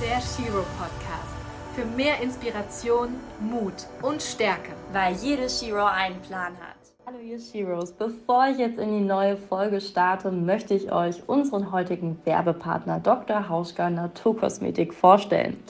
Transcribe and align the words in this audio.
der 0.00 0.18
Shiro 0.22 0.64
Podcast. 0.78 1.36
Für 1.74 1.84
mehr 1.84 2.22
Inspiration, 2.22 3.10
Mut 3.38 3.74
und 4.00 4.22
Stärke. 4.22 4.72
Weil 4.92 5.14
jede 5.16 5.46
Shiro 5.50 5.84
einen 5.84 6.18
Plan 6.22 6.54
hat. 6.58 6.78
Hallo 7.04 7.18
ihr 7.18 7.38
Sheroes, 7.38 7.92
bevor 7.92 8.48
ich 8.48 8.56
jetzt 8.56 8.78
in 8.78 8.98
die 8.98 9.04
neue 9.04 9.36
Folge 9.36 9.78
starte, 9.82 10.30
möchte 10.30 10.72
ich 10.72 10.90
euch 10.90 11.28
unseren 11.28 11.70
heutigen 11.70 12.18
Werbepartner 12.24 13.00
Dr. 13.00 13.50
Hauschka 13.50 13.90
Naturkosmetik 13.90 14.94
vorstellen. 14.94 15.62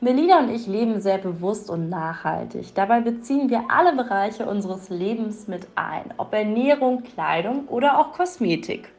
Melina 0.00 0.40
und 0.40 0.50
ich 0.50 0.66
leben 0.66 1.00
sehr 1.00 1.18
bewusst 1.18 1.70
und 1.70 1.88
nachhaltig. 1.88 2.74
Dabei 2.74 3.00
beziehen 3.00 3.50
wir 3.50 3.66
alle 3.68 3.94
Bereiche 3.94 4.46
unseres 4.46 4.88
Lebens 4.88 5.46
mit 5.46 5.68
ein, 5.76 6.12
ob 6.16 6.34
Ernährung, 6.34 7.04
Kleidung 7.04 7.68
oder 7.68 8.00
auch 8.00 8.12
Kosmetik. 8.14 8.90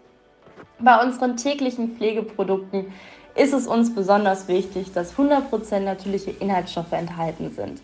Bei 0.80 1.04
unseren 1.04 1.36
täglichen 1.36 1.98
Pflegeprodukten 1.98 2.94
ist 3.38 3.54
es 3.54 3.68
uns 3.68 3.94
besonders 3.94 4.48
wichtig, 4.48 4.91
dass 4.94 5.16
100% 5.16 5.80
natürliche 5.80 6.32
Inhaltsstoffe 6.32 6.91
enthalten 6.91 7.52
sind. 7.55 7.82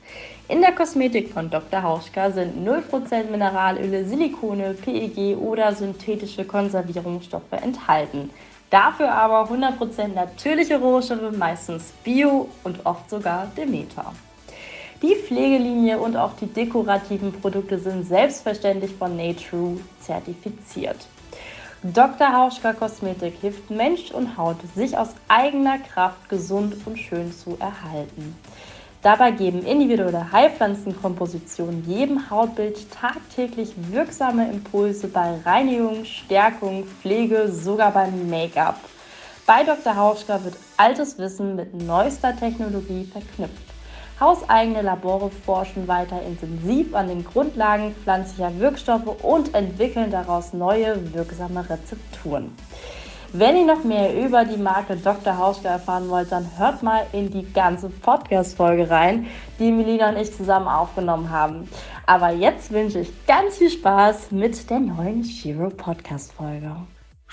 In 0.49 0.61
der 0.61 0.73
Kosmetik 0.73 1.31
von 1.31 1.49
Dr. 1.49 1.83
Hauschka 1.83 2.31
sind 2.31 2.67
0% 2.67 3.29
Mineralöle, 3.29 4.05
Silikone, 4.05 4.73
PEG 4.73 5.37
oder 5.37 5.73
synthetische 5.73 6.43
Konservierungsstoffe 6.43 7.51
enthalten. 7.51 8.29
Dafür 8.69 9.11
aber 9.13 9.49
100% 9.51 10.07
natürliche 10.15 10.79
Rohstoffe, 10.79 11.37
meistens 11.37 11.93
Bio 12.03 12.49
und 12.63 12.85
oft 12.85 13.07
sogar 13.09 13.45
Demeter. 13.55 14.13
Die 15.03 15.15
Pflegelinie 15.15 15.99
und 15.99 16.15
auch 16.15 16.31
die 16.39 16.47
dekorativen 16.47 17.31
Produkte 17.33 17.77
sind 17.77 18.07
selbstverständlich 18.07 18.93
von 18.95 19.15
Natrue 19.15 19.79
zertifiziert. 19.99 20.95
Dr. 21.91 22.31
Hauschka 22.31 22.71
Kosmetik 22.71 23.33
hilft 23.41 23.69
Mensch 23.69 24.11
und 24.11 24.37
Haut, 24.37 24.55
sich 24.73 24.97
aus 24.97 25.09
eigener 25.27 25.79
Kraft 25.79 26.29
gesund 26.29 26.77
und 26.85 26.97
schön 26.97 27.33
zu 27.33 27.57
erhalten. 27.59 28.37
Dabei 29.01 29.31
geben 29.31 29.65
individuelle 29.65 30.31
Heilpflanzenkompositionen 30.31 31.83
jedem 31.85 32.29
Hautbild 32.29 32.89
tagtäglich 32.89 33.73
wirksame 33.91 34.49
Impulse 34.49 35.09
bei 35.09 35.41
Reinigung, 35.43 36.05
Stärkung, 36.05 36.85
Pflege, 36.85 37.51
sogar 37.51 37.91
beim 37.91 38.29
Make-up. 38.29 38.79
Bei 39.45 39.65
Dr. 39.65 39.97
Hauschka 39.97 40.41
wird 40.41 40.55
altes 40.77 41.17
Wissen 41.17 41.57
mit 41.57 41.73
neuester 41.73 42.33
Technologie 42.33 43.03
verknüpft. 43.11 43.72
Hauseigene 44.19 44.81
Labore 44.81 45.29
forschen 45.29 45.87
weiter 45.87 46.21
intensiv 46.21 46.93
an 46.93 47.07
den 47.07 47.25
Grundlagen 47.25 47.95
pflanzlicher 48.03 48.57
Wirkstoffe 48.59 49.23
und 49.23 49.53
entwickeln 49.55 50.11
daraus 50.11 50.53
neue 50.53 51.13
wirksame 51.13 51.67
Rezepturen. 51.69 52.55
Wenn 53.35 53.57
ihr 53.57 53.65
noch 53.65 53.83
mehr 53.83 54.15
über 54.15 54.45
die 54.45 54.57
Marke 54.57 54.95
Dr. 54.95 55.35
Hauschka 55.35 55.67
erfahren 55.67 56.07
wollt, 56.07 56.31
dann 56.31 56.47
hört 56.55 56.83
mal 56.83 57.07
in 57.13 57.31
die 57.31 57.51
ganze 57.51 57.89
Podcast-Folge 57.89 58.91
rein, 58.91 59.25
die 59.57 59.71
Melina 59.71 60.09
und 60.09 60.17
ich 60.17 60.31
zusammen 60.31 60.67
aufgenommen 60.67 61.31
haben. 61.31 61.67
Aber 62.05 62.29
jetzt 62.29 62.71
wünsche 62.71 62.99
ich 62.99 63.25
ganz 63.25 63.57
viel 63.57 63.71
Spaß 63.71 64.29
mit 64.29 64.69
der 64.69 64.79
neuen 64.79 65.23
Shiro 65.23 65.69
Podcast-Folge. 65.69 66.75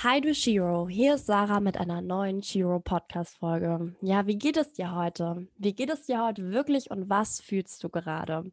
Hi 0.03 0.19
du 0.19 0.35
Shiro, 0.35 0.89
hier 0.89 1.17
ist 1.17 1.27
Sarah 1.27 1.61
mit 1.61 1.77
einer 1.77 2.01
neuen 2.01 2.43
Shiro 2.43 2.81
Podcast 2.81 3.37
Folge. 3.37 3.95
Ja, 4.01 4.27
wie 4.27 4.39
geht 4.39 4.57
es 4.57 4.73
dir 4.73 4.95
heute? 4.95 5.47
Wie 5.59 5.75
geht 5.75 5.91
es 5.91 6.07
dir 6.07 6.25
heute 6.25 6.51
wirklich 6.53 6.91
und 6.91 7.11
was 7.11 7.43
fühlst 7.43 7.85
du 7.85 7.91
gerade? 7.91 8.51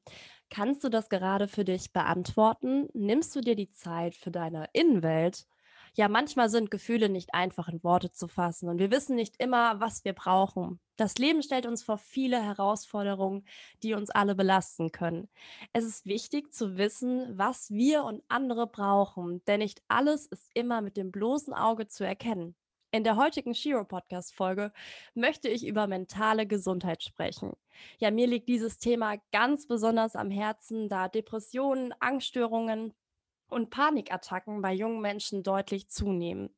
Kannst 0.49 0.83
du 0.83 0.89
das 0.89 1.07
gerade 1.07 1.47
für 1.47 1.63
dich 1.63 1.93
beantworten? 1.93 2.89
Nimmst 2.93 3.33
du 3.33 3.39
dir 3.39 3.55
die 3.55 3.71
Zeit 3.71 4.13
für 4.13 4.29
deine 4.29 4.67
Innenwelt? 4.73 5.45
Ja, 5.93 6.07
manchmal 6.07 6.49
sind 6.49 6.71
Gefühle 6.71 7.09
nicht 7.09 7.33
einfach 7.33 7.67
in 7.67 7.83
Worte 7.83 8.11
zu 8.11 8.27
fassen 8.27 8.69
und 8.69 8.79
wir 8.79 8.91
wissen 8.91 9.15
nicht 9.15 9.35
immer, 9.39 9.79
was 9.79 10.05
wir 10.05 10.13
brauchen. 10.13 10.79
Das 10.95 11.17
Leben 11.17 11.43
stellt 11.43 11.65
uns 11.65 11.83
vor 11.83 11.97
viele 11.97 12.41
Herausforderungen, 12.41 13.45
die 13.83 13.93
uns 13.93 14.09
alle 14.09 14.35
belasten 14.35 14.91
können. 14.91 15.29
Es 15.73 15.85
ist 15.85 16.05
wichtig 16.05 16.53
zu 16.53 16.77
wissen, 16.77 17.37
was 17.37 17.69
wir 17.69 18.03
und 18.03 18.23
andere 18.27 18.67
brauchen, 18.67 19.43
denn 19.45 19.59
nicht 19.59 19.81
alles 19.87 20.25
ist 20.25 20.49
immer 20.53 20.81
mit 20.81 20.97
dem 20.97 21.11
bloßen 21.11 21.53
Auge 21.53 21.87
zu 21.87 22.03
erkennen. 22.03 22.55
In 22.91 23.03
der 23.03 23.17
heutigen 23.17 23.53
Shiro 23.53 23.83
Podcast 23.83 24.33
Folge 24.33 24.71
möchte 25.13 25.49
ich 25.49 25.67
über 25.67 25.87
mentale 25.87 26.47
Gesundheit 26.47 27.03
sprechen. 27.03 27.51
Ja, 27.99 28.11
mir 28.11 28.27
liegt 28.27 28.47
dieses 28.47 28.79
Thema 28.79 29.17
ganz 29.33 29.67
besonders 29.67 30.15
am 30.15 30.31
Herzen, 30.31 30.87
da 30.87 31.09
Depressionen, 31.09 31.93
Angststörungen, 31.99 32.93
und 33.49 33.69
Panikattacken 33.69 34.61
bei 34.61 34.73
jungen 34.73 35.01
Menschen 35.01 35.43
deutlich 35.43 35.89
zunehmen. 35.89 36.49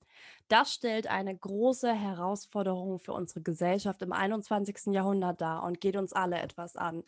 Das 0.47 0.73
stellt 0.73 1.07
eine 1.07 1.35
große 1.37 1.93
Herausforderung 1.93 2.99
für 2.99 3.13
unsere 3.13 3.41
Gesellschaft 3.41 4.01
im 4.01 4.11
21. 4.11 4.93
Jahrhundert 4.93 5.41
dar 5.41 5.63
und 5.63 5.79
geht 5.79 5.95
uns 5.95 6.13
alle 6.13 6.39
etwas 6.39 6.75
an. 6.75 7.03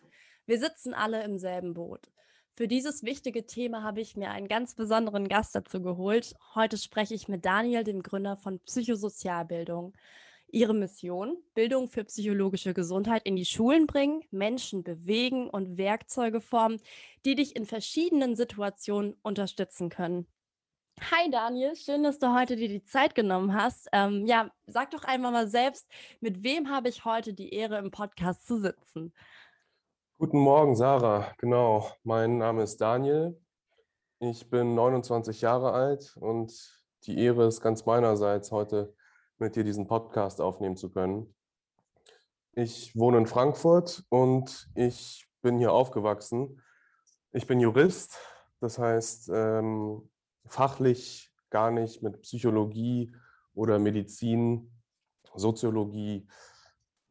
Wir 0.46 0.60
sitzen 0.60 0.94
alle 0.94 1.24
im 1.24 1.40
selben 1.40 1.74
Boot. 1.74 2.12
Für 2.56 2.68
dieses 2.68 3.04
wichtige 3.04 3.48
Thema 3.48 3.82
habe 3.82 4.02
ich 4.02 4.16
mir 4.16 4.32
einen 4.32 4.48
ganz 4.48 4.76
besonderen 4.76 5.28
Gast 5.28 5.56
dazu 5.56 5.82
geholt. 5.82 6.36
Heute 6.54 6.78
spreche 6.78 7.16
ich 7.16 7.28
mit 7.28 7.46
Daniel, 7.46 7.84
dem 7.84 8.04
Gründer 8.04 8.38
von 8.38 8.60
Psychosozialbildung. 8.60 9.94
Ihre 10.52 10.74
Mission, 10.74 11.38
Bildung 11.54 11.88
für 11.88 12.04
psychologische 12.04 12.74
Gesundheit 12.74 13.24
in 13.26 13.36
die 13.36 13.46
Schulen 13.46 13.88
bringen, 13.88 14.24
Menschen 14.32 14.84
bewegen 14.84 15.50
und 15.50 15.78
Werkzeuge 15.78 16.42
formen, 16.42 16.80
die 17.26 17.36
dich 17.36 17.56
in 17.56 17.66
verschiedenen 17.66 18.36
Situationen 18.36 19.16
unterstützen 19.22 19.90
können. 19.90 20.28
Hi 21.00 21.32
Daniel, 21.32 21.76
schön, 21.76 22.04
dass 22.04 22.20
du 22.20 22.36
heute 22.36 22.56
dir 22.56 22.68
die 22.68 22.84
Zeit 22.84 23.16
genommen 23.16 23.56
hast. 23.56 23.88
Ähm, 23.92 24.26
ja, 24.28 24.52
sag 24.68 24.92
doch 24.92 25.04
einmal 25.04 25.32
mal 25.32 25.48
selbst, 25.48 25.88
mit 26.20 26.44
wem 26.44 26.70
habe 26.70 26.90
ich 26.90 27.06
heute 27.06 27.34
die 27.34 27.54
Ehre, 27.54 27.80
im 27.80 27.90
Podcast 27.90 28.46
zu 28.46 28.60
sitzen? 28.60 29.14
Guten 30.20 30.40
Morgen, 30.40 30.76
Sarah. 30.76 31.34
Genau, 31.40 31.88
mein 32.04 32.38
Name 32.38 32.62
ist 32.64 32.80
Daniel. 32.82 33.42
Ich 34.20 34.50
bin 34.50 34.76
29 34.76 35.42
Jahre 35.42 35.72
alt 35.72 36.16
und 36.18 36.54
die 37.08 37.18
Ehre 37.18 37.48
ist 37.48 37.62
ganz 37.62 37.86
meinerseits, 37.88 38.52
heute 38.52 38.94
mit 39.42 39.56
dir 39.56 39.64
diesen 39.64 39.88
Podcast 39.88 40.40
aufnehmen 40.40 40.78
zu 40.78 40.92
können. 40.92 41.34
Ich 42.54 42.96
wohne 42.96 43.18
in 43.18 43.26
Frankfurt 43.26 44.06
und 44.10 44.70
ich 44.76 45.28
bin 45.42 45.58
hier 45.58 45.74
aufgewachsen. 45.74 46.62
Ich 47.32 47.48
bin 47.48 47.60
Jurist, 47.60 48.20
das 48.60 48.78
heißt 48.78 49.32
ähm, 49.34 50.08
fachlich 50.46 51.34
gar 51.50 51.72
nicht 51.72 52.04
mit 52.04 52.22
Psychologie 52.22 53.16
oder 53.56 53.80
Medizin, 53.80 54.72
Soziologie 55.34 56.28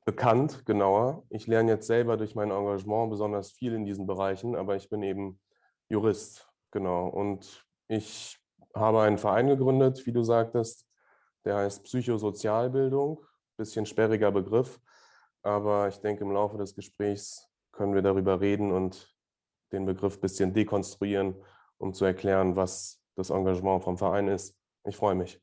bekannt, 0.04 0.64
genauer. 0.66 1.24
Ich 1.30 1.48
lerne 1.48 1.72
jetzt 1.72 1.88
selber 1.88 2.16
durch 2.16 2.36
mein 2.36 2.52
Engagement 2.52 3.10
besonders 3.10 3.50
viel 3.50 3.74
in 3.74 3.84
diesen 3.84 4.06
Bereichen, 4.06 4.54
aber 4.54 4.76
ich 4.76 4.88
bin 4.88 5.02
eben 5.02 5.40
Jurist, 5.88 6.48
genau. 6.70 7.08
Und 7.08 7.66
ich 7.88 8.38
habe 8.72 9.00
einen 9.00 9.18
Verein 9.18 9.48
gegründet, 9.48 10.06
wie 10.06 10.12
du 10.12 10.22
sagtest, 10.22 10.86
der 11.44 11.56
heißt 11.56 11.84
Psychosozialbildung, 11.84 13.24
bisschen 13.56 13.86
sperriger 13.86 14.30
Begriff, 14.32 14.80
aber 15.42 15.88
ich 15.88 15.98
denke, 15.98 16.24
im 16.24 16.32
Laufe 16.32 16.58
des 16.58 16.74
Gesprächs 16.74 17.48
können 17.72 17.94
wir 17.94 18.02
darüber 18.02 18.40
reden 18.40 18.72
und 18.72 19.14
den 19.72 19.86
Begriff 19.86 20.16
ein 20.16 20.20
bisschen 20.20 20.52
dekonstruieren, 20.52 21.34
um 21.78 21.94
zu 21.94 22.04
erklären, 22.04 22.56
was 22.56 23.00
das 23.16 23.30
Engagement 23.30 23.84
vom 23.84 23.96
Verein 23.96 24.28
ist. 24.28 24.56
Ich 24.84 24.96
freue 24.96 25.14
mich. 25.14 25.40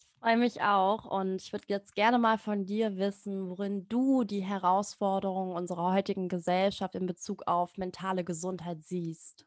Ich 0.00 0.20
freue 0.20 0.36
mich 0.36 0.60
auch 0.60 1.06
und 1.06 1.36
ich 1.36 1.52
würde 1.52 1.64
jetzt 1.68 1.94
gerne 1.94 2.18
mal 2.18 2.36
von 2.36 2.66
dir 2.66 2.98
wissen, 2.98 3.48
worin 3.48 3.88
du 3.88 4.24
die 4.24 4.42
Herausforderungen 4.42 5.56
unserer 5.56 5.94
heutigen 5.94 6.28
Gesellschaft 6.28 6.94
in 6.94 7.06
Bezug 7.06 7.44
auf 7.46 7.78
mentale 7.78 8.22
Gesundheit 8.22 8.84
siehst. 8.84 9.46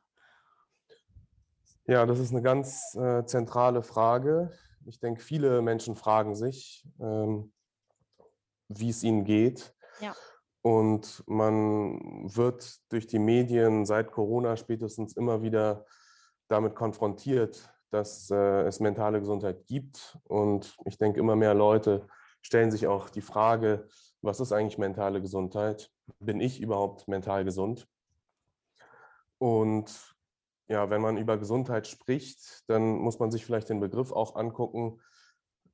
Ja, 1.85 2.05
das 2.05 2.19
ist 2.19 2.31
eine 2.31 2.41
ganz 2.41 2.95
äh, 2.95 3.23
zentrale 3.25 3.83
Frage. 3.83 4.51
Ich 4.85 4.99
denke, 4.99 5.21
viele 5.21 5.61
Menschen 5.61 5.95
fragen 5.95 6.35
sich, 6.35 6.85
ähm, 6.99 7.53
wie 8.67 8.89
es 8.89 9.03
ihnen 9.03 9.23
geht. 9.23 9.73
Ja. 9.99 10.15
Und 10.61 11.23
man 11.27 11.99
wird 12.33 12.79
durch 12.89 13.05
die 13.07 13.19
Medien 13.19 13.85
seit 13.85 14.11
Corona 14.11 14.55
spätestens 14.55 15.13
immer 15.13 15.41
wieder 15.41 15.85
damit 16.47 16.75
konfrontiert, 16.75 17.69
dass 17.89 18.29
äh, 18.31 18.63
es 18.63 18.79
mentale 18.79 19.19
Gesundheit 19.19 19.65
gibt. 19.65 20.17
Und 20.23 20.77
ich 20.85 20.97
denke, 20.97 21.19
immer 21.19 21.35
mehr 21.35 21.53
Leute 21.53 22.07
stellen 22.41 22.71
sich 22.71 22.87
auch 22.87 23.09
die 23.09 23.21
Frage, 23.21 23.87
was 24.21 24.39
ist 24.39 24.51
eigentlich 24.51 24.77
mentale 24.77 25.21
Gesundheit? 25.21 25.91
Bin 26.19 26.39
ich 26.39 26.61
überhaupt 26.61 27.07
mental 27.07 27.43
gesund? 27.43 27.87
Und 29.37 30.12
ja, 30.73 30.89
wenn 30.89 31.01
man 31.01 31.17
über 31.17 31.37
Gesundheit 31.37 31.87
spricht, 31.87 32.63
dann 32.67 32.97
muss 32.97 33.19
man 33.19 33.29
sich 33.29 33.45
vielleicht 33.45 33.69
den 33.69 33.79
Begriff 33.79 34.11
auch 34.11 34.35
angucken, 34.35 34.99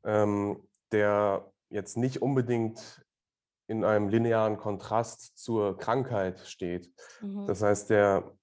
ähm, 0.04 0.68
der 0.92 1.50
jetzt 1.70 1.96
nicht 1.96 2.22
unbedingt 2.22 3.02
in 3.68 3.86
einem 3.86 4.10
linearen 4.10 4.58
Kontrast 4.58 5.38
zur 5.38 5.78
Krankheit 5.78 6.42
steht. 6.42 6.92
Mhm. 7.22 7.46
Das 7.48 7.62
heißt, 7.62 7.90
der 7.90 8.36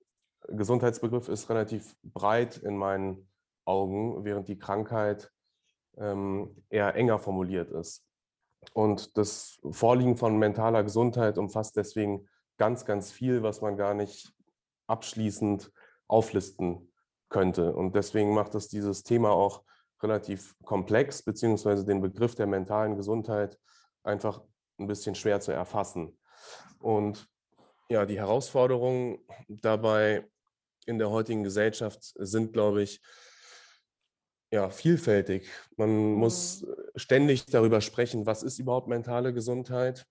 Gesundheitsbegriff 0.48 1.28
ist 1.28 1.50
relativ 1.50 1.94
breit 2.02 2.56
in 2.56 2.76
meinen 2.76 3.28
Augen, 3.66 4.24
während 4.24 4.48
die 4.48 4.58
Krankheit 4.58 5.30
ähm, 5.98 6.64
eher 6.70 6.94
enger 6.94 7.18
formuliert 7.18 7.70
ist. 7.70 8.02
Und 8.72 9.18
das 9.18 9.60
Vorliegen 9.70 10.16
von 10.16 10.38
mentaler 10.38 10.84
Gesundheit 10.84 11.36
umfasst 11.36 11.76
deswegen 11.76 12.28
ganz, 12.56 12.86
ganz 12.86 13.12
viel, 13.12 13.42
was 13.42 13.60
man 13.60 13.76
gar 13.76 13.92
nicht 13.92 14.32
abschließend 14.86 15.70
auflisten 16.08 16.92
könnte. 17.28 17.74
Und 17.74 17.94
deswegen 17.94 18.34
macht 18.34 18.54
es 18.54 18.68
dieses 18.68 19.02
Thema 19.02 19.30
auch 19.30 19.64
relativ 20.02 20.54
komplex, 20.64 21.22
beziehungsweise 21.22 21.84
den 21.84 22.00
Begriff 22.00 22.34
der 22.34 22.46
mentalen 22.46 22.96
Gesundheit 22.96 23.58
einfach 24.02 24.42
ein 24.78 24.86
bisschen 24.86 25.14
schwer 25.14 25.40
zu 25.40 25.52
erfassen. 25.52 26.16
Und 26.78 27.26
ja, 27.88 28.04
die 28.04 28.18
Herausforderungen 28.18 29.18
dabei 29.48 30.28
in 30.86 30.98
der 30.98 31.10
heutigen 31.10 31.42
Gesellschaft 31.42 32.12
sind, 32.16 32.52
glaube 32.52 32.82
ich, 32.82 33.00
ja, 34.50 34.70
vielfältig. 34.70 35.48
Man 35.76 35.90
mhm. 35.90 36.14
muss 36.14 36.66
ständig 36.94 37.46
darüber 37.46 37.80
sprechen, 37.80 38.26
was 38.26 38.42
ist 38.42 38.58
überhaupt 38.58 38.88
mentale 38.88 39.32
Gesundheit. 39.32 40.06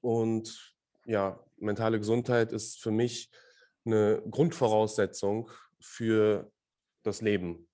Und 0.00 0.74
ja, 1.04 1.38
mentale 1.56 1.98
Gesundheit 1.98 2.52
ist 2.52 2.80
für 2.80 2.90
mich 2.90 3.30
eine 3.84 4.22
Grundvoraussetzung 4.30 5.50
für 5.80 6.52
das 7.02 7.22
Leben. 7.22 7.68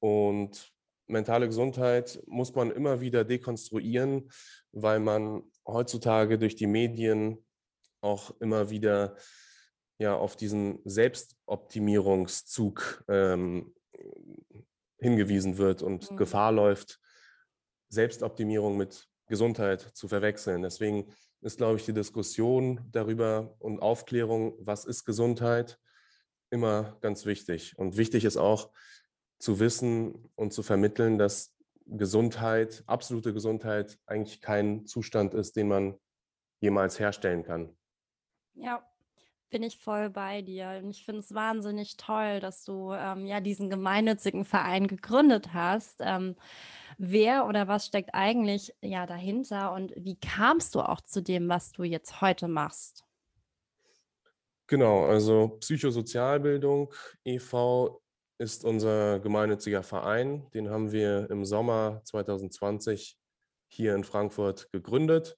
Und 0.00 0.74
mentale 1.06 1.46
Gesundheit 1.46 2.22
muss 2.26 2.54
man 2.54 2.70
immer 2.70 3.00
wieder 3.00 3.24
dekonstruieren, 3.24 4.30
weil 4.72 5.00
man 5.00 5.42
heutzutage 5.66 6.38
durch 6.38 6.56
die 6.56 6.66
Medien 6.66 7.42
auch 8.00 8.38
immer 8.40 8.70
wieder 8.70 9.16
ja, 9.98 10.16
auf 10.16 10.36
diesen 10.36 10.80
Selbstoptimierungszug 10.84 13.04
ähm, 13.08 13.74
hingewiesen 14.98 15.58
wird 15.58 15.82
und 15.82 16.10
mhm. 16.10 16.16
Gefahr 16.16 16.50
läuft, 16.52 16.98
Selbstoptimierung 17.88 18.76
mit 18.76 19.08
Gesundheit 19.26 19.80
zu 19.80 20.06
verwechseln. 20.08 20.62
Deswegen 20.62 21.12
ist, 21.44 21.58
glaube 21.58 21.76
ich, 21.76 21.84
die 21.84 21.92
Diskussion 21.92 22.80
darüber 22.90 23.54
und 23.58 23.80
Aufklärung, 23.80 24.54
was 24.58 24.84
ist 24.86 25.04
Gesundheit, 25.04 25.78
immer 26.50 26.96
ganz 27.00 27.26
wichtig. 27.26 27.78
Und 27.78 27.96
wichtig 27.96 28.24
ist 28.24 28.36
auch 28.36 28.70
zu 29.38 29.60
wissen 29.60 30.30
und 30.36 30.52
zu 30.52 30.62
vermitteln, 30.62 31.18
dass 31.18 31.54
Gesundheit, 31.86 32.82
absolute 32.86 33.34
Gesundheit 33.34 33.98
eigentlich 34.06 34.40
kein 34.40 34.86
Zustand 34.86 35.34
ist, 35.34 35.56
den 35.56 35.68
man 35.68 35.98
jemals 36.60 36.98
herstellen 36.98 37.42
kann. 37.42 37.76
Ja, 38.54 38.82
bin 39.54 39.62
ich 39.62 39.78
voll 39.78 40.10
bei 40.10 40.42
dir. 40.42 40.80
Und 40.82 40.90
ich 40.90 41.04
finde 41.04 41.20
es 41.20 41.32
wahnsinnig 41.32 41.96
toll, 41.96 42.40
dass 42.40 42.64
du 42.64 42.92
ähm, 42.92 43.24
ja 43.24 43.38
diesen 43.38 43.70
gemeinnützigen 43.70 44.44
Verein 44.44 44.88
gegründet 44.88 45.54
hast. 45.54 46.00
Ähm, 46.00 46.34
wer 46.98 47.46
oder 47.46 47.68
was 47.68 47.86
steckt 47.86 48.10
eigentlich 48.14 48.74
ja 48.82 49.06
dahinter 49.06 49.72
und 49.72 49.92
wie 49.94 50.16
kamst 50.16 50.74
du 50.74 50.80
auch 50.80 51.00
zu 51.02 51.22
dem, 51.22 51.48
was 51.48 51.70
du 51.70 51.84
jetzt 51.84 52.20
heute 52.20 52.48
machst? 52.48 53.04
Genau, 54.66 55.04
also 55.04 55.56
Psychosozialbildung 55.60 56.92
e.V. 57.24 58.02
ist 58.38 58.64
unser 58.64 59.20
gemeinnütziger 59.20 59.84
Verein. 59.84 60.50
Den 60.52 60.68
haben 60.68 60.90
wir 60.90 61.30
im 61.30 61.44
Sommer 61.44 62.00
2020 62.02 63.16
hier 63.68 63.94
in 63.94 64.02
Frankfurt 64.02 64.72
gegründet. 64.72 65.36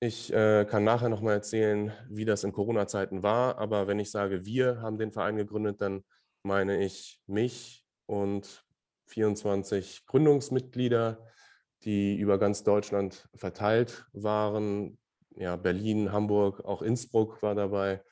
Ich 0.00 0.32
äh, 0.32 0.66
kann 0.68 0.84
nachher 0.84 1.08
nochmal 1.08 1.34
erzählen, 1.34 1.92
wie 2.08 2.24
das 2.24 2.44
in 2.44 2.52
Corona-Zeiten 2.52 3.22
war. 3.22 3.58
Aber 3.58 3.86
wenn 3.86 3.98
ich 3.98 4.10
sage, 4.10 4.44
wir 4.44 4.80
haben 4.80 4.98
den 4.98 5.12
Verein 5.12 5.36
gegründet, 5.36 5.80
dann 5.80 6.04
meine 6.42 6.84
ich 6.84 7.20
mich 7.26 7.86
und 8.06 8.64
24 9.06 10.06
Gründungsmitglieder, 10.06 11.26
die 11.84 12.16
über 12.16 12.38
ganz 12.38 12.64
Deutschland 12.64 13.28
verteilt 13.34 14.06
waren. 14.12 14.98
Ja, 15.36 15.56
Berlin, 15.56 16.12
Hamburg, 16.12 16.64
auch 16.64 16.82
Innsbruck 16.82 17.42
war 17.42 17.54
dabei. 17.54 18.02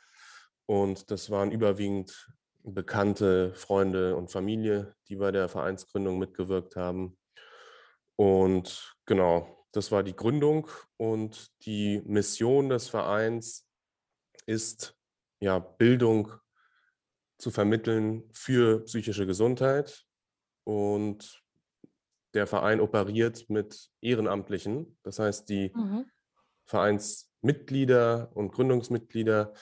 Und 0.66 1.10
das 1.10 1.30
waren 1.30 1.50
überwiegend 1.50 2.32
bekannte 2.64 3.54
Freunde 3.54 4.16
und 4.16 4.30
Familie, 4.30 4.94
die 5.08 5.16
bei 5.16 5.30
der 5.32 5.48
Vereinsgründung 5.48 6.18
mitgewirkt 6.18 6.76
haben. 6.76 7.18
Und 8.16 8.94
genau, 9.04 9.61
das 9.72 9.90
war 9.90 10.02
die 10.02 10.14
Gründung 10.14 10.68
und 10.96 11.50
die 11.64 12.02
Mission 12.04 12.68
des 12.68 12.88
Vereins 12.88 13.66
ist, 14.46 14.96
ja, 15.40 15.58
Bildung 15.58 16.32
zu 17.38 17.50
vermitteln 17.50 18.22
für 18.32 18.84
psychische 18.84 19.26
Gesundheit. 19.26 20.04
Und 20.64 21.42
der 22.34 22.46
Verein 22.46 22.80
operiert 22.80 23.50
mit 23.50 23.90
Ehrenamtlichen. 24.00 24.96
Das 25.02 25.18
heißt, 25.18 25.48
die 25.48 25.72
mhm. 25.74 26.06
Vereinsmitglieder 26.66 28.30
und 28.34 28.52
Gründungsmitglieder, 28.52 29.52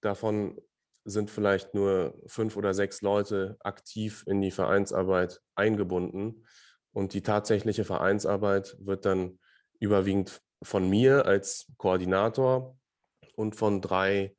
davon 0.00 0.60
sind 1.04 1.30
vielleicht 1.30 1.74
nur 1.74 2.20
fünf 2.26 2.56
oder 2.56 2.74
sechs 2.74 3.00
Leute 3.00 3.56
aktiv 3.60 4.22
in 4.26 4.42
die 4.42 4.50
Vereinsarbeit 4.50 5.40
eingebunden. 5.54 6.44
Und 6.92 7.14
die 7.14 7.22
tatsächliche 7.22 7.84
Vereinsarbeit 7.84 8.76
wird 8.80 9.06
dann 9.06 9.39
überwiegend 9.80 10.42
von 10.62 10.88
mir 10.88 11.26
als 11.26 11.66
Koordinator 11.78 12.78
und 13.34 13.56
von 13.56 13.80
drei, 13.80 14.36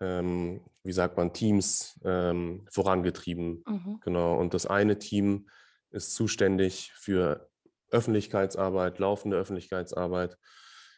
ähm, 0.00 0.62
wie 0.82 0.92
sagt 0.92 1.16
man, 1.16 1.32
Teams 1.32 2.00
ähm, 2.04 2.66
vorangetrieben. 2.70 3.62
Mhm. 3.66 4.00
Genau. 4.02 4.38
Und 4.38 4.54
das 4.54 4.66
eine 4.66 4.98
Team 4.98 5.48
ist 5.90 6.14
zuständig 6.14 6.92
für 6.94 7.48
Öffentlichkeitsarbeit, 7.90 8.98
laufende 8.98 9.36
Öffentlichkeitsarbeit, 9.36 10.38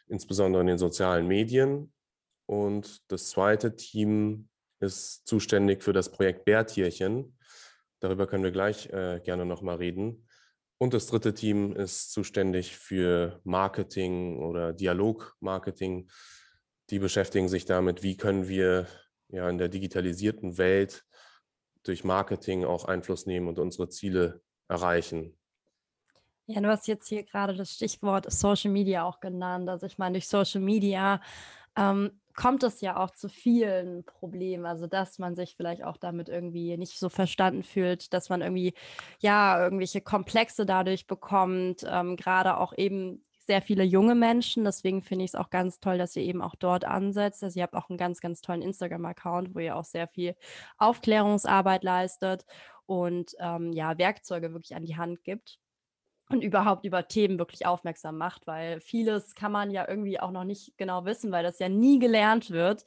insbesondere 0.07 0.61
in 0.61 0.67
den 0.67 0.77
sozialen 0.77 1.27
Medien. 1.27 1.93
Und 2.45 3.01
das 3.11 3.29
zweite 3.29 3.75
Team 3.75 4.47
ist 4.79 5.27
zuständig 5.27 5.83
für 5.83 5.93
das 5.93 6.11
Projekt 6.11 6.45
Bärtierchen. 6.45 7.37
Darüber 7.99 8.27
können 8.27 8.43
wir 8.43 8.51
gleich 8.51 8.87
äh, 8.91 9.19
gerne 9.23 9.45
nochmal 9.45 9.77
reden. 9.77 10.24
Und 10.77 10.93
das 10.93 11.07
dritte 11.07 11.33
Team 11.33 11.73
ist 11.73 12.11
zuständig 12.11 12.75
für 12.75 13.39
Marketing 13.43 14.39
oder 14.39 14.73
Dialogmarketing. 14.73 16.09
Die 16.89 16.99
beschäftigen 16.99 17.47
sich 17.47 17.65
damit, 17.65 18.03
wie 18.03 18.17
können 18.17 18.47
wir 18.47 18.87
ja 19.29 19.49
in 19.49 19.57
der 19.57 19.69
digitalisierten 19.69 20.57
Welt 20.57 21.05
durch 21.83 22.03
Marketing 22.03 22.65
auch 22.65 22.85
Einfluss 22.85 23.25
nehmen 23.25 23.47
und 23.47 23.59
unsere 23.59 23.89
Ziele 23.89 24.41
erreichen. 24.67 25.37
Ja, 26.47 26.61
du 26.61 26.67
hast 26.67 26.87
jetzt 26.87 27.07
hier 27.07 27.23
gerade 27.23 27.55
das 27.55 27.71
Stichwort 27.71 28.31
Social 28.31 28.71
Media 28.71 29.03
auch 29.03 29.19
genannt. 29.19 29.69
Also 29.69 29.87
ich 29.87 29.97
meine, 29.97 30.13
durch 30.13 30.27
Social 30.27 30.61
Media 30.61 31.21
ähm, 31.75 32.19
kommt 32.35 32.63
es 32.63 32.81
ja 32.81 32.97
auch 32.97 33.11
zu 33.11 33.29
vielen 33.29 34.03
Problemen. 34.05 34.65
Also, 34.65 34.87
dass 34.87 35.19
man 35.19 35.35
sich 35.35 35.55
vielleicht 35.55 35.83
auch 35.83 35.97
damit 35.97 36.29
irgendwie 36.29 36.77
nicht 36.77 36.99
so 36.99 37.09
verstanden 37.09 37.63
fühlt, 37.63 38.13
dass 38.13 38.29
man 38.29 38.41
irgendwie, 38.41 38.73
ja, 39.19 39.61
irgendwelche 39.61 40.01
Komplexe 40.01 40.65
dadurch 40.65 41.07
bekommt, 41.07 41.85
ähm, 41.87 42.15
gerade 42.17 42.57
auch 42.57 42.73
eben 42.77 43.23
sehr 43.47 43.61
viele 43.61 43.83
junge 43.83 44.15
Menschen. 44.15 44.65
Deswegen 44.65 45.01
finde 45.03 45.25
ich 45.25 45.31
es 45.31 45.35
auch 45.35 45.49
ganz 45.49 45.79
toll, 45.79 45.97
dass 45.97 46.15
ihr 46.15 46.23
eben 46.23 46.41
auch 46.41 46.55
dort 46.55 46.85
ansetzt. 46.85 47.43
Also 47.43 47.59
ihr 47.59 47.63
habt 47.63 47.75
auch 47.75 47.89
einen 47.89 47.97
ganz, 47.97 48.19
ganz 48.19 48.41
tollen 48.41 48.61
Instagram-Account, 48.61 49.55
wo 49.55 49.59
ihr 49.59 49.75
auch 49.75 49.85
sehr 49.85 50.07
viel 50.07 50.35
Aufklärungsarbeit 50.77 51.83
leistet 51.83 52.45
und 52.85 53.35
ähm, 53.39 53.71
ja, 53.73 53.97
Werkzeuge 53.97 54.53
wirklich 54.53 54.75
an 54.75 54.85
die 54.85 54.97
Hand 54.97 55.23
gibt 55.23 55.59
und 56.29 56.41
überhaupt 56.43 56.85
über 56.85 57.07
Themen 57.07 57.37
wirklich 57.37 57.65
aufmerksam 57.65 58.17
macht, 58.17 58.47
weil 58.47 58.79
vieles 58.81 59.35
kann 59.35 59.51
man 59.51 59.71
ja 59.71 59.87
irgendwie 59.87 60.19
auch 60.19 60.31
noch 60.31 60.43
nicht 60.43 60.77
genau 60.77 61.05
wissen, 61.05 61.31
weil 61.31 61.43
das 61.43 61.59
ja 61.59 61.69
nie 61.69 61.99
gelernt 61.99 62.49
wird. 62.49 62.85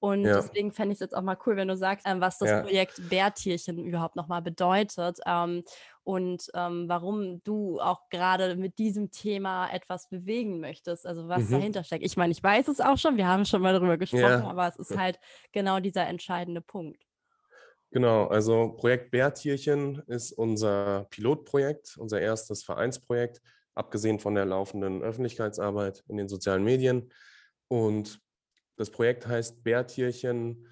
Und 0.00 0.24
ja. 0.24 0.36
deswegen 0.36 0.72
fände 0.72 0.92
ich 0.92 0.96
es 0.96 1.00
jetzt 1.00 1.14
auch 1.14 1.22
mal 1.22 1.36
cool, 1.44 1.56
wenn 1.56 1.68
du 1.68 1.76
sagst, 1.76 2.06
ähm, 2.08 2.22
was 2.22 2.38
das 2.38 2.48
ja. 2.48 2.62
Projekt 2.62 3.10
Bärtierchen 3.10 3.84
überhaupt 3.84 4.16
nochmal 4.16 4.40
bedeutet 4.40 5.18
ähm, 5.26 5.62
und 6.04 6.50
ähm, 6.54 6.88
warum 6.88 7.42
du 7.44 7.78
auch 7.80 8.08
gerade 8.08 8.56
mit 8.56 8.78
diesem 8.78 9.10
Thema 9.10 9.68
etwas 9.70 10.08
bewegen 10.08 10.58
möchtest, 10.58 11.06
also 11.06 11.28
was 11.28 11.42
mhm. 11.42 11.52
dahinter 11.52 11.84
steckt. 11.84 12.02
Ich 12.02 12.16
meine, 12.16 12.32
ich 12.32 12.42
weiß 12.42 12.68
es 12.68 12.80
auch 12.80 12.96
schon, 12.96 13.18
wir 13.18 13.28
haben 13.28 13.44
schon 13.44 13.60
mal 13.60 13.74
darüber 13.74 13.98
gesprochen, 13.98 14.22
ja. 14.22 14.48
aber 14.48 14.68
es 14.68 14.76
ist 14.76 14.96
halt 14.96 15.20
genau 15.52 15.80
dieser 15.80 16.06
entscheidende 16.06 16.62
Punkt. 16.62 17.04
Genau, 17.92 18.26
also 18.26 18.72
Projekt 18.76 19.10
Bärtierchen 19.10 20.02
ist 20.06 20.32
unser 20.32 21.06
Pilotprojekt, 21.10 21.96
unser 21.98 22.20
erstes 22.20 22.62
Vereinsprojekt, 22.62 23.42
abgesehen 23.74 24.20
von 24.20 24.36
der 24.36 24.44
laufenden 24.44 25.02
Öffentlichkeitsarbeit 25.02 26.04
in 26.06 26.16
den 26.16 26.28
sozialen 26.28 26.62
Medien. 26.62 27.10
Und 27.66 28.20
das 28.76 28.90
Projekt 28.90 29.26
heißt 29.26 29.64
Bärtierchen 29.64 30.68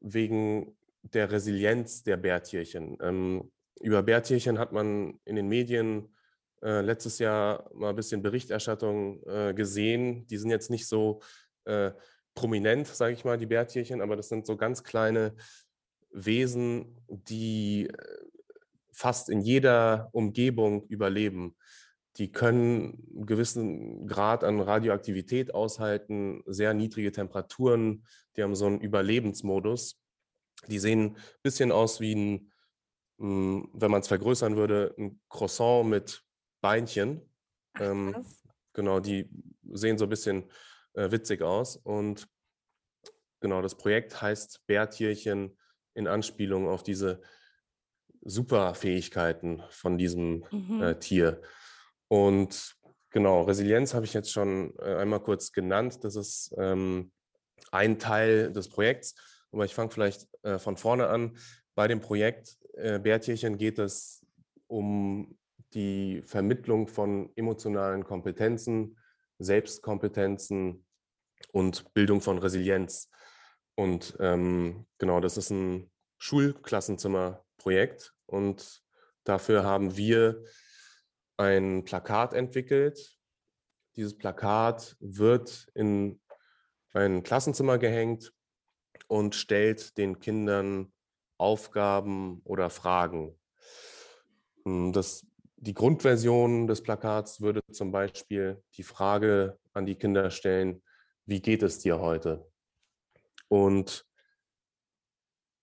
wegen 0.00 0.76
der 1.02 1.30
Resilienz 1.30 2.02
der 2.02 2.18
Bärtierchen. 2.18 2.98
Ähm, 3.00 3.50
über 3.80 4.02
Bärtierchen 4.02 4.58
hat 4.58 4.72
man 4.72 5.18
in 5.24 5.36
den 5.36 5.48
Medien 5.48 6.14
äh, 6.62 6.82
letztes 6.82 7.18
Jahr 7.18 7.70
mal 7.72 7.90
ein 7.90 7.96
bisschen 7.96 8.22
Berichterstattung 8.22 9.22
äh, 9.26 9.54
gesehen. 9.54 10.26
Die 10.26 10.36
sind 10.36 10.50
jetzt 10.50 10.70
nicht 10.70 10.88
so 10.88 11.20
äh, 11.64 11.92
prominent, 12.34 12.86
sage 12.86 13.14
ich 13.14 13.24
mal, 13.24 13.38
die 13.38 13.46
Bärtierchen, 13.46 14.02
aber 14.02 14.16
das 14.16 14.28
sind 14.28 14.46
so 14.46 14.56
ganz 14.56 14.84
kleine 14.84 15.34
Wesen, 16.10 17.02
die 17.08 17.88
äh, 17.88 18.18
fast 18.92 19.28
in 19.28 19.40
jeder 19.40 20.08
Umgebung 20.12 20.84
überleben. 20.88 21.56
die 22.16 22.32
können 22.32 23.06
einen 23.14 23.26
gewissen 23.26 24.08
Grad 24.08 24.42
an 24.42 24.60
Radioaktivität 24.60 25.54
aushalten, 25.54 26.42
sehr 26.46 26.74
niedrige 26.74 27.12
Temperaturen, 27.12 28.04
die 28.36 28.42
haben 28.42 28.56
so 28.56 28.66
einen 28.66 28.80
Überlebensmodus. 28.80 30.00
Die 30.66 30.78
sehen 30.78 31.16
ein 31.16 31.22
bisschen 31.42 31.70
aus 31.70 32.00
wie 32.00 32.14
ein, 32.14 32.52
hm, 33.18 33.68
wenn 33.72 33.90
man 33.90 34.00
es 34.00 34.08
vergrößern 34.08 34.56
würde, 34.56 34.94
ein 34.98 35.20
Croissant 35.28 35.88
mit 35.88 36.24
Beinchen. 36.60 37.22
Ach, 37.74 37.80
Ähm, 37.82 38.26
genau, 38.72 39.00
die 39.00 39.28
sehen 39.72 39.98
so 39.98 40.06
ein 40.06 40.10
bisschen 40.10 40.50
äh, 40.94 41.10
witzig 41.10 41.42
aus. 41.42 41.76
Und 41.76 42.28
genau, 43.40 43.62
das 43.62 43.76
Projekt 43.76 44.20
heißt 44.20 44.66
Bärtierchen 44.66 45.57
in 45.98 46.06
Anspielung 46.06 46.68
auf 46.68 46.82
diese 46.82 47.20
Superfähigkeiten 48.22 49.62
von 49.70 49.98
diesem 49.98 50.44
Mhm. 50.50 50.82
äh, 50.82 50.98
Tier. 50.98 51.40
Und 52.08 52.76
genau, 53.10 53.42
Resilienz 53.42 53.94
habe 53.94 54.06
ich 54.06 54.14
jetzt 54.14 54.32
schon 54.32 54.74
äh, 54.78 54.94
einmal 54.96 55.20
kurz 55.20 55.52
genannt. 55.52 55.98
Das 56.02 56.16
ist 56.16 56.54
ähm, 56.56 57.10
ein 57.72 57.98
Teil 57.98 58.52
des 58.52 58.68
Projekts. 58.68 59.14
Aber 59.52 59.64
ich 59.64 59.74
fange 59.74 59.90
vielleicht 59.90 60.28
äh, 60.42 60.58
von 60.58 60.76
vorne 60.76 61.08
an. 61.08 61.36
Bei 61.74 61.88
dem 61.88 62.00
Projekt 62.00 62.58
äh, 62.74 62.98
Bärtierchen 62.98 63.58
geht 63.58 63.78
es 63.78 64.24
um 64.66 65.36
die 65.74 66.22
Vermittlung 66.24 66.86
von 66.88 67.30
emotionalen 67.36 68.04
Kompetenzen, 68.04 68.96
Selbstkompetenzen 69.38 70.84
und 71.52 71.92
Bildung 71.94 72.20
von 72.20 72.38
Resilienz. 72.38 73.10
Und 73.78 74.16
ähm, 74.18 74.86
genau, 74.98 75.20
das 75.20 75.36
ist 75.36 75.50
ein 75.50 75.88
Schulklassenzimmerprojekt. 76.18 78.12
Und 78.26 78.82
dafür 79.22 79.62
haben 79.62 79.96
wir 79.96 80.42
ein 81.36 81.84
Plakat 81.84 82.32
entwickelt. 82.32 83.20
Dieses 83.94 84.18
Plakat 84.18 84.96
wird 84.98 85.68
in 85.74 86.20
ein 86.92 87.22
Klassenzimmer 87.22 87.78
gehängt 87.78 88.32
und 89.06 89.36
stellt 89.36 89.96
den 89.96 90.18
Kindern 90.18 90.92
Aufgaben 91.36 92.40
oder 92.42 92.70
Fragen. 92.70 93.38
Hm, 94.64 94.92
Das, 94.92 95.24
die 95.54 95.74
Grundversion 95.74 96.66
des 96.66 96.82
Plakats 96.82 97.40
würde 97.40 97.60
zum 97.70 97.92
Beispiel 97.92 98.60
die 98.74 98.82
Frage 98.82 99.56
an 99.72 99.86
die 99.86 99.94
Kinder 99.94 100.32
stellen, 100.32 100.82
wie 101.26 101.40
geht 101.40 101.62
es 101.62 101.78
dir 101.78 102.00
heute? 102.00 102.47
Und 103.48 104.06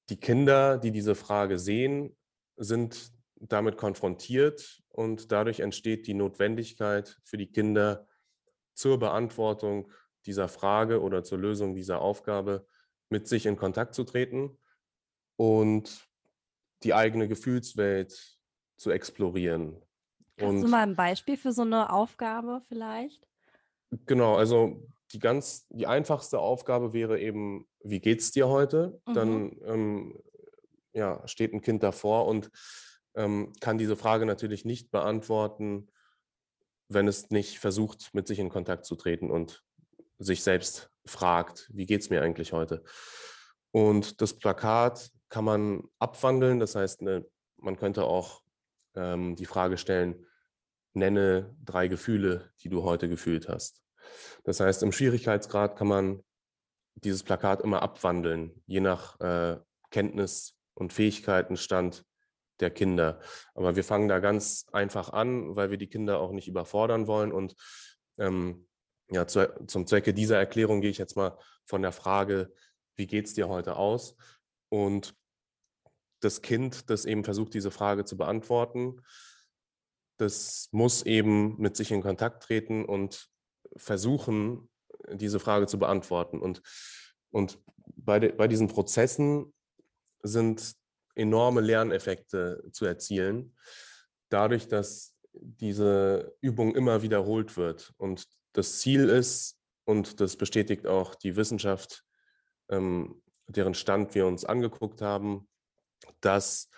die 0.10 0.20
Kinder, 0.20 0.77
die 0.77 0.92
diese 0.92 1.15
Frage 1.15 1.58
sehen, 1.60 2.15
sind 2.58 3.12
damit 3.36 3.77
konfrontiert 3.77 4.84
und 4.89 5.32
dadurch 5.32 5.60
entsteht 5.60 6.08
die 6.08 6.13
Notwendigkeit 6.13 7.20
für 7.24 7.38
die 7.38 7.51
Kinder 7.51 8.08
zur 8.74 9.00
Beantwortung 9.00 9.92
dieser 10.25 10.48
Frage 10.48 11.01
oder 11.01 11.24
zur 11.24 11.38
Lösung 11.38 11.75
dieser 11.75 12.01
Aufgabe 12.01 12.68
mit 13.10 13.27
sich 13.27 13.46
in 13.46 13.58
Kontakt 13.58 13.94
zu 13.94 14.04
treten 14.04 14.58
und 15.38 16.08
die 16.84 16.94
eigene 16.94 17.27
Gefühlswelt 17.27 18.38
zu 18.77 18.92
explorieren. 18.92 19.82
Hast 20.38 20.48
Und 20.48 20.62
du 20.62 20.68
mal 20.68 20.84
ein 20.84 20.96
Beispiel 20.96 21.38
für 21.38 21.51
so 21.51 21.62
eine 21.62 21.92
Aufgabe 21.92 22.62
vielleicht? 22.68 23.27
Genau, 24.06 24.36
also 24.36 24.88
die 25.12 25.20
ganz, 25.20 25.68
die 25.70 25.88
einfachste 25.88 26.40
Aufgabe 26.40 26.94
wäre 26.94 27.20
eben, 27.20 27.68
wie 27.84 28.00
geht's 28.00 28.32
dir 28.32 28.48
heute? 28.48 29.00
Mhm. 29.08 29.14
Dann 29.14 29.58
ähm, 29.66 30.20
ja, 30.94 31.26
steht 31.28 31.54
ein 31.54 31.62
Kind 31.62 31.84
davor 31.84 32.26
und 32.28 32.50
ähm, 33.16 33.54
kann 33.60 33.78
diese 33.78 33.96
Frage 33.96 34.26
natürlich 34.26 34.66
nicht 34.66 34.92
beantworten, 34.92 35.90
wenn 36.90 37.08
es 37.08 37.30
nicht 37.30 37.60
versucht, 37.60 38.14
mit 38.14 38.28
sich 38.28 38.40
in 38.40 38.50
Kontakt 38.50 38.86
zu 38.86 38.96
treten 38.96 39.32
und 39.32 39.64
sich 40.18 40.44
selbst 40.44 40.90
fragt, 41.06 41.70
wie 41.74 41.86
geht's 41.86 42.10
mir 42.10 42.22
eigentlich 42.22 42.54
heute? 42.54 42.84
Und 43.72 44.22
das 44.22 44.38
Plakat 44.38 45.12
kann 45.30 45.46
man 45.46 45.84
abwandeln, 46.00 46.60
das 46.60 46.76
heißt, 46.76 47.02
ne, 47.02 47.26
man 47.58 47.78
könnte 47.78 48.06
auch 48.06 48.42
ähm, 48.96 49.36
die 49.36 49.46
Frage 49.46 49.78
stellen, 49.78 50.26
nenne 50.94 51.56
drei 51.64 51.88
Gefühle, 51.88 52.52
die 52.62 52.70
du 52.70 52.84
heute 52.84 53.10
gefühlt 53.10 53.50
hast. 53.50 53.85
Das 54.44 54.60
heißt, 54.60 54.84
im 54.84 54.92
Schwierigkeitsgrad 54.92 55.76
kann 55.76 55.88
man 55.88 56.24
dieses 56.96 57.24
Plakat 57.24 57.62
immer 57.62 57.82
abwandeln, 57.82 58.64
je 58.66 58.80
nach 58.80 59.20
äh, 59.20 59.60
Kenntnis 59.92 60.58
und 60.74 60.94
Fähigkeitenstand 60.94 62.06
der 62.60 62.72
Kinder. 62.72 63.20
Aber 63.54 63.76
wir 63.76 63.84
fangen 63.84 64.08
da 64.08 64.20
ganz 64.20 64.66
einfach 64.72 65.10
an, 65.10 65.56
weil 65.56 65.72
wir 65.72 65.78
die 65.78 65.90
Kinder 65.90 66.20
auch 66.20 66.32
nicht 66.32 66.48
überfordern 66.48 67.08
wollen. 67.08 67.32
Und 67.32 67.56
ähm, 68.18 68.68
ja, 69.10 69.28
zu, 69.28 69.54
zum 69.68 69.88
Zwecke 69.88 70.14
dieser 70.14 70.38
Erklärung 70.38 70.82
gehe 70.82 70.90
ich 70.90 70.98
jetzt 70.98 71.18
mal 71.18 71.38
von 71.66 71.82
der 71.82 71.92
Frage, 71.92 72.54
wie 72.96 73.08
geht 73.08 73.26
es 73.26 73.34
dir 73.34 73.50
heute 73.50 73.76
aus? 73.76 74.16
Und 74.70 75.16
das 76.22 76.42
Kind, 76.42 76.90
das 76.90 77.06
eben 77.06 77.24
versucht, 77.24 77.54
diese 77.54 77.72
Frage 77.72 78.06
zu 78.06 78.18
beantworten, 78.18 79.02
das 80.18 80.70
muss 80.72 81.04
eben 81.04 81.60
mit 81.60 81.76
sich 81.76 81.92
in 81.92 82.02
Kontakt 82.02 82.44
treten 82.44 82.86
und 82.86 83.30
versuchen, 83.75 84.70
diese 85.12 85.39
Frage 85.39 85.67
zu 85.67 85.77
beantworten. 85.79 86.39
Und, 86.39 86.62
und 87.32 87.60
bei, 87.96 88.20
de, 88.20 88.32
bei 88.32 88.48
diesen 88.48 88.67
Prozessen 88.67 89.53
sind 90.24 90.75
enorme 91.15 91.62
Lerneffekte 91.62 92.63
zu 92.72 92.86
erzielen, 92.86 93.55
dadurch, 94.29 94.67
dass 94.67 95.15
diese 95.34 96.36
Übung 96.41 96.75
immer 96.75 97.01
wiederholt 97.01 97.58
wird. 97.58 97.94
Und 97.98 98.27
das 98.53 98.79
Ziel 98.79 99.10
ist, 99.10 99.60
und 99.86 100.20
das 100.20 100.36
bestätigt 100.36 100.88
auch 100.88 101.15
die 101.15 101.36
Wissenschaft, 101.36 102.03
ähm, 102.70 103.22
deren 103.48 103.75
Stand 103.75 104.15
wir 104.15 104.25
uns 104.25 104.46
angeguckt 104.46 105.01
haben, 105.01 105.48
dass 106.22 106.70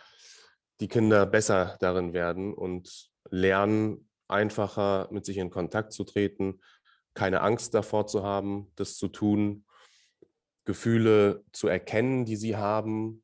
die 0.80 0.88
Kinder 0.88 1.26
besser 1.26 1.78
darin 1.80 2.14
werden 2.14 2.54
und 2.54 3.10
lernen, 3.30 4.10
einfacher 4.28 5.08
mit 5.12 5.26
sich 5.26 5.38
in 5.38 5.50
Kontakt 5.50 5.94
zu 5.94 6.04
treten, 6.04 6.60
keine 7.18 7.42
Angst 7.42 7.74
davor 7.74 8.06
zu 8.06 8.22
haben, 8.22 8.72
das 8.76 8.96
zu 8.96 9.08
tun, 9.08 9.66
Gefühle 10.66 11.44
zu 11.52 11.68
erkennen, 11.68 12.26
die 12.26 12.36
sie 12.36 12.56
haben, 12.56 13.24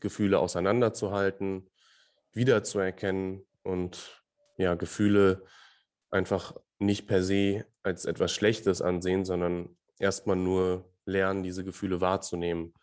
Gefühle 0.00 0.38
auseinanderzuhalten, 0.38 1.70
wiederzuerkennen 2.32 3.46
und 3.62 4.22
ja, 4.58 4.74
Gefühle 4.74 5.46
einfach 6.10 6.54
nicht 6.78 7.06
per 7.06 7.22
se 7.22 7.64
als 7.82 8.04
etwas 8.04 8.30
Schlechtes 8.30 8.82
ansehen, 8.82 9.24
sondern 9.24 9.74
erstmal 9.98 10.36
nur 10.36 10.92
lernen, 11.06 11.42
diese 11.42 11.64
Gefühle 11.64 12.02
wahrzunehmen, 12.02 12.74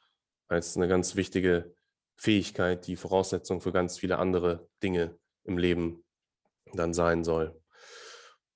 als 0.48 0.76
eine 0.76 0.88
ganz 0.88 1.16
wichtige 1.16 1.76
Fähigkeit, 2.16 2.88
die 2.88 2.96
Voraussetzung 2.96 3.62
für 3.62 3.72
ganz 3.72 4.00
viele 4.00 4.18
andere 4.18 4.68
Dinge 4.82 5.20
im 5.44 5.60
Leben 5.60 6.04
dann 6.74 6.96
sein 6.96 7.24
soll. 7.24 7.62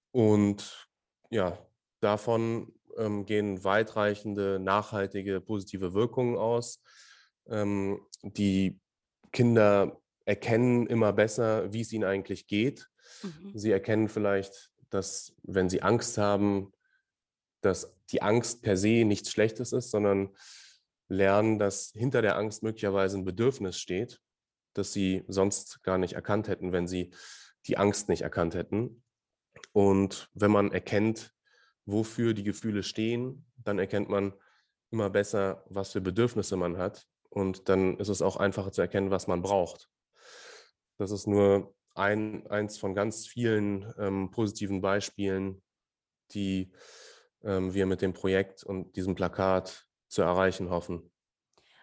Und 0.09 0.89
ja, 1.29 1.59
davon 2.01 2.73
ähm, 2.97 3.25
gehen 3.25 3.63
weitreichende, 3.63 4.59
nachhaltige, 4.59 5.39
positive 5.41 5.93
Wirkungen 5.93 6.37
aus. 6.37 6.81
Ähm, 7.47 8.01
die 8.21 8.79
Kinder 9.31 10.01
erkennen 10.25 10.87
immer 10.87 11.13
besser, 11.13 11.71
wie 11.73 11.81
es 11.81 11.93
ihnen 11.93 12.03
eigentlich 12.03 12.47
geht. 12.47 12.89
Mhm. 13.23 13.51
Sie 13.57 13.71
erkennen 13.71 14.09
vielleicht, 14.09 14.71
dass 14.89 15.33
wenn 15.43 15.69
sie 15.69 15.81
Angst 15.81 16.17
haben, 16.17 16.71
dass 17.61 17.95
die 18.11 18.21
Angst 18.21 18.61
per 18.61 18.77
se 18.77 19.05
nichts 19.05 19.31
Schlechtes 19.31 19.71
ist, 19.71 19.91
sondern 19.91 20.35
lernen, 21.07 21.59
dass 21.59 21.91
hinter 21.95 22.21
der 22.21 22.37
Angst 22.37 22.63
möglicherweise 22.63 23.17
ein 23.17 23.25
Bedürfnis 23.25 23.77
steht, 23.77 24.19
das 24.73 24.93
sie 24.93 25.23
sonst 25.27 25.83
gar 25.83 25.97
nicht 25.97 26.13
erkannt 26.13 26.47
hätten, 26.47 26.71
wenn 26.71 26.87
sie 26.87 27.13
die 27.67 27.77
Angst 27.77 28.09
nicht 28.09 28.21
erkannt 28.21 28.55
hätten. 28.55 29.03
Und 29.73 30.29
wenn 30.33 30.51
man 30.51 30.71
erkennt, 30.71 31.33
wofür 31.85 32.33
die 32.33 32.43
Gefühle 32.43 32.83
stehen, 32.83 33.45
dann 33.57 33.79
erkennt 33.79 34.09
man 34.09 34.33
immer 34.91 35.09
besser, 35.09 35.63
was 35.69 35.91
für 35.91 36.01
Bedürfnisse 36.01 36.57
man 36.57 36.77
hat. 36.77 37.07
Und 37.29 37.69
dann 37.69 37.97
ist 37.97 38.09
es 38.09 38.21
auch 38.21 38.37
einfacher 38.37 38.71
zu 38.71 38.81
erkennen, 38.81 39.09
was 39.09 39.27
man 39.27 39.41
braucht. 39.41 39.89
Das 40.97 41.11
ist 41.11 41.27
nur 41.27 41.73
ein, 41.95 42.45
eins 42.47 42.77
von 42.77 42.93
ganz 42.93 43.25
vielen 43.25 43.93
ähm, 43.97 44.31
positiven 44.31 44.81
Beispielen, 44.81 45.61
die 46.31 46.71
ähm, 47.43 47.73
wir 47.73 47.85
mit 47.85 48.01
dem 48.01 48.13
Projekt 48.13 48.63
und 48.63 48.95
diesem 48.95 49.15
Plakat 49.15 49.87
zu 50.07 50.21
erreichen 50.21 50.69
hoffen. 50.69 51.11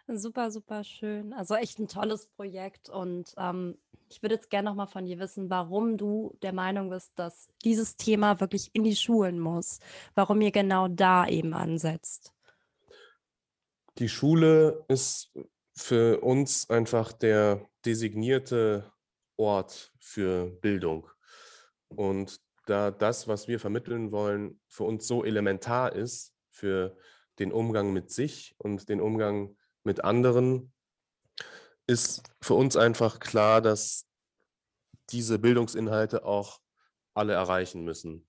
Super, 0.07 0.51
super 0.51 0.85
schön. 0.85 1.35
Also 1.35 1.55
echt 1.55 1.79
ein 1.79 1.89
tolles 1.89 2.29
Projekt. 2.29 2.89
Und 2.89 3.35
ähm, 3.37 3.79
ich 4.11 4.23
würde 4.23 4.37
jetzt 4.37 4.51
gerne 4.51 4.69
noch 4.71 4.77
mal 4.77 4.87
von 4.87 5.05
dir 5.05 5.19
wissen, 5.19 5.51
warum 5.51 5.97
du 5.97 6.37
der 6.43 6.53
Meinung 6.53 6.91
bist, 6.91 7.13
dass 7.17 7.49
dieses 7.65 7.97
Thema 7.97 8.41
wirklich 8.41 8.71
in 8.73 8.85
die 8.85 8.97
Schulen 8.97 9.39
muss. 9.39 9.81
Warum 10.15 10.41
ihr 10.41 10.51
genau 10.51 10.89
da 10.89 11.27
eben 11.27 11.55
ansetzt. 11.55 12.33
Die 13.99 14.09
Schule 14.09 14.85
ist 14.89 15.33
für 15.75 16.21
uns 16.21 16.69
einfach 16.71 17.13
der 17.13 17.69
designierte 17.85 18.93
Ort 19.37 19.93
für 19.99 20.47
Bildung. 20.47 21.09
Und 21.89 22.41
da 22.67 22.91
das, 22.91 23.29
was 23.29 23.49
wir 23.49 23.61
vermitteln 23.61 24.13
wollen, 24.13 24.61
für 24.69 24.85
uns 24.85 25.07
so 25.07 25.25
elementar 25.25 25.93
ist 25.95 26.35
für 26.51 26.97
den 27.39 27.53
Umgang 27.53 27.93
mit 27.93 28.11
sich 28.11 28.55
und 28.59 28.89
den 28.89 29.01
Umgang 29.01 29.57
mit 29.85 30.05
anderen, 30.05 30.73
ist 31.89 32.23
für 32.41 32.55
uns 32.55 32.77
einfach 32.77 33.19
klar, 33.19 33.61
dass 33.61 34.07
diese 35.11 35.39
Bildungsinhalte 35.39 36.25
auch 36.25 36.61
alle 37.15 37.33
erreichen 37.33 37.83
müssen. 37.83 38.29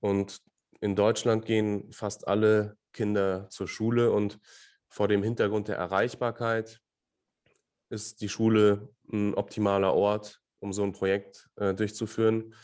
Und 0.00 0.40
in 0.80 0.96
Deutschland 0.96 1.44
gehen 1.44 1.92
fast 1.92 2.26
alle 2.26 2.76
Kinder 2.92 3.48
zur 3.50 3.68
Schule 3.68 4.10
und 4.10 4.40
vor 4.88 5.06
dem 5.06 5.22
Hintergrund 5.22 5.68
der 5.68 5.76
Erreichbarkeit 5.76 6.80
ist 7.88 8.20
die 8.20 8.28
Schule 8.28 8.88
ein 9.12 9.34
optimaler 9.34 9.94
Ort, 9.94 10.40
um 10.60 10.72
so 10.72 10.82
ein 10.82 10.92
Projekt 10.92 11.48
äh, 11.56 11.74
durchzuführen. 11.74 12.54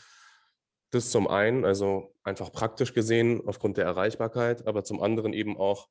Das 0.89 1.11
zum 1.11 1.27
einen, 1.27 1.65
also 1.65 2.15
einfach 2.23 2.51
praktisch 2.51 2.93
gesehen 2.93 3.41
aufgrund 3.45 3.77
der 3.77 3.85
Erreichbarkeit, 3.85 4.65
aber 4.67 4.83
zum 4.83 5.01
anderen 5.01 5.33
eben 5.33 5.55
auch, 5.55 5.87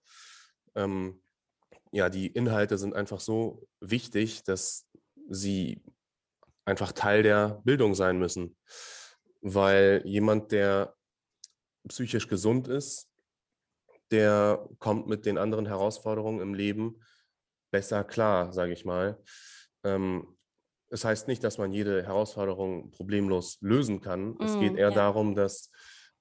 ähm, 0.75 1.22
ja, 1.92 2.09
die 2.09 2.26
Inhalte 2.26 2.78
sind 2.78 2.95
einfach 2.95 3.21
so 3.21 3.66
wichtig, 3.80 4.45
dass 4.45 4.87
sie 5.28 5.83
einfach 6.64 6.92
Teil 6.92 7.23
der 7.23 7.61
Bildung 7.64 7.95
sein 7.95 8.18
müssen. 8.18 8.57
Weil 9.40 10.02
jemand, 10.04 10.52
der 10.52 10.95
psychisch 11.88 12.28
gesund 12.28 12.68
ist, 12.68 13.09
der 14.11 14.66
kommt 14.78 15.07
mit 15.07 15.26
den 15.26 15.38
anderen 15.38 15.66
Herausforderungen 15.66 16.40
im 16.40 16.54
Leben 16.54 17.00
besser 17.71 18.04
klar, 18.04 18.52
sage 18.52 18.73
ich 18.73 18.85
mal. 18.85 19.23
Ähm, 19.85 20.37
es 20.90 21.04
heißt 21.04 21.28
nicht, 21.28 21.45
dass 21.45 21.59
man 21.59 21.73
jede 21.73 22.02
Herausforderung 22.02 22.90
problemlos 22.90 23.59
lösen 23.61 24.00
kann. 24.00 24.30
Mm, 24.30 24.42
es 24.42 24.59
geht 24.59 24.76
eher 24.76 24.88
ja. 24.88 24.95
darum, 24.95 25.35
dass 25.35 25.71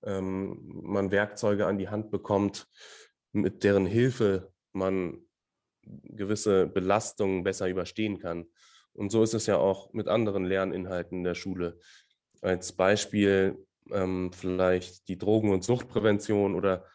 ähm, 0.03 0.59
man 0.83 1.11
Werkzeuge 1.11 1.65
an 1.65 1.77
die 1.77 1.89
Hand 1.89 2.11
bekommt, 2.11 2.67
mit 3.31 3.63
deren 3.63 3.85
Hilfe 3.85 4.51
man 4.73 5.26
gewisse 6.03 6.67
Belastungen 6.67 7.43
besser 7.43 7.67
überstehen 7.67 8.19
kann. 8.19 8.45
Und 8.93 9.11
so 9.11 9.23
ist 9.23 9.33
es 9.33 9.45
ja 9.45 9.57
auch 9.57 9.93
mit 9.93 10.07
anderen 10.07 10.45
Lerninhalten 10.45 11.23
der 11.23 11.35
Schule. 11.35 11.77
Als 12.41 12.73
Beispiel 12.73 13.57
ähm, 13.91 14.31
vielleicht 14.33 15.07
die 15.07 15.17
Drogen- 15.17 15.51
und 15.51 15.63
Suchtprävention 15.63 16.55
oder 16.55 16.85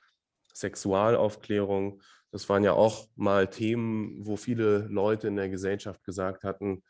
Sexualaufklärung. 0.53 2.03
Das 2.31 2.49
waren 2.49 2.65
ja 2.65 2.73
auch 2.73 3.09
mal 3.15 3.49
Themen, 3.49 4.27
wo 4.27 4.37
viele 4.37 4.79
Leute 4.89 5.29
in 5.29 5.37
der 5.37 5.49
Gesellschaft 5.49 6.05
gesagt 6.05 6.45
hatten, 6.45 6.83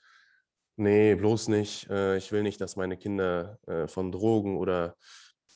nee, 0.77 1.15
bloß 1.15 1.49
nicht, 1.49 1.89
äh, 1.91 2.17
ich 2.17 2.33
will 2.33 2.43
nicht, 2.43 2.61
dass 2.61 2.77
meine 2.77 2.97
Kinder 2.97 3.59
äh, 3.67 3.87
von 3.87 4.13
Drogen 4.13 4.57
oder 4.57 4.97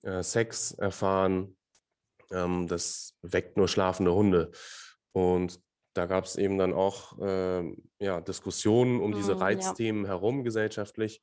äh, 0.03 0.23
Sex 0.23 0.73
erfahren. 0.73 1.57
Ähm, 2.31 2.67
das 2.69 3.15
weckt 3.23 3.57
nur 3.57 3.69
schlafende 3.69 4.15
Hunde. 4.15 4.51
Und 5.13 5.61
da 5.97 6.07
gab 6.07 6.25
es 6.25 6.37
eben 6.37 6.59
dann 6.59 6.73
auch 6.73 7.17
ähm, 7.21 7.89
ja, 7.99 8.21
Diskussionen 8.21 9.01
um 9.01 9.13
diese 9.13 9.37
mm, 9.37 9.39
Reizthemen 9.39 10.05
ja. 10.05 10.11
herum 10.11 10.45
gesellschaftlich. 10.45 11.23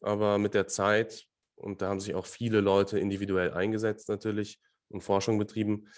Aber 0.00 0.38
mit 0.38 0.54
der 0.54 0.66
Zeit, 0.66 1.26
und 1.54 1.82
da 1.82 1.88
haben 1.88 2.00
sich 2.00 2.14
auch 2.14 2.26
viele 2.26 2.60
Leute 2.60 2.98
individuell 2.98 3.52
eingesetzt 3.52 4.08
natürlich 4.08 4.60
und 4.88 5.02
Forschung 5.02 5.38
betrieben, 5.38 5.88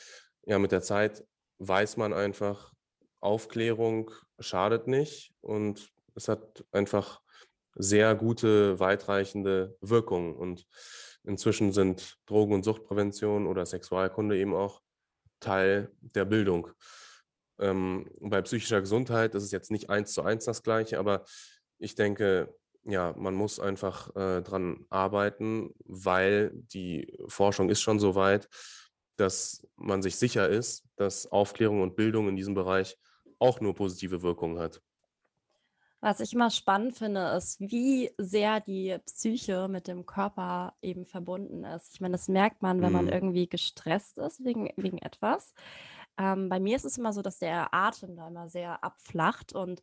ja, 0.45 0.59
mit 0.59 0.73
der 0.73 0.83
Zeit 0.83 1.25
weiß 1.59 1.97
man 1.97 2.13
einfach, 2.13 2.73
Aufklärung 3.21 4.11
schadet 4.39 4.87
nicht 4.87 5.33
und 5.41 5.91
es 6.15 6.29
hat 6.29 6.65
einfach 6.73 7.23
sehr 7.75 8.15
gute, 8.15 8.79
weitreichende 8.79 9.77
Wirkungen. 9.81 10.35
Und 10.37 10.67
inzwischen 11.25 11.73
sind 11.73 12.19
Drogen- 12.27 12.53
und 12.55 12.65
Suchtprävention 12.65 13.47
oder 13.47 13.65
Sexualkunde 13.65 14.37
eben 14.37 14.55
auch 14.55 14.83
Teil 15.41 15.91
der 16.01 16.27
Bildung. 16.27 16.69
Ähm, 17.59 18.11
bei 18.21 18.43
psychischer 18.43 18.81
Gesundheit 18.81 19.35
ist 19.35 19.45
es 19.45 19.53
jetzt 19.53 19.71
nicht 19.71 19.91
eins 19.91 20.13
zu 20.13 20.23
eins 20.23 20.45
das 20.45 20.63
Gleiche, 20.63 20.99
aber 20.99 21.25
ich 21.79 21.95
denke, 21.95 22.55
ja, 22.85 23.15
man 23.17 23.35
muss 23.35 23.61
einfach 23.61 24.15
äh, 24.15 24.43
dran 24.43 24.85
arbeiten, 24.91 25.75
weil 25.85 26.51
die 26.55 27.19
Forschung 27.29 27.71
ist 27.71 27.81
schon 27.81 27.99
so 27.99 28.15
weit, 28.15 28.49
dass 29.17 29.67
man 29.77 30.03
sich 30.03 30.17
sicher 30.17 30.49
ist, 30.49 30.85
dass 30.97 31.31
Aufklärung 31.31 31.83
und 31.83 31.97
Bildung 31.97 32.29
in 32.29 32.37
diesem 32.37 32.55
Bereich 32.55 32.99
auch 33.39 33.61
nur 33.61 33.75
positive 33.75 34.23
Wirkungen 34.23 34.59
hat. 34.59 34.83
Was 36.01 36.21
ich 36.21 36.35
immer 36.35 36.51
spannend 36.51 36.99
finde, 36.99 37.29
ist, 37.35 37.59
wie 37.61 38.11
sehr 38.19 38.61
die 38.61 38.99
Psyche 39.07 39.69
mit 39.69 39.89
dem 39.89 40.05
Körper 40.05 40.75
eben 40.83 41.07
verbunden 41.07 41.65
ist. 41.65 41.95
Ich 41.95 42.01
meine, 42.03 42.13
das 42.13 42.29
merkt 42.29 42.61
man, 42.61 42.83
wenn 42.83 42.93
man 42.93 43.07
mhm. 43.07 43.13
irgendwie 43.13 43.49
gestresst 43.49 44.19
ist 44.19 44.45
wegen, 44.45 44.71
wegen 44.77 44.99
etwas. 44.99 45.55
Ähm, 46.19 46.49
bei 46.49 46.61
mir 46.61 46.77
ist 46.77 46.85
es 46.85 46.99
immer 46.99 47.13
so, 47.13 47.23
dass 47.23 47.39
der 47.39 47.75
Atem 47.75 48.17
da 48.17 48.29
immer 48.29 48.49
sehr 48.49 48.83
abflacht 48.85 49.53
und 49.53 49.83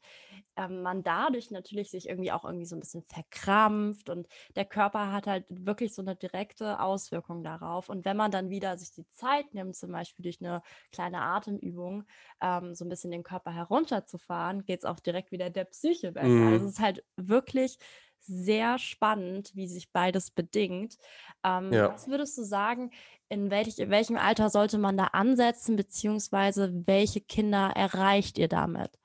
ähm, 0.55 0.81
man 0.81 1.03
dadurch 1.03 1.51
natürlich 1.51 1.91
sich 1.91 2.07
irgendwie 2.07 2.31
auch 2.31 2.45
irgendwie 2.45 2.65
so 2.65 2.75
ein 2.75 2.79
bisschen 2.79 3.03
verkrampft 3.03 4.09
und 4.09 4.27
der 4.55 4.65
Körper 4.65 5.11
hat 5.11 5.27
halt 5.27 5.45
wirklich 5.49 5.93
so 5.93 6.01
eine 6.01 6.15
direkte 6.15 6.79
Auswirkung 6.79 7.43
darauf. 7.43 7.89
Und 7.89 8.05
wenn 8.05 8.17
man 8.17 8.31
dann 8.31 8.49
wieder 8.49 8.77
sich 8.77 8.91
die 8.91 9.07
Zeit 9.11 9.53
nimmt, 9.53 9.75
zum 9.75 9.91
Beispiel 9.91 10.23
durch 10.23 10.41
eine 10.41 10.61
kleine 10.91 11.21
Atemübung, 11.21 12.05
ähm, 12.41 12.75
so 12.75 12.85
ein 12.85 12.89
bisschen 12.89 13.11
den 13.11 13.23
Körper 13.23 13.51
herunterzufahren, 13.53 14.65
geht 14.65 14.79
es 14.79 14.85
auch 14.85 14.99
direkt 14.99 15.31
wieder 15.31 15.49
der 15.49 15.65
Psyche 15.65 16.11
besser. 16.11 16.27
Mhm. 16.27 16.53
Also 16.53 16.65
es 16.67 16.73
ist 16.73 16.79
halt 16.79 17.03
wirklich 17.17 17.77
sehr 18.21 18.77
spannend, 18.79 19.51
wie 19.55 19.67
sich 19.67 19.91
beides 19.91 20.31
bedingt. 20.31 20.97
Ähm, 21.43 21.71
ja. 21.73 21.93
Was 21.93 22.07
würdest 22.07 22.37
du 22.37 22.43
sagen, 22.43 22.91
in, 23.29 23.49
welch, 23.49 23.77
in 23.79 23.89
welchem 23.89 24.17
Alter 24.17 24.49
sollte 24.49 24.77
man 24.77 24.97
da 24.97 25.05
ansetzen, 25.05 25.75
beziehungsweise 25.75 26.83
welche 26.85 27.21
Kinder 27.21 27.71
erreicht 27.75 28.37
ihr 28.37 28.47
damit? 28.47 28.99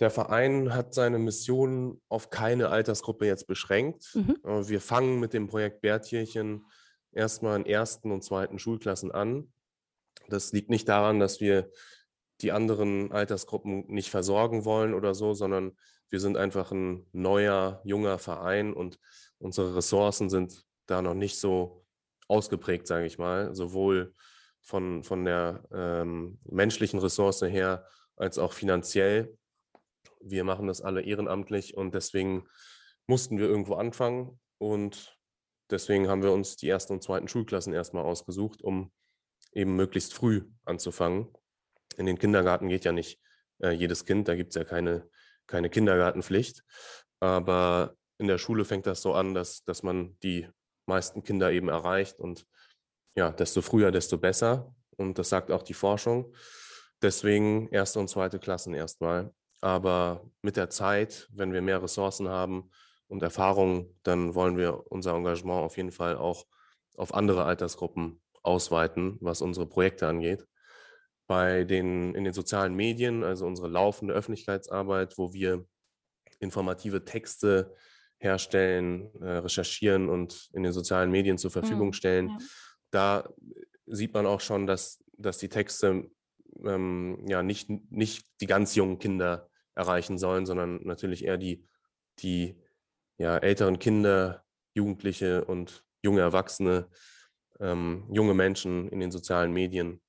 Der 0.00 0.10
Verein 0.10 0.74
hat 0.74 0.92
seine 0.92 1.18
Mission 1.18 2.00
auf 2.08 2.30
keine 2.30 2.70
Altersgruppe 2.70 3.26
jetzt 3.26 3.46
beschränkt. 3.46 4.14
Mhm. 4.14 4.36
Äh, 4.44 4.68
wir 4.68 4.80
fangen 4.80 5.20
mit 5.20 5.32
dem 5.32 5.46
Projekt 5.46 5.82
Bärtierchen 5.82 6.66
erstmal 7.12 7.56
in 7.60 7.66
ersten 7.66 8.10
und 8.10 8.24
zweiten 8.24 8.58
Schulklassen 8.58 9.12
an. 9.12 9.52
Das 10.28 10.52
liegt 10.52 10.70
nicht 10.70 10.88
daran, 10.88 11.20
dass 11.20 11.40
wir 11.40 11.70
die 12.40 12.50
anderen 12.50 13.12
Altersgruppen 13.12 13.86
nicht 13.86 14.10
versorgen 14.10 14.64
wollen 14.64 14.94
oder 14.94 15.14
so, 15.14 15.34
sondern 15.34 15.76
wir 16.10 16.20
sind 16.20 16.36
einfach 16.36 16.70
ein 16.72 17.06
neuer, 17.12 17.80
junger 17.84 18.18
Verein 18.18 18.72
und 18.72 18.98
unsere 19.38 19.76
Ressourcen 19.76 20.30
sind 20.30 20.64
da 20.86 21.02
noch 21.02 21.14
nicht 21.14 21.38
so 21.38 21.84
ausgeprägt, 22.28 22.86
sage 22.86 23.06
ich 23.06 23.18
mal, 23.18 23.54
sowohl 23.54 24.14
von, 24.60 25.02
von 25.02 25.24
der 25.24 25.64
ähm, 25.72 26.38
menschlichen 26.44 26.98
Ressource 26.98 27.42
her 27.42 27.86
als 28.16 28.38
auch 28.38 28.52
finanziell. 28.52 29.36
Wir 30.20 30.44
machen 30.44 30.66
das 30.66 30.80
alle 30.80 31.02
ehrenamtlich 31.02 31.76
und 31.76 31.94
deswegen 31.94 32.46
mussten 33.06 33.38
wir 33.38 33.46
irgendwo 33.46 33.74
anfangen 33.74 34.40
und 34.58 35.18
deswegen 35.70 36.08
haben 36.08 36.22
wir 36.22 36.32
uns 36.32 36.56
die 36.56 36.68
ersten 36.68 36.94
und 36.94 37.02
zweiten 37.02 37.28
Schulklassen 37.28 37.74
erstmal 37.74 38.04
ausgesucht, 38.04 38.62
um 38.62 38.92
eben 39.52 39.76
möglichst 39.76 40.14
früh 40.14 40.42
anzufangen. 40.64 41.28
In 41.96 42.06
den 42.06 42.18
Kindergarten 42.18 42.68
geht 42.68 42.84
ja 42.84 42.92
nicht 42.92 43.20
äh, 43.62 43.70
jedes 43.70 44.04
Kind, 44.04 44.28
da 44.28 44.34
gibt 44.34 44.50
es 44.50 44.56
ja 44.56 44.64
keine 44.64 45.08
keine 45.46 45.70
Kindergartenpflicht. 45.70 46.62
Aber 47.20 47.94
in 48.18 48.26
der 48.26 48.38
Schule 48.38 48.64
fängt 48.64 48.86
das 48.86 49.02
so 49.02 49.14
an, 49.14 49.34
dass, 49.34 49.64
dass 49.64 49.82
man 49.82 50.18
die 50.22 50.48
meisten 50.86 51.22
Kinder 51.22 51.50
eben 51.52 51.68
erreicht 51.68 52.20
und 52.20 52.46
ja, 53.16 53.30
desto 53.30 53.62
früher, 53.62 53.90
desto 53.90 54.18
besser. 54.18 54.74
Und 54.96 55.18
das 55.18 55.28
sagt 55.28 55.50
auch 55.50 55.62
die 55.62 55.74
Forschung. 55.74 56.34
Deswegen 57.02 57.68
erste 57.68 58.00
und 58.00 58.08
zweite 58.08 58.38
Klassen 58.38 58.74
erstmal. 58.74 59.32
Aber 59.60 60.28
mit 60.42 60.56
der 60.56 60.70
Zeit, 60.70 61.28
wenn 61.32 61.52
wir 61.52 61.62
mehr 61.62 61.82
Ressourcen 61.82 62.28
haben 62.28 62.70
und 63.08 63.22
Erfahrungen, 63.22 63.98
dann 64.02 64.34
wollen 64.34 64.56
wir 64.56 64.90
unser 64.90 65.14
Engagement 65.14 65.64
auf 65.64 65.76
jeden 65.76 65.92
Fall 65.92 66.16
auch 66.16 66.46
auf 66.96 67.14
andere 67.14 67.44
Altersgruppen 67.44 68.20
ausweiten, 68.42 69.16
was 69.20 69.42
unsere 69.42 69.66
Projekte 69.66 70.06
angeht 70.06 70.46
bei 71.26 71.64
den, 71.64 72.14
in 72.14 72.24
den 72.24 72.32
sozialen 72.32 72.74
Medien, 72.74 73.24
also 73.24 73.46
unsere 73.46 73.68
laufende 73.68 74.14
Öffentlichkeitsarbeit, 74.14 75.16
wo 75.16 75.32
wir 75.32 75.66
informative 76.38 77.04
Texte 77.04 77.74
herstellen, 78.18 79.10
äh, 79.20 79.38
recherchieren 79.38 80.08
und 80.08 80.50
in 80.52 80.62
den 80.62 80.72
sozialen 80.72 81.10
Medien 81.10 81.38
zur 81.38 81.50
Verfügung 81.50 81.88
mhm, 81.88 81.92
stellen. 81.92 82.28
Ja. 82.28 82.38
Da 82.90 83.28
sieht 83.86 84.14
man 84.14 84.26
auch 84.26 84.40
schon, 84.40 84.66
dass, 84.66 85.02
dass 85.16 85.38
die 85.38 85.48
Texte 85.48 86.10
ähm, 86.64 87.24
ja 87.26 87.42
nicht, 87.42 87.68
nicht 87.90 88.26
die 88.40 88.46
ganz 88.46 88.74
jungen 88.74 88.98
Kinder 88.98 89.48
erreichen 89.74 90.18
sollen, 90.18 90.46
sondern 90.46 90.80
natürlich 90.84 91.24
eher 91.24 91.36
die, 91.36 91.66
die 92.20 92.56
ja, 93.18 93.36
älteren 93.38 93.78
Kinder, 93.78 94.44
Jugendliche 94.74 95.44
und 95.44 95.84
junge 96.02 96.20
Erwachsene, 96.20 96.88
ähm, 97.60 98.08
junge 98.10 98.34
Menschen 98.34 98.88
in 98.88 99.00
den 99.00 99.10
sozialen 99.10 99.52
Medien. 99.52 100.00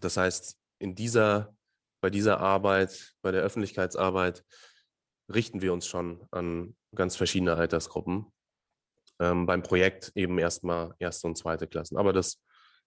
Das 0.00 0.16
heißt, 0.16 0.56
in 0.78 0.94
dieser, 0.94 1.54
bei 2.00 2.10
dieser 2.10 2.40
Arbeit, 2.40 3.14
bei 3.22 3.32
der 3.32 3.42
Öffentlichkeitsarbeit, 3.42 4.44
richten 5.32 5.60
wir 5.62 5.72
uns 5.72 5.86
schon 5.86 6.26
an 6.30 6.76
ganz 6.94 7.16
verschiedene 7.16 7.54
Altersgruppen. 7.54 8.32
ähm, 9.18 9.46
beim 9.46 9.62
Projekt 9.62 10.12
eben 10.14 10.38
erstmal 10.38 10.94
erste 10.98 11.26
und 11.26 11.36
zweite 11.38 11.66
Klassen. 11.66 11.96
Aber 11.96 12.12
das 12.12 12.42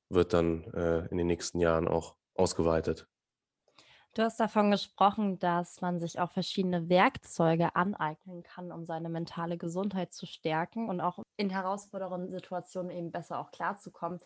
wird 0.10 0.34
dann 0.34 0.64
äh, 0.74 1.06
in 1.08 1.18
den 1.18 1.28
nächsten 1.28 1.60
Jahren 1.60 1.88
auch 1.88 2.16
ausgeweitet. 2.36 3.08
Du 4.16 4.24
hast 4.24 4.40
davon 4.40 4.72
gesprochen, 4.72 5.38
dass 5.38 5.82
man 5.82 6.00
sich 6.00 6.20
auch 6.20 6.32
verschiedene 6.32 6.90
Werkzeuge 6.90 7.76
aneignen 7.76 8.42
kann, 8.42 8.72
um 8.72 8.86
seine 8.86 9.08
mentale 9.08 9.56
Gesundheit 9.58 10.14
zu 10.14 10.26
stärken 10.26 10.90
und 10.90 11.00
auch 11.00 11.20
in 11.38 11.52
herausfordernden 11.52 12.32
Situationen 12.32 12.92
eben 12.92 13.12
besser 13.12 13.38
auch 13.40 13.52
klarzukommen. 13.52 14.20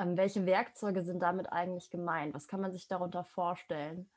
Ähm, 0.00 0.16
welche 0.16 0.46
Werkzeuge 0.46 1.02
sind 1.04 1.20
damit 1.20 1.52
eigentlich 1.52 1.90
gemeint? 1.90 2.34
Was 2.34 2.48
kann 2.48 2.60
man 2.60 2.72
sich 2.72 2.88
darunter 2.88 3.24
vorstellen? 3.24 4.08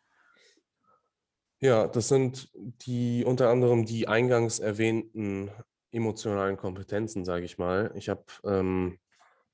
Ja, 1.59 1.87
das 1.87 2.07
sind 2.07 2.49
die 2.53 3.23
unter 3.25 3.49
anderem 3.49 3.85
die 3.85 4.07
eingangs 4.07 4.59
erwähnten 4.59 5.51
emotionalen 5.91 6.57
Kompetenzen, 6.57 7.23
sage 7.23 7.45
ich 7.45 7.57
mal. 7.57 7.91
Ich 7.95 8.09
habe, 8.09 8.23
ähm, 8.43 8.99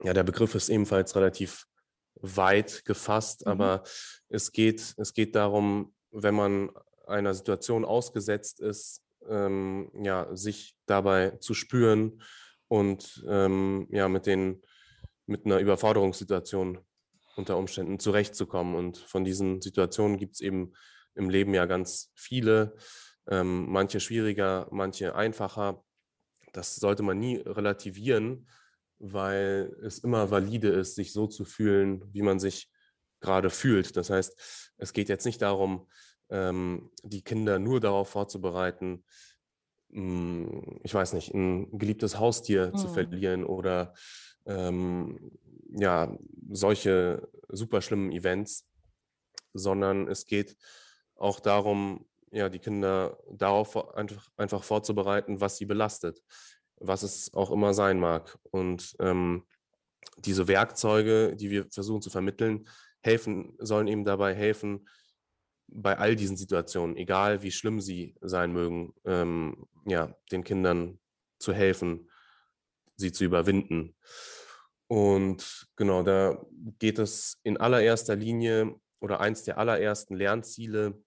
ja, 0.04 0.14
der 0.14 0.24
Begriff 0.24 0.56
ist 0.56 0.70
ebenfalls 0.70 1.16
relativ 1.16 1.66
weit 2.16 2.86
gefasst, 2.86 3.46
mhm. 3.46 3.52
aber 3.52 3.84
es 4.30 4.52
geht, 4.52 4.94
es 4.98 5.14
geht 5.14 5.36
darum, 5.36 5.94
wenn 6.12 6.36
man 6.36 6.72
einer 7.08 7.34
Situation 7.34 7.86
ausgesetzt 7.86 8.60
ist, 8.60 9.04
ähm, 9.28 9.92
ja, 10.02 10.28
sich 10.36 10.76
dabei 10.86 11.32
zu 11.32 11.54
spüren 11.54 12.22
und 12.68 13.24
ähm, 13.28 13.88
ja, 13.92 14.08
mit, 14.08 14.26
den, 14.26 14.62
mit 15.30 15.46
einer 15.46 15.60
Überforderungssituation 15.60 16.80
unter 17.36 17.58
Umständen 17.58 18.00
zurechtzukommen. 18.00 18.76
Und 18.76 18.98
von 18.98 19.24
diesen 19.24 19.62
Situationen 19.62 20.18
gibt 20.18 20.36
es 20.36 20.42
eben 20.42 20.74
im 21.16 21.30
Leben 21.30 21.54
ja 21.54 21.66
ganz 21.66 22.12
viele, 22.16 22.76
ähm, 23.30 23.68
manche 23.70 24.00
schwieriger, 24.00 24.68
manche 24.72 25.16
einfacher. 25.16 25.84
Das 26.52 26.76
sollte 26.76 27.04
man 27.04 27.20
nie 27.20 27.38
relativieren, 27.38 28.50
weil 28.98 29.76
es 29.84 30.00
immer 30.00 30.32
valide 30.32 30.70
ist, 30.70 30.96
sich 30.96 31.14
so 31.14 31.28
zu 31.28 31.46
fühlen, 31.46 32.04
wie 32.12 32.24
man 32.24 32.40
sich 32.40 32.70
gerade 33.22 33.50
fühlt. 33.50 33.96
Das 33.98 34.10
heißt, 34.10 34.74
es 34.78 34.94
geht 34.94 35.10
jetzt 35.10 35.26
nicht 35.26 35.42
darum, 35.42 35.88
ähm, 36.30 36.92
die 37.04 37.24
Kinder 37.24 37.60
nur 37.60 37.80
darauf 37.80 38.10
vorzubereiten, 38.10 39.04
hm, 39.92 40.80
ich 40.84 40.94
weiß 40.94 41.14
nicht, 41.14 41.34
ein 41.34 41.78
geliebtes 41.78 42.20
Haustier 42.20 42.72
mhm. 42.74 42.78
zu 42.78 42.88
verlieren 42.90 43.44
oder 43.44 43.94
ähm, 44.50 45.32
ja, 45.72 46.18
solche 46.52 47.30
super 47.48 47.82
schlimmen 47.82 48.12
Events, 48.12 48.68
sondern 49.54 50.08
es 50.08 50.26
geht 50.26 50.58
auch 51.16 51.40
darum, 51.40 52.06
ja, 52.32 52.50
die 52.50 52.60
Kinder 52.60 53.18
darauf 53.32 53.96
einfach, 53.96 54.30
einfach 54.36 54.64
vorzubereiten, 54.64 55.40
was 55.40 55.58
sie 55.58 55.66
belastet 55.66 56.22
was 56.80 57.04
es 57.04 57.34
auch 57.34 57.52
immer 57.52 57.74
sein 57.74 58.00
mag. 58.00 58.38
Und 58.52 58.96
ähm, 59.00 59.46
diese 60.18 60.48
Werkzeuge, 60.48 61.36
die 61.36 61.50
wir 61.50 61.66
versuchen 61.70 62.02
zu 62.02 62.10
vermitteln, 62.10 62.68
helfen, 63.02 63.56
sollen 63.60 63.88
eben 63.88 64.06
dabei 64.06 64.34
helfen, 64.34 64.88
bei 65.68 65.98
all 65.98 66.16
diesen 66.16 66.36
Situationen, 66.36 66.98
egal 66.98 67.44
wie 67.44 67.52
schlimm 67.52 67.80
sie 67.80 68.16
sein 68.22 68.52
mögen, 68.52 68.94
ähm, 69.06 69.68
ja, 69.86 70.16
den 70.32 70.44
Kindern 70.44 71.00
zu 71.38 71.54
helfen, 71.54 72.10
sie 72.96 73.12
zu 73.12 73.24
überwinden. 73.24 73.96
Und 74.90 75.68
genau, 75.76 76.02
da 76.02 76.44
geht 76.80 76.98
es 76.98 77.40
in 77.44 77.58
allererster 77.58 78.16
Linie 78.16 78.76
oder 79.00 79.20
eins 79.20 79.44
der 79.44 79.60
allerersten 79.60 80.16
Lernziele 80.16 81.00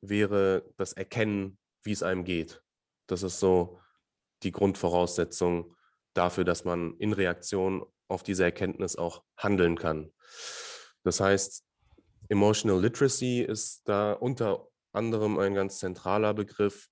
wäre 0.00 0.64
das 0.78 0.94
Erkennen, 0.94 1.58
wie 1.82 1.92
es 1.92 2.02
einem 2.02 2.24
geht. 2.24 2.62
Das 3.06 3.22
ist 3.22 3.38
so 3.38 3.78
die 4.42 4.50
Grundvoraussetzung 4.50 5.76
dafür, 6.14 6.44
dass 6.44 6.64
man 6.64 6.96
in 6.96 7.12
Reaktion 7.12 7.84
auf 8.08 8.22
diese 8.22 8.44
Erkenntnis 8.44 8.96
auch 8.96 9.24
handeln 9.36 9.76
kann. 9.76 10.10
Das 11.04 11.20
heißt, 11.20 11.62
Emotional 12.30 12.80
Literacy 12.80 13.42
ist 13.42 13.82
da 13.88 14.12
unter 14.14 14.68
anderem 14.92 15.38
ein 15.38 15.54
ganz 15.54 15.80
zentraler 15.80 16.32
Begriff, 16.32 16.88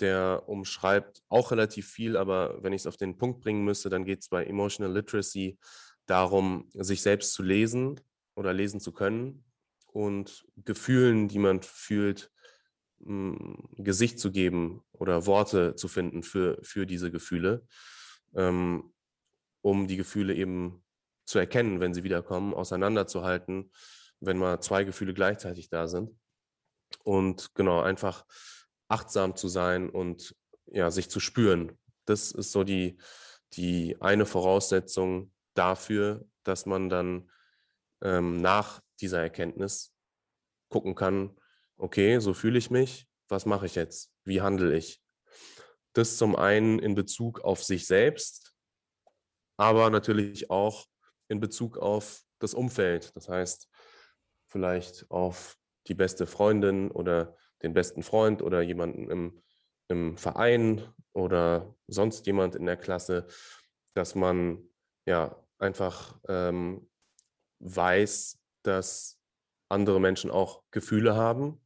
der 0.00 0.44
umschreibt 0.46 1.22
auch 1.28 1.50
relativ 1.50 1.88
viel, 1.88 2.16
aber 2.16 2.62
wenn 2.62 2.72
ich 2.72 2.82
es 2.82 2.86
auf 2.86 2.96
den 2.96 3.18
Punkt 3.18 3.40
bringen 3.40 3.64
müsste, 3.64 3.90
dann 3.90 4.04
geht 4.04 4.20
es 4.20 4.28
bei 4.28 4.44
Emotional 4.44 4.92
Literacy 4.92 5.58
darum, 6.06 6.68
sich 6.74 7.02
selbst 7.02 7.32
zu 7.34 7.42
lesen 7.42 8.00
oder 8.34 8.52
lesen 8.52 8.80
zu 8.80 8.92
können 8.92 9.44
und 9.86 10.44
Gefühlen, 10.56 11.28
die 11.28 11.38
man 11.38 11.62
fühlt, 11.62 12.30
Gesicht 13.76 14.18
zu 14.18 14.30
geben 14.30 14.82
oder 14.92 15.24
Worte 15.24 15.74
zu 15.74 15.88
finden 15.88 16.22
für, 16.22 16.58
für 16.62 16.86
diese 16.86 17.10
Gefühle, 17.10 17.66
ähm, 18.34 18.92
um 19.62 19.88
die 19.88 19.96
Gefühle 19.96 20.34
eben 20.34 20.84
zu 21.24 21.38
erkennen, 21.38 21.80
wenn 21.80 21.94
sie 21.94 22.04
wiederkommen, 22.04 22.52
auseinanderzuhalten, 22.52 23.72
wenn 24.20 24.36
mal 24.36 24.60
zwei 24.60 24.84
Gefühle 24.84 25.14
gleichzeitig 25.14 25.70
da 25.70 25.88
sind. 25.88 26.10
Und 27.02 27.54
genau, 27.54 27.80
einfach 27.80 28.26
achtsam 28.90 29.36
zu 29.36 29.48
sein 29.48 29.88
und 29.88 30.34
ja, 30.66 30.90
sich 30.90 31.08
zu 31.10 31.20
spüren. 31.20 31.78
Das 32.04 32.32
ist 32.32 32.52
so 32.52 32.64
die, 32.64 32.98
die 33.52 33.96
eine 34.00 34.26
Voraussetzung 34.26 35.32
dafür, 35.54 36.26
dass 36.44 36.66
man 36.66 36.88
dann 36.88 37.30
ähm, 38.02 38.40
nach 38.40 38.80
dieser 39.00 39.20
Erkenntnis 39.20 39.92
gucken 40.68 40.94
kann, 40.94 41.36
okay, 41.76 42.18
so 42.18 42.34
fühle 42.34 42.58
ich 42.58 42.70
mich, 42.70 43.06
was 43.28 43.46
mache 43.46 43.66
ich 43.66 43.74
jetzt? 43.74 44.12
Wie 44.24 44.40
handle 44.40 44.76
ich? 44.76 45.02
Das 45.92 46.16
zum 46.16 46.36
einen 46.36 46.78
in 46.78 46.94
Bezug 46.94 47.40
auf 47.40 47.64
sich 47.64 47.86
selbst, 47.86 48.54
aber 49.56 49.90
natürlich 49.90 50.50
auch 50.50 50.86
in 51.28 51.40
Bezug 51.40 51.78
auf 51.78 52.22
das 52.38 52.54
Umfeld. 52.54 53.14
Das 53.16 53.28
heißt, 53.28 53.68
vielleicht 54.46 55.10
auf 55.10 55.56
die 55.86 55.94
beste 55.94 56.26
Freundin 56.26 56.90
oder 56.90 57.36
den 57.62 57.74
besten 57.74 58.02
Freund 58.02 58.42
oder 58.42 58.62
jemanden 58.62 59.10
im, 59.10 59.42
im 59.88 60.16
Verein 60.16 60.82
oder 61.12 61.74
sonst 61.86 62.26
jemand 62.26 62.54
in 62.54 62.66
der 62.66 62.76
Klasse, 62.76 63.26
dass 63.94 64.14
man 64.14 64.62
ja 65.06 65.36
einfach 65.58 66.18
ähm, 66.28 66.88
weiß, 67.58 68.38
dass 68.62 69.18
andere 69.68 70.00
Menschen 70.00 70.30
auch 70.30 70.62
Gefühle 70.70 71.14
haben 71.14 71.60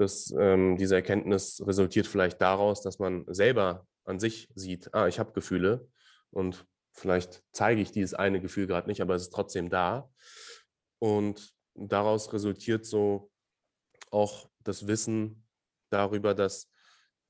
das, 0.00 0.34
ähm, 0.36 0.78
diese 0.78 0.94
Erkenntnis 0.94 1.62
resultiert 1.66 2.06
vielleicht 2.06 2.40
daraus, 2.40 2.80
dass 2.80 2.98
man 2.98 3.26
selber 3.28 3.86
an 4.04 4.18
sich 4.18 4.48
sieht, 4.54 4.92
ah, 4.94 5.06
ich 5.06 5.18
habe 5.18 5.32
Gefühle 5.32 5.88
und 6.30 6.66
vielleicht 6.92 7.44
zeige 7.52 7.82
ich 7.82 7.92
dieses 7.92 8.14
eine 8.14 8.40
Gefühl 8.40 8.66
gerade 8.66 8.88
nicht, 8.88 9.02
aber 9.02 9.14
es 9.14 9.22
ist 9.22 9.32
trotzdem 9.32 9.68
da. 9.68 10.10
Und 10.98 11.54
daraus 11.74 12.32
resultiert 12.32 12.86
so 12.86 13.30
auch 14.10 14.49
das 14.64 14.86
Wissen 14.86 15.46
darüber, 15.90 16.34
dass 16.34 16.70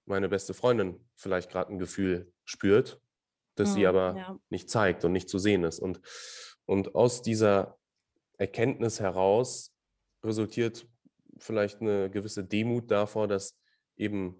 meine 0.04 0.28
beste 0.28 0.54
Freundin 0.54 1.08
vielleicht 1.14 1.50
gerade 1.50 1.72
ein 1.72 1.78
Gefühl 1.78 2.32
spürt, 2.44 3.00
das 3.54 3.70
hm, 3.70 3.74
sie 3.74 3.86
aber 3.86 4.16
ja. 4.16 4.38
nicht 4.48 4.70
zeigt 4.70 5.04
und 5.04 5.12
nicht 5.12 5.28
zu 5.28 5.38
sehen 5.38 5.64
ist. 5.64 5.78
Und, 5.78 6.00
und 6.66 6.94
aus 6.94 7.22
dieser 7.22 7.78
Erkenntnis 8.38 9.00
heraus 9.00 9.74
resultiert 10.24 10.86
vielleicht 11.38 11.80
eine 11.80 12.10
gewisse 12.10 12.44
Demut 12.44 12.90
davor, 12.90 13.28
dass 13.28 13.58
eben, 13.96 14.38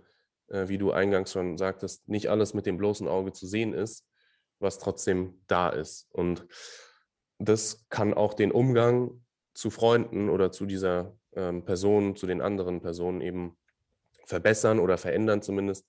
äh, 0.49 0.69
wie 0.69 0.79
du 0.79 0.91
eingangs 0.91 1.33
schon 1.33 1.57
sagtest, 1.59 2.09
nicht 2.09 2.29
alles 2.29 2.55
mit 2.55 2.67
dem 2.67 2.77
bloßen 2.77 3.09
Auge 3.09 3.33
zu 3.33 3.47
sehen 3.47 3.73
ist, 3.73 4.07
was 4.59 4.79
trotzdem 4.79 5.43
da 5.47 5.71
ist. 5.71 6.09
Und 6.11 6.47
das 7.39 7.87
kann 7.89 8.13
auch 8.15 8.35
den 8.35 8.53
Umgang 8.53 9.25
zu 9.55 9.71
Freunden 9.71 10.29
oder 10.29 10.53
zu 10.53 10.67
dieser 10.67 11.17
ähm, 11.35 11.65
Person, 11.65 12.17
zu 12.17 12.27
den 12.27 12.41
anderen 12.41 12.81
Personen 12.81 13.21
eben 13.21 13.57
verbessern 14.27 14.79
oder 14.79 14.99
verändern, 14.99 15.43
zumindest 15.43 15.87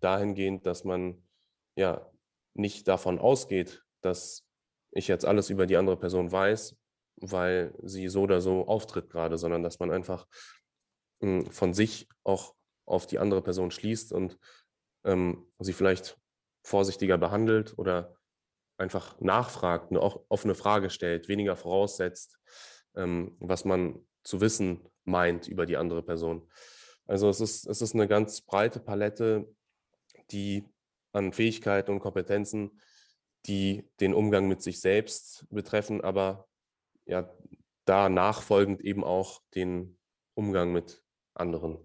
dahingehend, 0.00 0.66
dass 0.66 0.84
man 0.84 1.22
ja 1.76 2.10
nicht 2.54 2.88
davon 2.88 3.18
ausgeht, 3.18 3.84
dass 4.00 4.44
ich 4.90 5.08
jetzt 5.08 5.24
alles 5.24 5.50
über 5.50 5.66
die 5.66 5.76
andere 5.76 5.96
Person 5.96 6.30
weiß, 6.30 6.76
weil 7.16 7.74
sie 7.82 8.08
so 8.08 8.22
oder 8.22 8.40
so 8.40 8.66
auftritt 8.66 9.10
gerade, 9.10 9.38
sondern 9.38 9.62
dass 9.62 9.78
man 9.78 9.90
einfach 9.90 10.26
mh, 11.20 11.44
hm, 11.44 11.50
von 11.50 11.74
sich 11.74 12.08
auch 12.24 12.54
auf 12.86 13.06
die 13.06 13.18
andere 13.18 13.42
Person 13.42 13.70
schließt 13.70 14.12
und 14.12 14.38
ähm, 15.04 15.46
sie 15.58 15.72
vielleicht 15.72 16.18
vorsichtiger 16.62 17.18
behandelt 17.18 17.78
oder 17.78 18.16
einfach 18.78 19.20
nachfragt, 19.20 19.90
eine 19.90 20.00
offene 20.00 20.54
Frage 20.54 20.90
stellt, 20.90 21.28
weniger 21.28 21.56
voraussetzt, 21.56 22.38
ähm, 22.94 23.36
was 23.40 23.64
man 23.64 24.06
zu 24.28 24.40
wissen 24.40 24.86
meint 25.04 25.48
über 25.48 25.66
die 25.66 25.76
andere 25.76 26.02
Person. 26.02 26.48
Also 27.06 27.28
es 27.30 27.40
ist, 27.40 27.66
es 27.66 27.80
ist 27.80 27.94
eine 27.94 28.06
ganz 28.06 28.42
breite 28.42 28.78
Palette, 28.78 29.48
die 30.30 30.64
an 31.12 31.32
Fähigkeiten 31.32 31.90
und 31.90 32.00
Kompetenzen, 32.00 32.78
die 33.46 33.88
den 34.00 34.12
Umgang 34.12 34.46
mit 34.46 34.62
sich 34.62 34.80
selbst 34.80 35.46
betreffen, 35.48 36.02
aber 36.02 36.46
ja, 37.06 37.34
da 37.86 38.10
nachfolgend 38.10 38.82
eben 38.82 39.02
auch 39.02 39.40
den 39.54 39.98
Umgang 40.34 40.72
mit 40.72 41.02
anderen. 41.32 41.78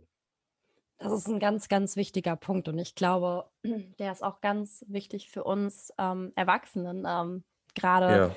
Das 0.97 1.13
ist 1.13 1.27
ein 1.27 1.39
ganz, 1.39 1.69
ganz 1.69 1.95
wichtiger 1.95 2.35
Punkt 2.35 2.67
und 2.67 2.77
ich 2.77 2.95
glaube, 2.95 3.49
der 3.99 4.11
ist 4.11 4.23
auch 4.23 4.41
ganz 4.41 4.83
wichtig 4.89 5.29
für 5.29 5.45
uns 5.45 5.93
ähm, 5.97 6.33
Erwachsenen, 6.35 7.05
ähm, 7.07 7.43
gerade 7.75 8.07
Ja, 8.07 8.35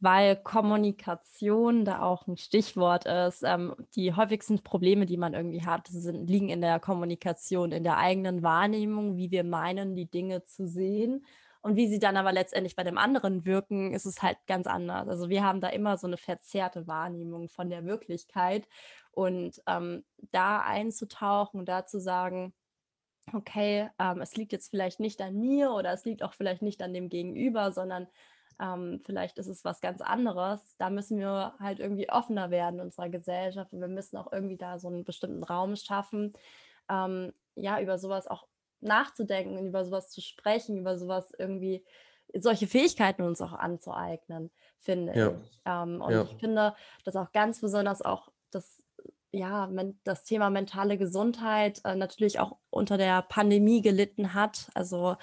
weil 0.00 0.36
Kommunikation 0.36 1.84
da 1.84 2.02
auch 2.02 2.26
ein 2.26 2.36
Stichwort 2.36 3.06
ist. 3.06 3.42
Ähm, 3.44 3.74
die 3.94 4.14
häufigsten 4.14 4.62
Probleme, 4.62 5.06
die 5.06 5.16
man 5.16 5.34
irgendwie 5.34 5.64
hat, 5.64 5.88
sind, 5.88 6.28
liegen 6.28 6.48
in 6.48 6.60
der 6.60 6.78
Kommunikation, 6.78 7.72
in 7.72 7.82
der 7.82 7.98
eigenen 7.98 8.42
Wahrnehmung, 8.42 9.16
wie 9.16 9.30
wir 9.30 9.44
meinen, 9.44 9.96
die 9.96 10.06
Dinge 10.06 10.44
zu 10.44 10.66
sehen. 10.66 11.26
Und 11.60 11.74
wie 11.74 11.88
sie 11.88 11.98
dann 11.98 12.16
aber 12.16 12.32
letztendlich 12.32 12.76
bei 12.76 12.84
dem 12.84 12.98
anderen 12.98 13.44
wirken, 13.44 13.92
ist 13.92 14.06
es 14.06 14.22
halt 14.22 14.38
ganz 14.46 14.68
anders. 14.68 15.08
Also 15.08 15.28
wir 15.28 15.42
haben 15.42 15.60
da 15.60 15.68
immer 15.68 15.98
so 15.98 16.06
eine 16.06 16.16
verzerrte 16.16 16.86
Wahrnehmung 16.86 17.48
von 17.48 17.68
der 17.68 17.84
Wirklichkeit. 17.84 18.68
Und 19.10 19.60
ähm, 19.66 20.04
da 20.30 20.60
einzutauchen, 20.60 21.64
da 21.64 21.84
zu 21.84 21.98
sagen, 21.98 22.54
okay, 23.34 23.90
ähm, 23.98 24.20
es 24.20 24.36
liegt 24.36 24.52
jetzt 24.52 24.70
vielleicht 24.70 25.00
nicht 25.00 25.20
an 25.20 25.34
mir 25.34 25.72
oder 25.72 25.92
es 25.92 26.04
liegt 26.04 26.22
auch 26.22 26.32
vielleicht 26.32 26.62
nicht 26.62 26.80
an 26.80 26.94
dem 26.94 27.08
Gegenüber, 27.08 27.72
sondern 27.72 28.06
ähm, 28.60 29.00
vielleicht 29.04 29.38
ist 29.38 29.46
es 29.46 29.64
was 29.64 29.80
ganz 29.80 30.00
anderes. 30.00 30.60
Da 30.78 30.90
müssen 30.90 31.18
wir 31.18 31.54
halt 31.60 31.78
irgendwie 31.78 32.10
offener 32.10 32.50
werden 32.50 32.76
in 32.76 32.86
unserer 32.86 33.08
Gesellschaft 33.08 33.72
und 33.72 33.80
wir 33.80 33.88
müssen 33.88 34.16
auch 34.16 34.32
irgendwie 34.32 34.56
da 34.56 34.78
so 34.78 34.88
einen 34.88 35.04
bestimmten 35.04 35.44
Raum 35.44 35.76
schaffen, 35.76 36.32
ähm, 36.88 37.32
ja, 37.54 37.80
über 37.80 37.98
sowas 37.98 38.26
auch 38.26 38.46
nachzudenken, 38.80 39.66
über 39.66 39.84
sowas 39.84 40.10
zu 40.10 40.20
sprechen, 40.20 40.78
über 40.78 40.98
sowas 40.98 41.32
irgendwie, 41.38 41.84
solche 42.34 42.66
Fähigkeiten 42.66 43.22
uns 43.22 43.40
auch 43.40 43.52
anzueignen, 43.52 44.50
finde 44.78 45.14
ja, 45.16 45.30
ich. 45.30 45.60
Ähm, 45.64 46.00
und 46.00 46.12
ja, 46.12 46.22
ich 46.22 46.36
finde, 46.38 46.74
dass 47.04 47.16
auch 47.16 47.32
ganz 47.32 47.60
besonders 47.60 48.02
auch 48.02 48.30
das 48.50 48.82
ja, 49.30 49.70
das 50.04 50.24
Thema 50.24 50.48
mentale 50.48 50.96
Gesundheit 50.96 51.82
äh, 51.84 51.94
natürlich 51.94 52.40
auch 52.40 52.56
unter 52.70 52.96
der 52.96 53.20
Pandemie 53.22 53.82
gelitten 53.82 54.32
hat. 54.32 54.70
Also 54.74 55.16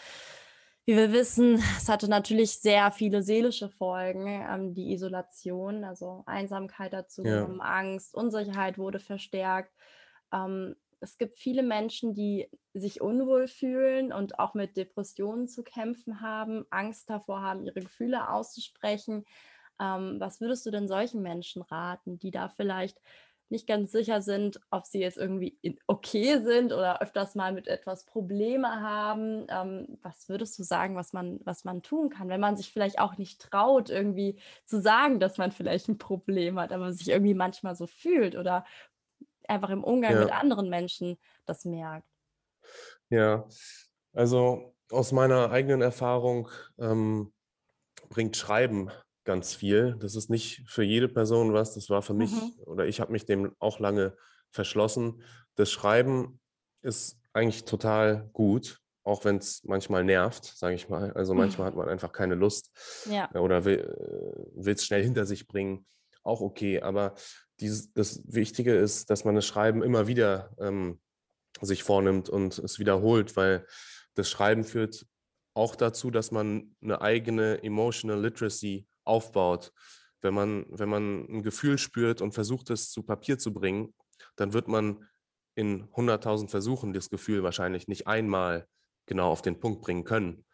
wie 0.85 0.95
wir 0.95 1.11
wissen, 1.11 1.55
es 1.77 1.89
hatte 1.89 2.07
natürlich 2.07 2.59
sehr 2.59 2.91
viele 2.91 3.23
seelische 3.23 3.69
Folgen, 3.69 4.27
ähm, 4.27 4.73
die 4.73 4.93
Isolation, 4.93 5.83
also 5.83 6.23
Einsamkeit 6.27 6.93
dazu 6.93 7.23
ja, 7.23 7.45
Angst, 7.59 8.13
Unsicherheit 8.13 8.77
wurde 8.77 8.99
verstärkt. 8.99 9.73
Ähm, 10.31 10.75
es 10.99 11.17
gibt 11.17 11.39
viele 11.39 11.63
Menschen, 11.63 12.13
die 12.13 12.49
sich 12.73 13.01
unwohl 13.01 13.47
fühlen 13.47 14.13
und 14.13 14.39
auch 14.39 14.53
mit 14.53 14.77
Depressionen 14.77 15.47
zu 15.47 15.63
kämpfen 15.63 16.21
haben, 16.21 16.65
Angst 16.69 17.09
davor 17.09 17.41
haben, 17.41 17.63
ihre 17.63 17.81
Gefühle 17.81 18.29
auszusprechen. 18.29 19.25
Ähm, 19.79 20.17
was 20.19 20.39
würdest 20.39 20.65
du 20.65 20.71
denn 20.71 20.87
solchen 20.87 21.21
Menschen 21.21 21.61
raten, 21.63 22.17
die 22.19 22.31
da 22.31 22.47
vielleicht 22.47 23.01
nicht 23.49 23.67
ganz 23.67 23.91
sicher 23.91 24.21
sind, 24.21 24.59
ob 24.71 24.85
sie 24.85 24.99
jetzt 24.99 25.17
irgendwie 25.17 25.57
okay 25.87 26.41
sind 26.41 26.73
oder 26.73 27.01
öfters 27.01 27.35
mal 27.35 27.53
mit 27.53 27.67
etwas 27.67 28.05
Probleme 28.05 28.81
haben. 28.81 29.45
Ähm, 29.49 29.97
was 30.01 30.27
würdest 30.29 30.57
du 30.57 30.63
sagen, 30.63 30.95
was 30.95 31.13
man, 31.13 31.39
was 31.43 31.63
man 31.63 31.81
tun 31.81 32.09
kann, 32.09 32.29
wenn 32.29 32.41
man 32.41 32.57
sich 32.57 32.71
vielleicht 32.71 32.99
auch 32.99 33.17
nicht 33.17 33.41
traut, 33.41 33.89
irgendwie 33.89 34.39
zu 34.65 34.81
sagen, 34.81 35.19
dass 35.19 35.37
man 35.37 35.51
vielleicht 35.51 35.87
ein 35.87 35.97
Problem 35.97 36.59
hat, 36.59 36.71
aber 36.71 36.91
sich 36.93 37.09
irgendwie 37.09 37.33
manchmal 37.33 37.75
so 37.75 37.87
fühlt 37.87 38.35
oder 38.35 38.65
einfach 39.47 39.69
im 39.69 39.83
Umgang 39.83 40.19
mit 40.19 40.29
ja, 40.29 40.35
anderen 40.35 40.69
Menschen 40.69 41.17
das 41.45 41.65
merkt? 41.65 42.07
ja. 43.09 43.47
Also 44.13 44.75
aus 44.91 45.11
meiner 45.11 45.51
eigenen 45.51 45.81
Erfahrung 45.81 46.49
ähm, 46.77 47.33
bringt 48.09 48.37
Schreiben 48.37 48.89
ganz 49.25 49.53
viel. 49.55 49.95
Das 49.99 50.15
ist 50.15 50.29
nicht 50.29 50.63
für 50.67 50.83
jede 50.83 51.09
Person 51.09 51.53
was. 51.53 51.73
Das 51.73 51.89
war 51.89 52.01
für 52.01 52.13
Mhm. 52.13 52.19
mich 52.19 52.31
oder 52.65 52.85
ich 52.85 52.99
habe 53.01 53.11
mich 53.11 53.25
dem 53.25 53.53
auch 53.59 53.79
lange 53.79 54.15
verschlossen. 54.51 55.21
Das 55.55 55.71
Schreiben 55.71 56.39
ist 56.81 57.17
eigentlich 57.33 57.65
total 57.65 58.29
gut, 58.33 58.79
auch 59.03 59.25
wenn 59.25 59.37
es 59.37 59.63
manchmal 59.63 60.03
nervt, 60.03 60.45
sage 60.45 60.75
ich 60.75 60.87
mal. 60.89 61.11
Also 61.13 61.33
manchmal 61.33 61.67
hat 61.67 61.75
man 61.75 61.89
einfach 61.89 62.11
keine 62.11 62.35
Lust 62.35 62.71
Ja. 63.09 63.29
äh, 63.33 63.39
oder 63.39 63.65
will 63.65 63.93
es 64.65 64.85
schnell 64.85 65.03
hinter 65.03 65.25
sich 65.25 65.47
bringen. 65.47 65.85
Auch 66.23 66.41
okay. 66.41 66.81
Aber 66.81 67.15
dieses, 67.59 67.91
das 67.93 68.21
Wichtige 68.25 68.75
ist, 68.75 69.09
dass 69.09 69.25
man 69.25 69.35
das 69.35 69.45
Schreiben 69.45 69.83
immer 69.83 70.07
wieder 70.07 70.51
ähm, 70.59 70.99
sich 71.61 71.83
vornimmt 71.83 72.29
und 72.29 72.57
es 72.59 72.79
wiederholt, 72.79 73.35
weil 73.35 73.65
das 74.15 74.29
Schreiben 74.29 74.63
führt 74.63 75.05
auch 75.53 75.75
dazu, 75.75 76.11
dass 76.11 76.31
man 76.31 76.75
eine 76.81 77.01
eigene 77.01 77.63
Emotional 77.63 78.21
Literacy 78.21 78.85
aufbaut. 79.05 79.71
Wenn 80.21 80.33
man, 80.33 80.65
wenn 80.69 80.89
man 80.89 81.25
ein 81.29 81.43
Gefühl 81.43 81.77
spürt 81.77 82.21
und 82.21 82.33
versucht, 82.33 82.69
es 82.69 82.91
zu 82.91 83.03
Papier 83.03 83.37
zu 83.37 83.53
bringen, 83.53 83.93
dann 84.35 84.53
wird 84.53 84.67
man 84.67 85.07
in 85.55 85.87
100.000 85.91 86.49
Versuchen 86.49 86.93
das 86.93 87.09
Gefühl 87.09 87.43
wahrscheinlich 87.43 87.87
nicht 87.87 88.07
einmal 88.07 88.67
genau 89.05 89.31
auf 89.31 89.41
den 89.41 89.59
Punkt 89.59 89.81
bringen 89.81 90.03
können. 90.03 90.45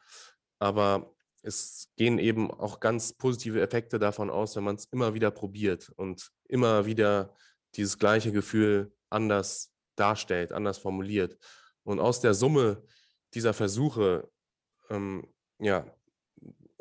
Aber 0.59 1.15
es 1.41 1.89
gehen 1.95 2.19
eben 2.19 2.51
auch 2.51 2.79
ganz 2.79 3.13
positive 3.13 3.61
Effekte 3.61 3.97
davon 3.97 4.29
aus, 4.29 4.55
wenn 4.55 4.63
man 4.63 4.75
es 4.75 4.85
immer 4.91 5.13
wieder 5.13 5.31
probiert 5.31 5.89
und 5.95 6.31
immer 6.47 6.85
wieder 6.85 7.33
dieses 7.75 7.97
gleiche 7.97 8.31
Gefühl 8.31 8.93
anders 9.09 9.73
darstellt, 9.95 10.51
anders 10.51 10.77
formuliert. 10.77 11.37
Und 11.83 11.99
aus 11.99 12.21
der 12.21 12.33
Summe 12.33 12.83
dieser 13.33 13.53
Versuche, 13.53 14.29
ähm, 14.89 15.27
ja, 15.59 15.85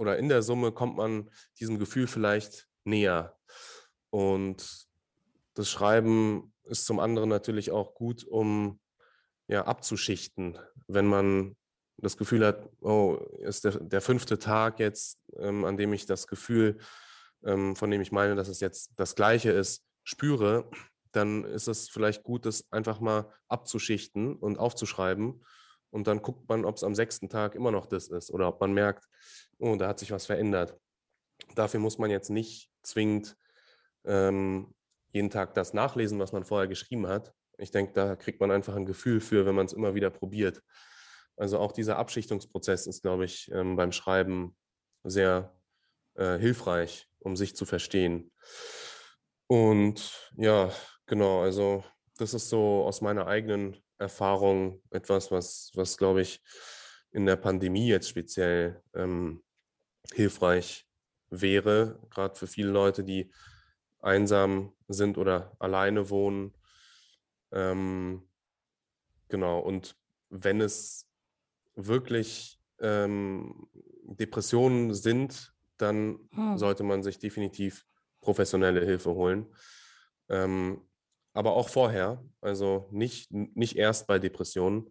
oder 0.01 0.17
in 0.17 0.31
der 0.31 0.41
Summe 0.41 0.73
kommt 0.73 0.97
man 0.97 1.31
diesem 1.61 1.79
Gefühl 1.79 2.07
vielleicht 2.07 2.67
näher. 2.85 3.37
Und 4.09 4.89
das 5.53 5.69
Schreiben 5.69 6.55
ist 6.65 6.87
zum 6.87 6.99
anderen 6.99 7.29
natürlich 7.29 7.71
auch 7.71 7.95
gut, 7.95 8.25
um 8.25 8.81
ja, 9.47 9.67
abzuschichten, 9.67 10.59
wenn 10.89 11.05
man 11.05 11.55
das 11.99 12.17
Gefühl 12.17 12.47
hat, 12.47 12.67
oh, 12.81 13.17
ist 13.41 13.65
der, 13.65 13.73
der 13.73 14.01
fünfte 14.01 14.39
Tag 14.39 14.81
jetzt, 14.81 15.19
ähm, 15.37 15.67
an 15.67 15.77
dem 15.77 15.93
ich 15.93 16.07
das 16.07 16.27
Gefühl, 16.27 16.79
ähm, 17.45 17.77
von 17.77 17.91
dem 17.91 18.01
ich 18.01 18.11
meine, 18.11 18.37
dass 18.37 18.49
es 18.49 18.61
jetzt 18.61 18.93
das 18.97 19.15
gleiche 19.15 19.51
ist, 19.51 19.85
spüre, 20.03 20.71
dann 21.13 21.45
ist 21.45 21.69
es 21.69 21.91
vielleicht 21.91 22.23
gut, 22.23 22.47
das 22.47 22.65
einfach 22.73 23.01
mal 23.01 23.31
abzuschichten 23.49 24.35
und 24.35 24.59
aufzuschreiben. 24.59 25.45
Und 25.91 26.07
dann 26.07 26.23
guckt 26.23 26.49
man, 26.49 26.65
ob 26.65 26.77
es 26.77 26.85
am 26.85 26.95
sechsten 26.95 27.29
Tag 27.29 27.55
immer 27.55 27.71
noch 27.71 27.87
das 27.87 28.09
ist 28.09 28.31
oder 28.31 28.49
ob 28.49 28.61
man 28.61 28.73
merkt, 28.73 29.09
oh, 29.59 29.77
da 29.77 29.89
hat 29.89 29.99
sich 29.99 30.13
was 30.13 30.27
verändert. 30.27 30.77
Dafür 31.55 31.81
muss 31.81 31.99
man 31.99 32.11
jetzt 32.11 32.31
nicht 32.31 32.71
zwingend 32.83 33.37
ähm, 34.05 34.73
jeden 35.13 35.31
Tag 35.31 35.55
das 35.55 35.75
nachlesen, 35.75 36.19
was 36.19 36.33
man 36.33 36.45
vorher 36.45 36.69
geschrieben 36.69 37.07
hat. 37.09 37.33
Ich 37.59 37.71
denke, 37.71 37.93
da 37.93 38.17
kriegt 38.17 38.41
man 38.41 38.51
einfach 38.51 38.75
ein 38.77 38.87
Gefühl 38.87 39.21
für, 39.21 39.45
wenn 39.47 39.55
man 39.55 39.67
es 39.67 39.73
immer 39.73 39.95
wieder 39.95 40.11
probiert. 40.11 40.63
Also 41.37 41.59
auch 41.59 41.73
dieser 41.73 41.99
Abschichtungsprozess 41.99 42.87
ist, 42.87 43.03
glaube 43.03 43.25
ich, 43.25 43.51
ähm, 43.53 43.77
beim 43.77 43.93
Schreiben 43.93 44.57
sehr 45.05 45.55
äh, 46.15 46.39
hilfreich, 46.39 47.09
um 47.19 47.37
sich 47.37 47.57
zu 47.57 47.65
verstehen. 47.65 48.31
Und 49.47 50.31
ja, 50.37 50.71
genau, 51.07 51.43
also 51.43 51.83
das 52.19 52.35
ist 52.35 52.49
so 52.49 52.85
aus 52.85 53.01
meiner 53.01 53.27
eigenen 53.27 53.77
Erfahrung 54.01 54.83
etwas, 54.91 55.31
was, 55.31 55.73
was 55.75 55.99
glaube 55.99 56.23
ich, 56.23 56.43
in 57.13 57.27
der 57.27 57.37
Pandemie 57.37 57.89
jetzt 57.89 58.09
speziell 58.09 58.83
ähm, 58.95 59.43
hilfreich 60.13 60.89
wäre, 61.31 62.01
gerade 62.11 62.37
für 62.37 62.47
viele 62.47 62.71
Leute, 62.71 63.05
die 63.05 63.33
einsam 64.01 64.73
sind 64.89 65.19
oder 65.19 65.57
alleine 65.61 66.11
wohnen. 66.11 66.55
Ähm, 67.53 68.29
genau, 69.29 69.61
und 69.61 69.97
wenn 70.31 70.61
es 70.61 71.09
wirklich 71.75 72.61
ähm, 72.81 73.69
Depressionen 74.05 74.95
sind, 74.95 75.55
dann 75.79 76.31
Hm. 76.35 76.57
sollte 76.59 76.83
man 76.83 77.03
sich 77.03 77.19
definitiv 77.19 77.87
professionelle 78.21 78.85
Hilfe 78.85 79.11
holen. 79.15 79.47
Ähm, 80.29 80.83
aber 81.33 81.55
auch 81.55 81.69
vorher, 81.69 82.23
also 82.41 82.89
nicht, 82.91 83.31
nicht 83.31 83.77
erst 83.77 84.07
bei 84.07 84.19
Depressionen, 84.19 84.91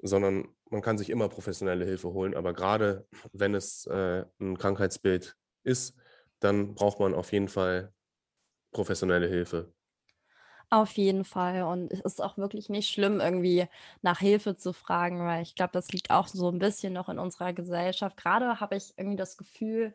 sondern 0.00 0.48
man 0.70 0.82
kann 0.82 0.98
sich 0.98 1.10
immer 1.10 1.28
professionelle 1.28 1.84
Hilfe 1.84 2.12
holen. 2.12 2.34
Aber 2.34 2.52
gerade 2.52 3.06
wenn 3.32 3.54
es 3.54 3.86
äh, 3.86 4.24
ein 4.40 4.58
Krankheitsbild 4.58 5.36
ist, 5.64 5.96
dann 6.40 6.74
braucht 6.74 7.00
man 7.00 7.14
auf 7.14 7.32
jeden 7.32 7.48
Fall 7.48 7.92
professionelle 8.72 9.28
Hilfe. 9.28 9.72
Auf 10.70 10.92
jeden 10.98 11.24
Fall. 11.24 11.62
Und 11.62 11.90
es 11.90 12.00
ist 12.00 12.22
auch 12.22 12.36
wirklich 12.36 12.68
nicht 12.68 12.90
schlimm, 12.90 13.20
irgendwie 13.20 13.66
nach 14.02 14.18
Hilfe 14.18 14.56
zu 14.56 14.74
fragen, 14.74 15.24
weil 15.24 15.42
ich 15.42 15.54
glaube, 15.54 15.72
das 15.72 15.90
liegt 15.92 16.10
auch 16.10 16.28
so 16.28 16.50
ein 16.50 16.58
bisschen 16.58 16.92
noch 16.92 17.08
in 17.08 17.18
unserer 17.18 17.54
Gesellschaft. 17.54 18.18
Gerade 18.18 18.60
habe 18.60 18.76
ich 18.76 18.92
irgendwie 18.98 19.16
das 19.16 19.38
Gefühl, 19.38 19.94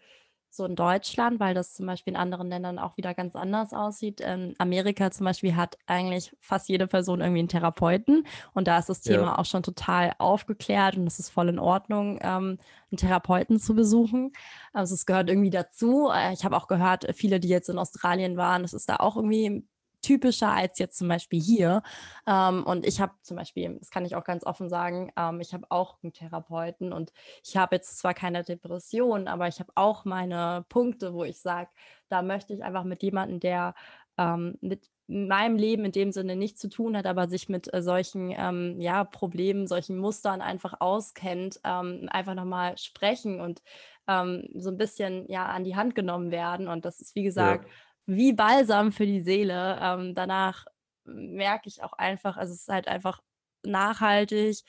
so 0.56 0.66
in 0.66 0.76
Deutschland, 0.76 1.40
weil 1.40 1.54
das 1.54 1.74
zum 1.74 1.86
Beispiel 1.86 2.14
in 2.14 2.20
anderen 2.20 2.48
Ländern 2.50 2.80
auch 2.80 2.98
wieder 2.98 3.14
ganz 3.14 3.36
anders 3.36 3.74
aussieht. 3.74 4.22
In 4.22 4.54
Amerika 4.60 5.12
zum 5.12 5.26
Beispiel 5.26 5.56
hat 5.56 5.78
eigentlich 5.88 6.36
fast 6.40 6.70
jede 6.70 6.88
Person 6.88 7.22
irgendwie 7.22 7.40
einen 7.40 7.48
Therapeuten 7.48 8.26
und 8.54 8.68
da 8.68 8.78
ist 8.80 8.90
das 8.90 9.02
Thema 9.02 9.38
Ja, 9.38 9.40
auch 9.40 9.46
schon 9.46 9.64
total 9.64 10.14
aufgeklärt 10.20 10.98
und 10.98 11.08
es 11.08 11.20
ist 11.20 11.30
voll 11.30 11.50
in 11.50 11.60
Ordnung, 11.60 12.20
ähm, 12.22 12.58
einen 12.92 12.98
Therapeuten 12.98 13.60
zu 13.60 13.76
besuchen. 13.76 14.32
Also 14.74 14.94
es 14.96 15.06
gehört 15.06 15.30
irgendwie 15.30 15.50
dazu. 15.50 16.10
Äh, 16.14 16.34
Ich 16.34 16.46
habe 16.46 16.56
auch 16.58 16.68
gehört, 16.68 17.06
viele, 17.16 17.40
die 17.40 17.48
jetzt 17.50 17.70
in 17.70 17.78
Australien 17.78 18.38
waren, 18.38 18.64
es 18.64 18.74
ist 18.74 18.90
da 18.90 18.98
auch 18.98 19.16
irgendwie 19.16 19.66
typischer 20.04 20.52
als 20.52 20.78
jetzt 20.78 20.98
zum 20.98 21.08
Beispiel 21.08 21.42
hier. 21.42 21.82
Ähm, 22.28 22.64
und 22.64 22.86
ich 22.86 23.02
habe 23.02 23.14
zum 23.22 23.38
Beispiel, 23.38 23.78
das 23.80 23.90
kann 23.90 24.06
ich 24.06 24.16
auch 24.16 24.24
ganz 24.24 24.46
offen 24.46 24.70
sagen, 24.70 25.12
ähm, 25.18 25.42
ich 25.42 25.54
habe 25.54 25.66
auch 25.70 25.98
einen 26.04 26.14
Therapeuten 26.14 26.94
und 26.94 27.12
ich 27.44 27.58
habe 27.58 27.76
jetzt 27.76 27.98
zwar 27.98 28.14
keine 28.14 28.44
Depression, 28.44 29.28
aber 29.28 29.48
ich 29.48 29.60
habe 29.60 29.72
auch 29.76 30.06
meine 30.06 30.66
Punkte, 30.70 31.14
wo 31.14 31.24
ich 31.24 31.40
sage, 31.40 31.70
da 32.10 32.22
möchte 32.22 32.54
ich 32.54 32.64
einfach 32.64 32.84
mit 32.84 33.02
jemandem, 33.02 33.40
der 33.40 33.74
ähm, 34.18 34.58
mit 34.62 34.90
meinem 35.08 35.58
Leben 35.58 35.86
in 35.86 35.92
dem 35.92 36.12
Sinne 36.12 36.36
nichts 36.36 36.62
zu 36.62 36.70
tun 36.70 36.96
hat, 36.96 37.06
aber 37.06 37.28
sich 37.28 37.50
mit 37.50 37.74
äh, 37.74 37.82
solchen 37.82 38.34
ähm, 38.36 38.80
ja, 38.80 39.04
Problemen, 39.04 39.68
solchen 39.68 39.98
Mustern 39.98 40.42
einfach 40.42 40.76
auskennt, 40.80 41.60
ähm, 41.64 42.08
einfach 42.10 42.36
nochmal 42.36 42.78
sprechen 42.78 43.42
und 43.42 43.62
ähm, 44.08 44.48
so 44.56 44.70
ein 44.70 44.78
bisschen 44.78 45.28
ja 45.30 45.46
an 45.48 45.64
die 45.64 45.76
Hand 45.76 45.96
genommen 45.96 46.32
werden. 46.32 46.68
Und 46.68 46.86
das 46.86 47.00
ist, 47.02 47.16
wie 47.16 47.24
gesagt, 47.24 47.66
ja. 47.66 47.72
Wie 48.06 48.34
Balsam 48.34 48.92
für 48.92 49.06
die 49.06 49.22
Seele. 49.22 49.80
Ähm, 49.82 50.16
danach 50.16 50.66
merke 51.06 51.68
ich 51.68 51.84
auch 51.84 51.94
einfach, 51.94 52.38
also 52.38 52.54
es 52.54 52.62
ist 52.62 52.70
halt 52.70 52.88
einfach 52.88 53.22
nachhaltig. 53.64 54.62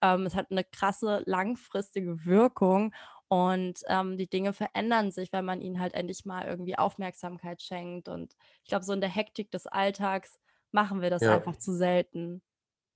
Ähm, 0.00 0.26
es 0.26 0.34
hat 0.34 0.50
eine 0.50 0.64
krasse 0.64 1.22
langfristige 1.26 2.24
Wirkung 2.24 2.92
und 3.28 3.80
ähm, 3.88 4.18
die 4.18 4.28
Dinge 4.28 4.52
verändern 4.52 5.10
sich, 5.10 5.32
wenn 5.32 5.44
man 5.44 5.62
ihnen 5.62 5.80
halt 5.80 5.94
endlich 5.94 6.24
mal 6.26 6.46
irgendwie 6.46 6.76
Aufmerksamkeit 6.76 7.62
schenkt. 7.62 8.08
Und 8.08 8.36
ich 8.62 8.68
glaube, 8.68 8.84
so 8.84 8.92
in 8.92 9.00
der 9.00 9.08
Hektik 9.08 9.50
des 9.50 9.66
Alltags 9.66 10.38
machen 10.70 11.00
wir 11.00 11.10
das 11.10 11.22
ja. 11.22 11.36
einfach 11.36 11.56
zu 11.56 11.74
selten. 11.74 12.42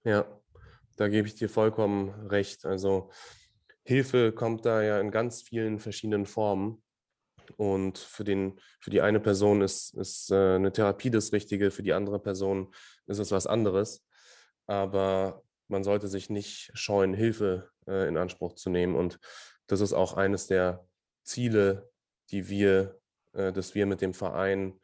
Ja, 0.05 0.27
da 0.97 1.09
gebe 1.09 1.27
ich 1.27 1.37
dir 1.37 1.49
vollkommen 1.49 2.29
recht. 2.29 2.67
Also 2.67 3.11
Hilfe 3.83 4.33
kommt 4.33 4.67
da 4.67 4.83
ja 4.83 5.01
in 5.01 5.11
ganz 5.11 5.43
vielen 5.43 5.79
verschiedenen 5.79 6.27
Formen. 6.27 6.83
Und 7.53 7.99
für, 7.99 8.25
den, 8.25 8.61
für 8.81 8.91
die 8.91 9.01
eine 9.01 9.21
Person 9.21 9.63
ist, 9.63 9.95
ist 9.95 10.31
äh, 10.31 10.57
eine 10.57 10.73
Therapie 10.73 11.11
das 11.11 11.33
Richtige, 11.33 11.71
für 11.71 11.83
die 11.83 11.93
andere 11.93 12.19
Person 12.19 12.73
ist 13.07 13.19
es 13.19 13.31
was 13.31 13.47
anderes. 13.47 14.05
Aber 14.67 15.43
man 15.69 15.85
sollte 15.85 16.09
sich 16.09 16.31
nicht 16.31 16.71
scheuen, 16.75 17.15
Hilfe 17.15 17.71
äh, 17.87 18.09
in 18.09 18.17
Anspruch 18.17 18.55
zu 18.55 18.71
nehmen. 18.71 18.95
Und 18.95 19.19
das 19.67 19.81
ist 19.81 19.93
auch 19.93 20.15
eines 20.15 20.47
der 20.47 20.87
Ziele, 21.25 21.91
die 22.31 22.49
wir, 22.49 22.99
äh, 23.33 23.53
dass 23.53 23.75
wir 23.75 23.87
mit 23.87 24.01
dem 24.01 24.15
Verein 24.15 24.81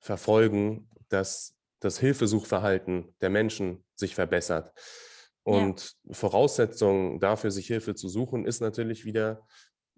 verfolgen, 0.00 0.88
dass 1.08 1.54
das 1.80 1.98
Hilfesuchverhalten 1.98 3.14
der 3.20 3.30
Menschen 3.30 3.84
sich 3.94 4.14
verbessert. 4.14 4.72
Und 5.42 5.94
ja. 6.04 6.14
Voraussetzung 6.14 7.20
dafür, 7.20 7.50
sich 7.50 7.66
Hilfe 7.66 7.94
zu 7.94 8.08
suchen, 8.08 8.46
ist 8.46 8.60
natürlich 8.60 9.04
wieder 9.04 9.46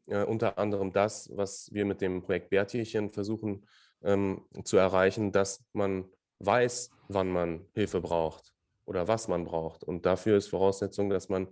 äh, 0.07 0.23
unter 0.23 0.59
anderem 0.59 0.93
das, 0.93 1.31
was 1.35 1.73
wir 1.73 1.85
mit 1.85 2.01
dem 2.01 2.23
Projekt 2.23 2.51
Bärtierchen 2.51 3.11
versuchen 3.11 3.67
ähm, 4.03 4.47
zu 4.65 4.77
erreichen, 4.77 5.33
dass 5.33 5.65
man 5.73 6.09
weiß, 6.39 6.91
wann 7.09 7.31
man 7.31 7.67
Hilfe 7.75 8.01
braucht 8.01 8.53
oder 8.85 9.09
was 9.09 9.29
man 9.29 9.45
braucht. 9.45 9.85
Und 9.85 10.07
dafür 10.07 10.37
ist 10.37 10.49
Voraussetzung, 10.49 11.11
dass 11.11 11.29
man 11.29 11.49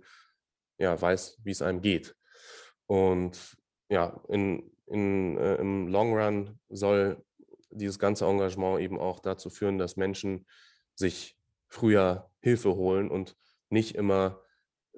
ja 0.77 0.99
weiß, 0.99 1.39
wie 1.43 1.51
es 1.51 1.61
einem 1.61 1.81
geht. 1.81 2.15
Und 2.87 3.57
ja, 3.89 4.21
in, 4.27 4.71
in, 4.87 5.37
äh, 5.37 5.55
im 5.55 5.87
Long 5.87 6.13
Run 6.13 6.59
soll 6.69 7.23
dieses 7.69 7.99
ganze 7.99 8.25
Engagement 8.25 8.79
eben 8.79 8.99
auch 8.99 9.19
dazu 9.19 9.49
führen, 9.49 9.77
dass 9.77 9.97
Menschen 9.97 10.47
sich 10.95 11.37
früher 11.67 12.31
Hilfe 12.39 12.75
holen 12.75 13.09
und 13.09 13.35
nicht 13.69 13.95
immer 13.95 14.41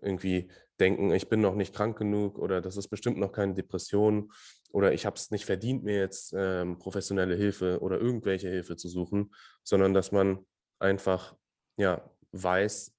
irgendwie 0.01 0.51
denken, 0.79 1.11
ich 1.11 1.29
bin 1.29 1.41
noch 1.41 1.55
nicht 1.55 1.73
krank 1.73 1.97
genug 1.97 2.37
oder 2.37 2.61
das 2.61 2.77
ist 2.77 2.89
bestimmt 2.89 3.17
noch 3.17 3.31
keine 3.31 3.53
Depression 3.53 4.31
oder 4.71 4.93
ich 4.93 5.05
habe 5.05 5.15
es 5.15 5.31
nicht 5.31 5.45
verdient, 5.45 5.83
mir 5.83 5.99
jetzt 5.99 6.33
ähm, 6.37 6.77
professionelle 6.77 7.35
Hilfe 7.35 7.79
oder 7.81 7.99
irgendwelche 7.99 8.49
Hilfe 8.49 8.75
zu 8.75 8.89
suchen, 8.89 9.33
sondern 9.63 9.93
dass 9.93 10.11
man 10.11 10.45
einfach 10.79 11.35
ja, 11.77 12.09
weiß, 12.31 12.93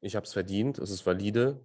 ich 0.00 0.16
habe 0.16 0.26
es 0.26 0.32
verdient, 0.32 0.78
es 0.78 0.90
ist 0.90 1.06
valide. 1.06 1.64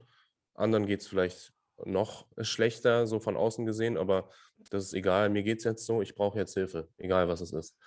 Anderen 0.54 0.86
geht 0.86 1.02
es 1.02 1.08
vielleicht 1.08 1.54
noch 1.86 2.28
schlechter, 2.42 3.08
so 3.08 3.20
von 3.20 3.38
außen 3.38 3.66
gesehen, 3.66 3.98
aber 3.98 4.30
das 4.72 4.86
ist 4.86 4.94
egal, 4.94 5.30
mir 5.30 5.44
geht 5.44 5.60
es 5.60 5.64
jetzt 5.64 5.86
so, 5.86 6.02
ich 6.02 6.16
brauche 6.16 6.38
jetzt 6.38 6.54
Hilfe, 6.54 6.88
egal 6.98 7.28
was 7.28 7.42
es 7.42 7.54
ist. 7.54 7.78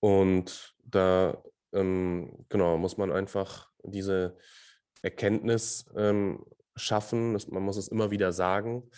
Und 0.00 0.74
da, 0.84 1.42
ähm, 1.72 2.46
genau, 2.48 2.78
muss 2.78 2.96
man 2.96 3.12
einfach 3.12 3.70
diese 3.82 4.36
Erkenntnis 5.02 5.86
ähm, 5.96 6.44
schaffen, 6.78 7.34
das, 7.34 7.48
man 7.48 7.62
muss 7.62 7.76
es 7.76 7.88
immer 7.88 8.10
wieder 8.10 8.32
sagen. 8.32 8.90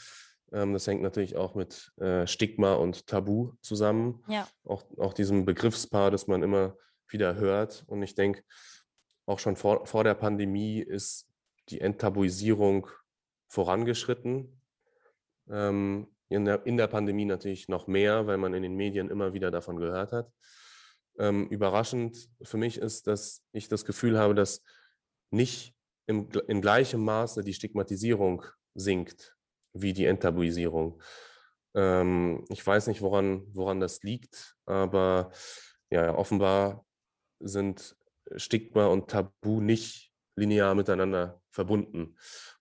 Ähm, 0.52 0.72
das 0.72 0.86
hängt 0.86 1.02
natürlich 1.02 1.36
auch 1.36 1.54
mit 1.54 1.92
äh, 1.98 2.26
Stigma 2.26 2.74
und 2.74 3.06
Tabu 3.06 3.52
zusammen. 3.60 4.22
Ja. 4.28 4.48
Auch, 4.64 4.84
auch 4.98 5.12
diesem 5.12 5.44
Begriffspaar, 5.44 6.10
das 6.10 6.26
man 6.26 6.42
immer 6.42 6.76
wieder 7.08 7.34
hört. 7.36 7.84
Und 7.86 8.02
ich 8.02 8.14
denke, 8.14 8.42
auch 9.26 9.38
schon 9.38 9.56
vor, 9.56 9.86
vor 9.86 10.04
der 10.04 10.14
Pandemie 10.14 10.80
ist 10.80 11.28
die 11.68 11.80
Enttabuisierung 11.80 12.88
vorangeschritten. 13.48 14.60
Ähm, 15.48 16.08
in, 16.28 16.44
der, 16.44 16.64
in 16.66 16.76
der 16.76 16.86
Pandemie 16.86 17.24
natürlich 17.24 17.68
noch 17.68 17.86
mehr, 17.86 18.26
weil 18.26 18.38
man 18.38 18.54
in 18.54 18.62
den 18.62 18.76
Medien 18.76 19.10
immer 19.10 19.32
wieder 19.32 19.50
davon 19.50 19.76
gehört 19.76 20.12
hat. 20.12 20.32
Ähm, 21.18 21.48
überraschend 21.48 22.30
für 22.42 22.56
mich 22.56 22.78
ist, 22.78 23.06
dass 23.06 23.42
ich 23.52 23.68
das 23.68 23.84
Gefühl 23.84 24.18
habe, 24.18 24.34
dass 24.34 24.62
nicht 25.30 25.74
im, 26.10 26.28
in 26.48 26.60
gleichem 26.60 27.04
Maße 27.04 27.44
die 27.44 27.54
Stigmatisierung 27.54 28.44
sinkt 28.74 29.36
wie 29.72 29.92
die 29.92 30.06
Enttabuisierung. 30.06 31.00
Ähm, 31.74 32.44
ich 32.48 32.66
weiß 32.66 32.88
nicht, 32.88 33.00
woran, 33.00 33.46
woran 33.54 33.78
das 33.78 34.02
liegt, 34.02 34.56
aber 34.66 35.30
ja, 35.88 36.14
offenbar 36.14 36.84
sind 37.38 37.96
Stigma 38.34 38.86
und 38.86 39.08
Tabu 39.08 39.60
nicht 39.60 40.12
linear 40.36 40.74
miteinander 40.74 41.40
verbunden. 41.50 42.16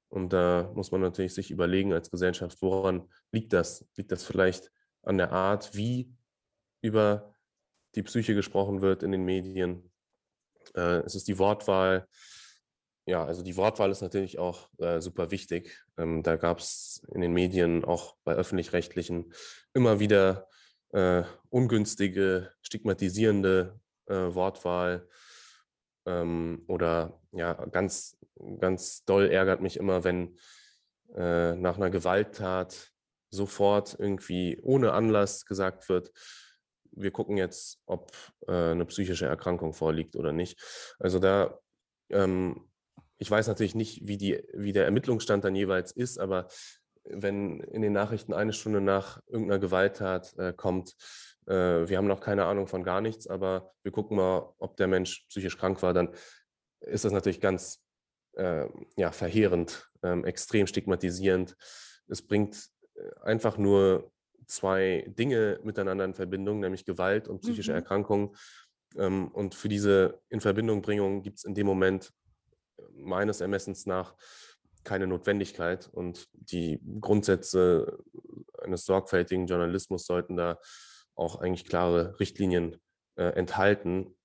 Und 0.10 0.32
da 0.34 0.72
muss 0.76 0.92
man 0.92 1.02
natürlich 1.02 1.34
sich 1.34 1.50
überlegen 1.50 1.94
als 1.94 2.12
Gesellschaft, 2.12 2.62
woran 2.62 3.10
liegt 3.32 3.54
das? 3.54 3.88
Liegt 3.96 4.12
das 4.12 4.24
vielleicht 4.24 4.72
an 5.02 5.18
der 5.18 5.32
Art, 5.32 5.76
wie 5.76 6.14
über 6.82 7.34
die 7.96 8.04
Psyche 8.04 8.36
gesprochen 8.36 8.82
wird 8.82 9.02
in 9.02 9.12
den 9.12 9.26
Medien? 9.26 9.92
Äh, 10.76 11.02
es 11.06 11.24
die 11.24 11.40
Wortwahl. 11.40 12.08
Ja, 13.10 13.26
also 13.26 13.42
die 13.42 13.58
Wortwahl 13.58 13.90
ist 13.90 14.04
natürlich 14.04 14.38
auch 14.38 14.70
äh, 14.78 15.02
super 15.02 15.32
wichtig. 15.32 15.84
Ähm, 15.98 16.22
da 16.22 16.36
gab 16.36 16.60
es 16.60 17.02
in 17.12 17.22
den 17.22 17.34
Medien, 17.34 17.84
auch 17.84 18.16
bei 18.24 18.36
öffentlich-rechtlichen, 18.36 19.34
immer 19.74 20.00
wieder 20.00 20.48
äh, 20.92 21.24
ungünstige, 21.50 22.52
stigmatisierende 22.62 23.80
äh, 24.06 24.14
Wortwahl 24.14 25.10
ähm, 26.06 26.64
oder 26.68 27.20
ja, 27.32 27.54
ganz, 27.54 28.16
ganz 28.60 29.04
doll 29.06 29.32
ärgert 29.32 29.62
mich 29.62 29.78
immer, 29.78 30.04
wenn 30.04 30.38
äh, 31.16 31.56
nach 31.56 31.78
einer 31.78 31.90
Gewalttat 31.90 32.92
sofort 33.32 33.96
irgendwie 33.98 34.60
ohne 34.62 34.94
Anlass 34.94 35.48
gesagt 35.48 35.90
wird, 35.90 36.12
wir 36.92 37.10
gucken 37.10 37.38
jetzt, 37.38 37.82
ob 37.88 38.12
äh, 38.48 38.52
eine 38.52 38.86
psychische 38.86 39.26
Erkrankung 39.26 39.74
vorliegt 39.74 40.16
oder 40.16 40.32
nicht. 40.32 40.62
Also 41.00 41.18
da, 41.18 41.58
ähm, 42.12 42.69
ich 43.20 43.30
weiß 43.30 43.48
natürlich 43.48 43.76
nicht, 43.76 44.08
wie, 44.08 44.18
die, 44.18 44.42
wie 44.54 44.72
der 44.72 44.86
Ermittlungsstand 44.86 45.44
dann 45.44 45.56
jeweils 45.56 45.92
ist, 45.92 46.20
aber 46.20 46.48
wenn 47.04 47.60
in 47.60 47.82
den 47.82 47.94
Nachrichten 47.94 48.34
eine 48.34 48.54
Stunde 48.54 48.82
nach 48.82 49.22
irgendeiner 49.28 49.60
Gewalttat 49.60 50.38
äh, 50.38 50.54
kommt, 50.54 50.96
äh, 51.46 51.54
wir 51.88 51.98
haben 51.98 52.08
noch 52.08 52.22
keine 52.22 52.46
Ahnung 52.46 52.68
von 52.68 52.84
gar 52.84 53.02
nichts, 53.02 53.28
aber 53.28 53.72
wir 53.84 53.92
gucken 53.92 54.18
mal, 54.18 54.54
ob 54.58 54.78
der 54.78 54.88
Mensch 54.88 55.26
psychisch 55.28 55.58
krank 55.58 55.82
war, 55.84 55.94
dann 55.94 56.10
ist 56.80 57.04
das 57.04 57.12
natürlich 57.12 57.42
ganz 57.42 57.84
äh, 58.34 58.68
ja, 58.96 59.12
verheerend, 59.12 59.90
ähm, 60.02 60.24
extrem 60.24 60.66
stigmatisierend. 60.66 61.58
Es 62.08 62.22
bringt 62.22 62.70
äh, 62.96 63.02
einfach 63.22 63.58
nur 63.58 64.12
zwei 64.46 65.06
Dinge 65.08 65.60
miteinander 65.64 66.06
in 66.06 66.14
Verbindung, 66.14 66.62
nämlich 66.62 66.86
Gewalt 66.86 67.28
und 67.28 67.42
psychische 67.42 67.72
mhm. 67.72 67.78
Erkrankungen. 67.78 68.36
Ähm, 68.98 69.28
und 69.30 69.56
für 69.56 69.68
diese 69.68 70.22
Inverbindungbringung 70.30 71.22
gibt 71.22 71.40
es 71.40 71.44
in 71.44 71.54
dem 71.54 71.68
Moment 71.68 72.14
meines 72.94 73.42
Ermessens 73.42 73.86
nach 73.86 74.16
keine 74.84 75.08
Notwendigkeit. 75.08 75.90
Und 75.92 76.28
die 76.34 76.80
Grundsätze 77.00 78.00
eines 78.62 78.86
sorgfältigen 78.86 79.48
Journalismus 79.48 80.06
sollten 80.06 80.36
da 80.36 80.60
auch 81.16 81.38
eigentlich 81.42 81.66
klare 81.66 82.20
Richtlinien 82.20 82.78
äh, 83.16 83.34
enthalten, 83.34 84.16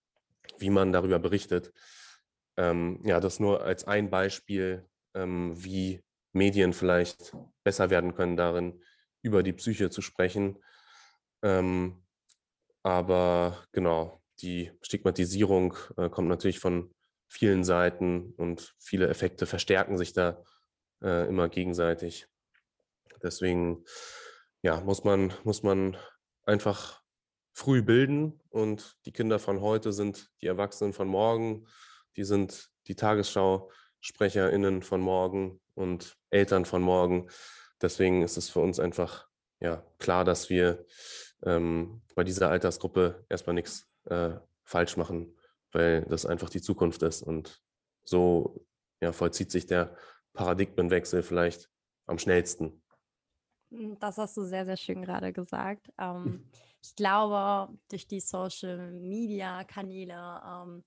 wie 0.59 0.70
man 0.70 0.92
darüber 0.92 1.18
berichtet. 1.18 1.72
Ähm, 2.57 3.00
ja, 3.05 3.20
das 3.20 3.40
nur 3.40 3.62
als 3.62 3.84
ein 3.86 4.11
Beispiel, 4.11 4.88
ähm, 5.14 5.55
wie 5.57 6.02
Medien 6.32 6.72
vielleicht 6.72 7.36
besser 7.64 7.90
werden 7.90 8.14
können 8.14 8.36
darin, 8.36 8.82
über 9.22 9.42
die 9.42 9.52
Psyche 9.52 9.90
zu 9.90 10.02
sprechen. 10.02 10.62
Ähm, 11.42 12.02
aber 12.82 13.64
genau, 13.72 14.22
die 14.40 14.70
Stigmatisierung 14.82 15.74
äh, 15.96 16.11
kommt 16.11 16.28
natürlich 16.28 16.59
von 16.59 16.92
vielen 17.29 17.64
Seiten 17.64 18.33
und 18.37 18.75
viele 18.79 19.09
Effekte 19.09 19.47
verstärken 19.47 19.99
sich 19.99 20.12
da 20.12 20.43
äh, 21.03 21.29
immer 21.29 21.49
gegenseitig. 21.49 22.27
Deswegen 23.22 23.85
ja, 24.62 24.81
muss 24.81 25.05
man, 25.05 25.33
muss 25.45 25.62
man 25.62 25.97
einfach 26.45 27.03
früh 27.53 27.83
bilden 27.83 28.41
und 28.51 28.97
die 29.05 29.12
Kinder 29.12 29.39
von 29.39 29.61
heute 29.61 29.93
sind 29.93 30.31
die 30.41 30.47
Erwachsenen 30.47 30.93
von 30.93 31.09
morgen, 31.09 31.66
die 32.16 32.25
sind 32.25 32.70
die 32.87 32.97
Tagesschau-SprecherInnen 32.97 34.83
von 34.83 35.01
morgen 35.01 35.61
und 35.75 36.16
Eltern 36.31 36.64
von 36.64 36.83
morgen. 36.83 37.29
Deswegen 37.81 38.22
ist 38.22 38.37
es 38.37 38.51
für 38.51 38.61
uns 38.61 38.81
einfach 38.81 39.29
ja, 39.61 39.85
klar, 39.99 40.25
dass 40.25 40.51
wir 40.51 40.85
ähm, 41.45 42.03
bei 42.14 42.25
dieser 42.25 42.51
Altersgruppe 42.51 43.25
erstmal 43.29 43.55
nichts 43.55 43.89
äh, 44.07 44.31
falsch 44.64 44.97
machen, 44.97 45.37
weil 45.75 46.03
das 46.03 46.25
einfach 46.25 46.49
die 46.49 46.62
Zukunft 46.62 47.03
ist. 47.03 47.22
Und 47.22 47.61
so 48.05 48.64
ja, 49.01 49.12
vollzieht 49.12 49.51
sich 49.51 49.66
der 49.66 49.97
Paradigmenwechsel 50.33 51.22
vielleicht 51.22 51.68
am 52.07 52.18
schnellsten. 52.18 52.83
Hm, 53.70 53.99
das 53.99 54.18
hast 54.18 54.37
du 54.37 54.45
sehr, 54.45 54.64
sehr 54.64 54.77
schön 54.77 55.03
gerade 55.03 55.33
gesagt. 55.33 55.93
Ähm, 55.99 56.45
ich 56.83 56.95
glaube, 56.95 57.77
durch 57.91 58.07
die 58.07 58.20
Social-Media-Kanäle 58.20 60.43
ähm, 60.47 60.85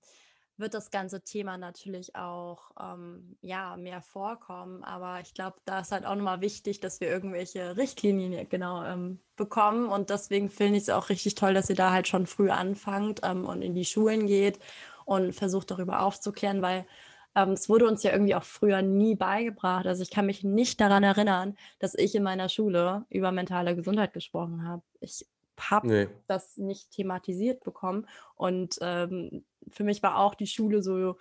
wird 0.58 0.74
das 0.74 0.90
ganze 0.90 1.22
Thema 1.22 1.56
natürlich 1.56 2.16
auch 2.16 2.70
ähm, 2.80 3.36
ja, 3.40 3.76
mehr 3.76 4.02
vorkommen. 4.02 4.84
Aber 4.84 5.20
ich 5.20 5.34
glaube, 5.34 5.56
da 5.64 5.80
ist 5.80 5.92
halt 5.92 6.04
auch 6.04 6.14
nochmal 6.14 6.40
wichtig, 6.40 6.80
dass 6.80 7.00
wir 7.00 7.08
irgendwelche 7.08 7.76
Richtlinien 7.76 8.48
genau 8.48 8.84
ähm, 8.84 9.20
bekommen. 9.36 9.88
Und 9.88 10.10
deswegen 10.10 10.50
finde 10.50 10.76
ich 10.76 10.84
es 10.84 10.90
auch 10.90 11.08
richtig 11.08 11.34
toll, 11.34 11.54
dass 11.54 11.70
ihr 11.70 11.76
da 11.76 11.92
halt 11.92 12.08
schon 12.08 12.26
früh 12.26 12.50
anfangt 12.50 13.20
ähm, 13.22 13.44
und 13.44 13.62
in 13.62 13.74
die 13.74 13.84
Schulen 13.84 14.26
geht 14.26 14.58
und 15.04 15.32
versucht 15.32 15.70
darüber 15.70 16.02
aufzuklären, 16.02 16.60
weil 16.62 16.86
ähm, 17.34 17.50
es 17.50 17.68
wurde 17.68 17.86
uns 17.86 18.02
ja 18.02 18.12
irgendwie 18.12 18.34
auch 18.34 18.42
früher 18.44 18.82
nie 18.82 19.14
beigebracht. 19.14 19.86
Also 19.86 20.02
ich 20.02 20.10
kann 20.10 20.26
mich 20.26 20.44
nicht 20.44 20.80
daran 20.80 21.04
erinnern, 21.04 21.56
dass 21.78 21.94
ich 21.94 22.14
in 22.14 22.22
meiner 22.22 22.48
Schule 22.48 23.06
über 23.10 23.32
mentale 23.32 23.76
Gesundheit 23.76 24.12
gesprochen 24.12 24.66
habe. 24.66 24.82
Ich 25.00 25.26
habe 25.58 25.86
nee. 25.86 26.08
das 26.26 26.56
nicht 26.56 26.90
thematisiert 26.90 27.64
bekommen. 27.64 28.06
Und 28.34 28.78
ähm, 28.80 29.44
für 29.70 29.84
mich 29.84 30.02
war 30.02 30.18
auch 30.18 30.34
die 30.34 30.46
Schule 30.46 30.82
so, 30.82 31.16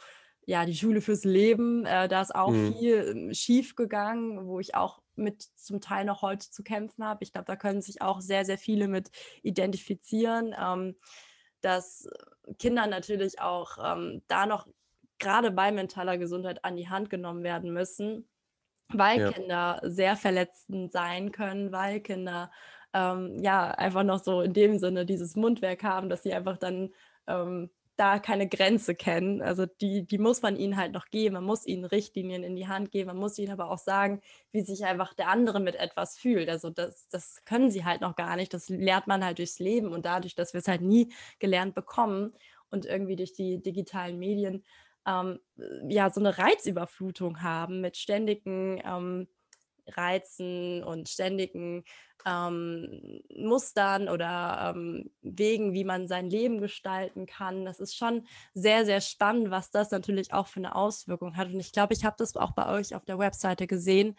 ja, 0.45 0.65
die 0.65 0.75
Schule 0.75 1.01
fürs 1.01 1.25
Leben. 1.25 1.85
Äh, 1.85 2.07
da 2.07 2.21
ist 2.21 2.33
auch 2.33 2.51
mhm. 2.51 2.73
viel 2.75 2.95
ähm, 3.09 3.33
schief 3.33 3.75
gegangen, 3.75 4.47
wo 4.47 4.59
ich 4.59 4.75
auch 4.75 5.01
mit 5.15 5.43
zum 5.55 5.81
Teil 5.81 6.05
noch 6.05 6.21
heute 6.21 6.49
zu 6.49 6.63
kämpfen 6.63 7.03
habe. 7.03 7.23
Ich 7.23 7.33
glaube, 7.33 7.45
da 7.45 7.55
können 7.55 7.81
sich 7.81 8.01
auch 8.01 8.21
sehr, 8.21 8.45
sehr 8.45 8.57
viele 8.57 8.87
mit 8.87 9.11
identifizieren, 9.41 10.55
ähm, 10.57 10.95
dass 11.61 12.07
Kinder 12.59 12.87
natürlich 12.87 13.41
auch 13.41 13.77
ähm, 13.83 14.21
da 14.27 14.45
noch 14.45 14.67
gerade 15.19 15.51
bei 15.51 15.71
mentaler 15.71 16.17
Gesundheit 16.17 16.63
an 16.63 16.75
die 16.75 16.89
Hand 16.89 17.09
genommen 17.09 17.43
werden 17.43 17.73
müssen, 17.73 18.29
weil 18.89 19.19
ja. 19.19 19.31
Kinder 19.31 19.81
sehr 19.83 20.15
verletzend 20.15 20.91
sein 20.91 21.31
können, 21.31 21.71
weil 21.71 21.99
Kinder 21.99 22.51
ähm, 22.93 23.37
ja 23.41 23.71
einfach 23.71 24.03
noch 24.03 24.23
so 24.23 24.41
in 24.41 24.53
dem 24.53 24.79
Sinne 24.79 25.05
dieses 25.05 25.35
Mundwerk 25.35 25.83
haben, 25.83 26.09
dass 26.09 26.23
sie 26.23 26.33
einfach 26.33 26.57
dann 26.57 26.89
ähm, 27.27 27.69
da 27.97 28.19
keine 28.19 28.47
Grenze 28.47 28.95
kennen. 28.95 29.41
Also 29.41 29.65
die, 29.65 30.05
die 30.05 30.19
muss 30.19 30.43
man 30.43 30.55
ihnen 30.55 30.77
halt 30.77 30.93
noch 30.93 31.07
geben. 31.07 31.33
Man 31.33 31.43
muss 31.43 31.65
ihnen 31.65 31.83
Richtlinien 31.83 32.43
in 32.43 32.55
die 32.55 32.67
Hand 32.67 32.91
geben. 32.91 33.07
Man 33.07 33.17
muss 33.17 33.39
ihnen 33.39 33.51
aber 33.51 33.71
auch 33.71 33.79
sagen, 33.79 34.21
wie 34.51 34.61
sich 34.61 34.85
einfach 34.85 35.13
der 35.15 35.29
andere 35.29 35.59
mit 35.59 35.75
etwas 35.75 36.17
fühlt. 36.17 36.47
Also 36.47 36.69
das, 36.69 37.09
das 37.09 37.43
können 37.45 37.71
sie 37.71 37.85
halt 37.85 38.01
noch 38.01 38.15
gar 38.15 38.35
nicht. 38.35 38.53
Das 38.53 38.69
lernt 38.69 39.07
man 39.07 39.25
halt 39.25 39.39
durchs 39.39 39.59
Leben 39.59 39.91
und 39.91 40.05
dadurch, 40.05 40.35
dass 40.35 40.53
wir 40.53 40.59
es 40.59 40.67
halt 40.67 40.81
nie 40.81 41.11
gelernt 41.39 41.73
bekommen 41.73 42.33
und 42.69 42.85
irgendwie 42.85 43.15
durch 43.15 43.33
die 43.33 43.61
digitalen 43.61 44.19
Medien 44.19 44.63
ähm, 45.07 45.39
ja 45.87 46.11
so 46.11 46.19
eine 46.19 46.37
Reizüberflutung 46.37 47.41
haben 47.41 47.81
mit 47.81 47.97
ständigen 47.97 48.79
ähm, 48.85 49.27
Reizen 49.95 50.83
und 50.83 51.09
ständigen 51.09 51.83
ähm, 52.25 53.21
Mustern 53.35 54.09
oder 54.09 54.73
ähm, 54.75 55.11
Wegen, 55.21 55.73
wie 55.73 55.83
man 55.83 56.07
sein 56.07 56.29
Leben 56.29 56.59
gestalten 56.59 57.25
kann. 57.25 57.65
Das 57.65 57.79
ist 57.79 57.95
schon 57.95 58.27
sehr, 58.53 58.85
sehr 58.85 59.01
spannend, 59.01 59.51
was 59.51 59.71
das 59.71 59.91
natürlich 59.91 60.33
auch 60.33 60.47
für 60.47 60.59
eine 60.59 60.75
Auswirkung 60.75 61.37
hat. 61.37 61.47
Und 61.47 61.59
ich 61.59 61.71
glaube, 61.71 61.93
ich 61.93 62.03
habe 62.03 62.15
das 62.17 62.35
auch 62.35 62.51
bei 62.51 62.67
euch 62.67 62.95
auf 62.95 63.05
der 63.05 63.19
Webseite 63.19 63.67
gesehen, 63.67 64.17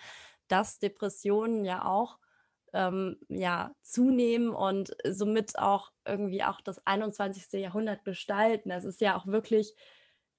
dass 0.48 0.78
Depressionen 0.78 1.64
ja 1.64 1.84
auch 1.84 2.18
ähm, 2.72 3.16
ja, 3.28 3.74
zunehmen 3.82 4.50
und 4.50 4.94
somit 5.06 5.58
auch 5.58 5.90
irgendwie 6.06 6.42
auch 6.44 6.60
das 6.60 6.84
21. 6.86 7.60
Jahrhundert 7.60 8.04
gestalten. 8.04 8.70
Das 8.70 8.84
ist 8.84 9.00
ja 9.00 9.16
auch 9.16 9.26
wirklich 9.26 9.74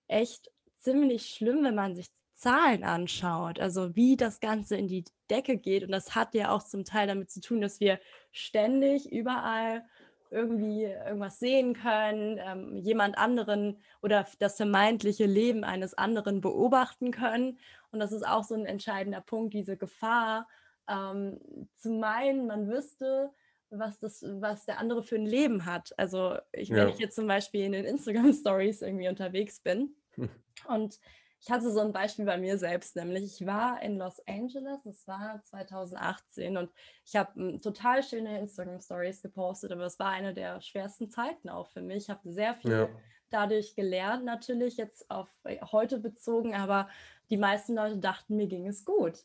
echt 0.08 0.52
ziemlich 0.80 1.30
schlimm, 1.30 1.64
wenn 1.64 1.76
man 1.76 1.96
sich 1.96 2.08
Zahlen 2.36 2.84
anschaut, 2.84 3.60
also 3.60 3.96
wie 3.96 4.16
das 4.16 4.40
Ganze 4.40 4.78
in 4.78 4.88
die 4.88 5.04
Decke 5.30 5.58
geht. 5.58 5.84
Und 5.84 5.92
das 5.92 6.16
hat 6.16 6.34
ja 6.34 6.52
auch 6.52 6.64
zum 6.64 6.86
Teil 6.86 7.08
damit 7.08 7.32
zu 7.32 7.42
tun, 7.42 7.62
dass 7.62 7.80
wir 7.80 8.00
ständig 8.32 9.12
überall 9.12 9.84
irgendwie 10.32 10.84
irgendwas 10.84 11.40
sehen 11.40 11.74
können, 11.74 12.40
ähm, 12.40 12.78
jemand 12.78 13.18
anderen 13.18 13.82
oder 14.02 14.28
das 14.38 14.58
vermeintliche 14.58 15.26
Leben 15.26 15.64
eines 15.64 15.96
anderen 15.96 16.42
beobachten 16.42 17.12
können. 17.12 17.58
Und 17.92 18.00
das 18.00 18.12
ist 18.12 18.28
auch 18.28 18.44
so 18.44 18.54
ein 18.54 18.66
entscheidender 18.66 19.22
Punkt, 19.22 19.54
diese 19.54 19.76
Gefahr, 19.76 20.48
ähm, 20.88 21.40
zu 21.76 21.92
meinen, 21.92 22.48
man 22.48 22.68
wüsste, 22.68 23.32
was, 23.70 24.00
das, 24.00 24.24
was 24.24 24.66
der 24.66 24.80
andere 24.80 25.04
für 25.04 25.16
ein 25.16 25.26
Leben 25.26 25.66
hat. 25.66 25.94
Also 25.98 26.38
ich, 26.52 26.70
wenn 26.70 26.78
ja. 26.78 26.90
ich 26.90 27.00
jetzt 27.00 27.16
zum 27.16 27.28
Beispiel 27.28 27.64
in 27.64 27.72
den 27.72 27.86
Instagram 27.86 28.34
Stories 28.34 28.82
irgendwie 28.82 29.08
unterwegs 29.08 29.60
bin 29.60 29.96
hm. 30.16 30.30
und 30.68 31.00
ich 31.42 31.50
hatte 31.50 31.72
so 31.72 31.80
ein 31.80 31.94
Beispiel 31.94 32.26
bei 32.26 32.38
mir 32.38 32.58
selbst, 32.58 32.96
nämlich 32.96 33.24
ich 33.24 33.48
war 33.48 33.82
in 33.82 33.98
Los 33.98 34.22
Angeles, 34.28 34.86
es 34.86 35.08
war 35.08 35.42
2018 35.44 36.58
und 36.58 36.70
ich 37.06 37.16
habe 37.16 37.34
hm, 37.36 37.62
total 37.62 38.04
schöne 38.04 38.40
Instagram 38.40 38.82
Stories 38.82 39.22
gepostet, 39.22 39.72
aber 39.72 39.86
es 39.86 40.00
war 40.00 40.10
eine 40.10 40.34
der 40.34 40.60
schwersten 40.62 41.10
Zeiten 41.10 41.50
auch 41.50 41.70
für 41.70 41.82
mich. 41.82 42.04
Ich 42.04 42.10
habe 42.10 42.30
sehr 42.30 42.56
viel 42.56 42.72
ja. 42.72 42.90
dadurch 43.30 43.76
gelernt, 43.76 44.26
natürlich 44.26 44.78
jetzt 44.78 45.10
auf 45.10 45.30
äh, 45.46 45.60
heute 45.72 46.00
bezogen, 46.00 46.56
aber 46.56 46.90
die 47.30 47.38
meisten 47.38 47.76
Leute 47.76 47.98
dachten, 47.98 48.36
mir 48.36 48.48
ging 48.48 48.68
es 48.68 48.84
gut. 48.84 49.24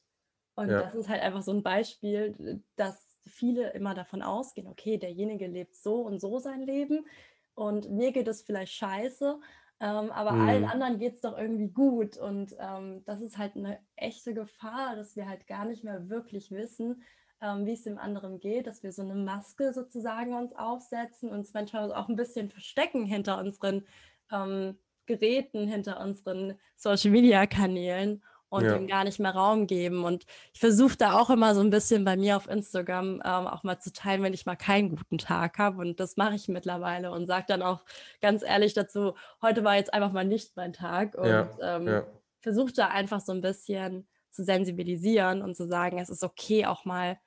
Und 0.54 0.70
ja. 0.70 0.82
das 0.82 0.94
ist 0.94 1.08
halt 1.08 1.22
einfach 1.22 1.42
so 1.42 1.52
ein 1.52 1.64
Beispiel, 1.64 2.62
dass 2.76 3.18
viele 3.26 3.70
immer 3.70 3.94
davon 3.94 4.22
ausgehen, 4.22 4.68
okay, 4.68 4.98
derjenige 4.98 5.48
lebt 5.48 5.74
so 5.74 6.02
und 6.02 6.20
so 6.20 6.38
sein 6.38 6.62
Leben 6.62 7.06
und 7.54 7.90
mir 7.90 8.12
geht 8.12 8.28
es 8.28 8.42
vielleicht 8.42 8.72
scheiße, 8.72 9.40
ähm, 9.85 10.11
aber 10.12 10.32
mhm. 10.32 10.49
allen 10.49 10.64
anderen 10.64 10.99
geht 10.99 11.16
es 11.16 11.20
doch 11.20 11.37
irgendwie 11.37 11.68
gut. 11.68 12.16
Und 12.16 12.57
ähm, 12.59 13.03
das 13.05 13.20
ist 13.20 13.37
halt 13.37 13.55
eine 13.55 13.78
echte 13.97 14.32
Gefahr, 14.32 14.97
dass 14.97 15.14
wir 15.14 15.28
halt 15.28 15.47
gar 15.47 15.66
nicht 15.66 15.85
mehr 15.85 16.09
wirklich 16.09 16.51
wissen, 16.51 17.03
ähm, 17.43 17.66
wie 17.66 17.74
es 17.74 17.82
dem 17.82 17.99
anderen 17.99 18.41
geht, 18.41 18.66
dass 18.66 18.82
wir 18.82 18.93
so 18.93 19.03
eine 19.03 19.14
Maske 19.14 19.74
sozusagen 19.74 20.32
uns 20.32 20.57
aufsetzen, 20.57 21.28
uns 21.28 21.53
manchmal 21.53 21.93
auch 21.93 22.09
ein 22.09 22.16
bisschen 22.16 22.49
verstecken 22.49 23.05
hinter 23.05 23.39
unseren 23.39 23.85
ähm, 24.32 24.78
Geräten, 25.05 25.68
hinter 25.68 26.01
unseren 26.01 26.59
Social-Media-Kanälen 26.76 28.22
und 28.49 28.64
ja. 28.64 28.76
ihm 28.76 28.86
gar 28.86 29.05
nicht 29.05 29.18
mehr 29.18 29.34
Raum 29.34 29.66
geben. 29.66 30.05
Und 30.05 30.24
ich 30.53 30.61
versuche 30.61 30.97
da 30.97 31.18
auch 31.18 31.30
immer 31.30 31.55
so 31.55 31.61
ein 31.61 31.70
bisschen 31.70 32.05
bei 32.05 32.16
mir 32.16 32.36
auf 32.36 32.49
Instagram 32.49 33.20
ähm, 33.24 33.47
auch 33.47 33.62
mal 33.64 33.78
zu 33.80 33.92
teilen, 33.92 34.22
wenn 34.22 34.34
ich 34.34 34.47
mal 34.47 34.57
keinen 34.57 34.90
guten 34.90 35.18
Tag 35.18 35.59
habe. 35.59 35.78
Und 35.78 36.01
das 36.01 36.16
mache 36.16 36.36
ich 36.36 36.49
mittlerweile 36.49 37.11
und 37.11 37.26
sage 37.26 37.47
dann 37.49 37.62
auch 37.62 37.84
ganz 38.20 38.42
ehrlich 38.42 38.74
dazu, 38.74 39.14
heute 39.42 39.64
war 39.64 39.76
jetzt 39.76 39.92
einfach 39.92 40.12
mal 40.12 40.24
nicht 40.24 40.57
mein 40.57 40.72
Tag. 40.72 41.16
Und 41.16 41.28
ja. 41.28 41.49
ähm, 41.62 41.86
ja. 41.86 42.07
versuche 42.40 42.72
da 42.72 42.88
einfach 42.88 43.20
so 43.20 43.32
ein 43.32 43.40
bisschen 43.40 44.07
zu 44.30 44.45
sensibilisieren 44.45 45.42
und 45.42 45.57
zu 45.57 45.66
sagen, 45.66 45.99
es 45.99 46.11
ist 46.11 46.24
okay, 46.24 46.66
auch 46.66 46.84
mal 46.84 47.18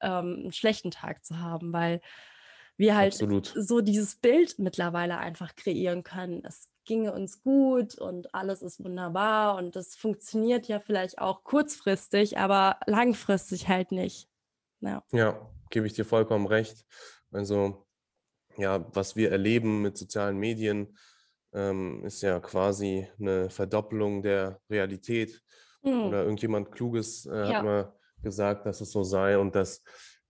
ähm, 0.00 0.40
einen 0.40 0.52
schlechten 0.52 0.90
Tag 0.90 1.24
zu 1.24 1.38
haben, 1.38 1.72
weil 1.72 2.00
wir 2.76 2.96
halt 2.96 3.14
Absolut. 3.14 3.52
so 3.56 3.80
dieses 3.80 4.16
Bild 4.16 4.58
mittlerweile 4.58 5.18
einfach 5.18 5.54
kreieren 5.54 6.02
können. 6.02 6.42
Es 6.44 6.68
ginge 6.86 7.12
uns 7.12 7.42
gut 7.42 7.96
und 7.98 8.34
alles 8.34 8.62
ist 8.62 8.82
wunderbar 8.82 9.56
und 9.56 9.76
das 9.76 9.94
funktioniert 9.94 10.68
ja 10.68 10.80
vielleicht 10.80 11.18
auch 11.18 11.44
kurzfristig, 11.44 12.38
aber 12.38 12.78
langfristig 12.86 13.68
halt 13.68 13.92
nicht. 13.92 14.28
Ja, 14.80 15.02
ja 15.12 15.50
gebe 15.70 15.86
ich 15.86 15.92
dir 15.92 16.04
vollkommen 16.04 16.46
recht. 16.46 16.86
Also 17.30 17.86
ja, 18.56 18.86
was 18.94 19.16
wir 19.16 19.30
erleben 19.30 19.82
mit 19.82 19.98
sozialen 19.98 20.38
Medien, 20.38 20.96
ähm, 21.52 22.04
ist 22.04 22.22
ja 22.22 22.40
quasi 22.40 23.08
eine 23.18 23.50
Verdoppelung 23.50 24.22
der 24.22 24.60
Realität. 24.70 25.42
Mhm. 25.82 26.04
Oder 26.04 26.22
irgendjemand 26.22 26.72
Kluges 26.72 27.26
äh, 27.26 27.34
ja. 27.34 27.54
hat 27.54 27.64
mal 27.64 27.92
gesagt, 28.22 28.66
dass 28.66 28.80
es 28.80 28.90
so 28.90 29.02
sei 29.02 29.38
und 29.38 29.54
dass 29.54 29.82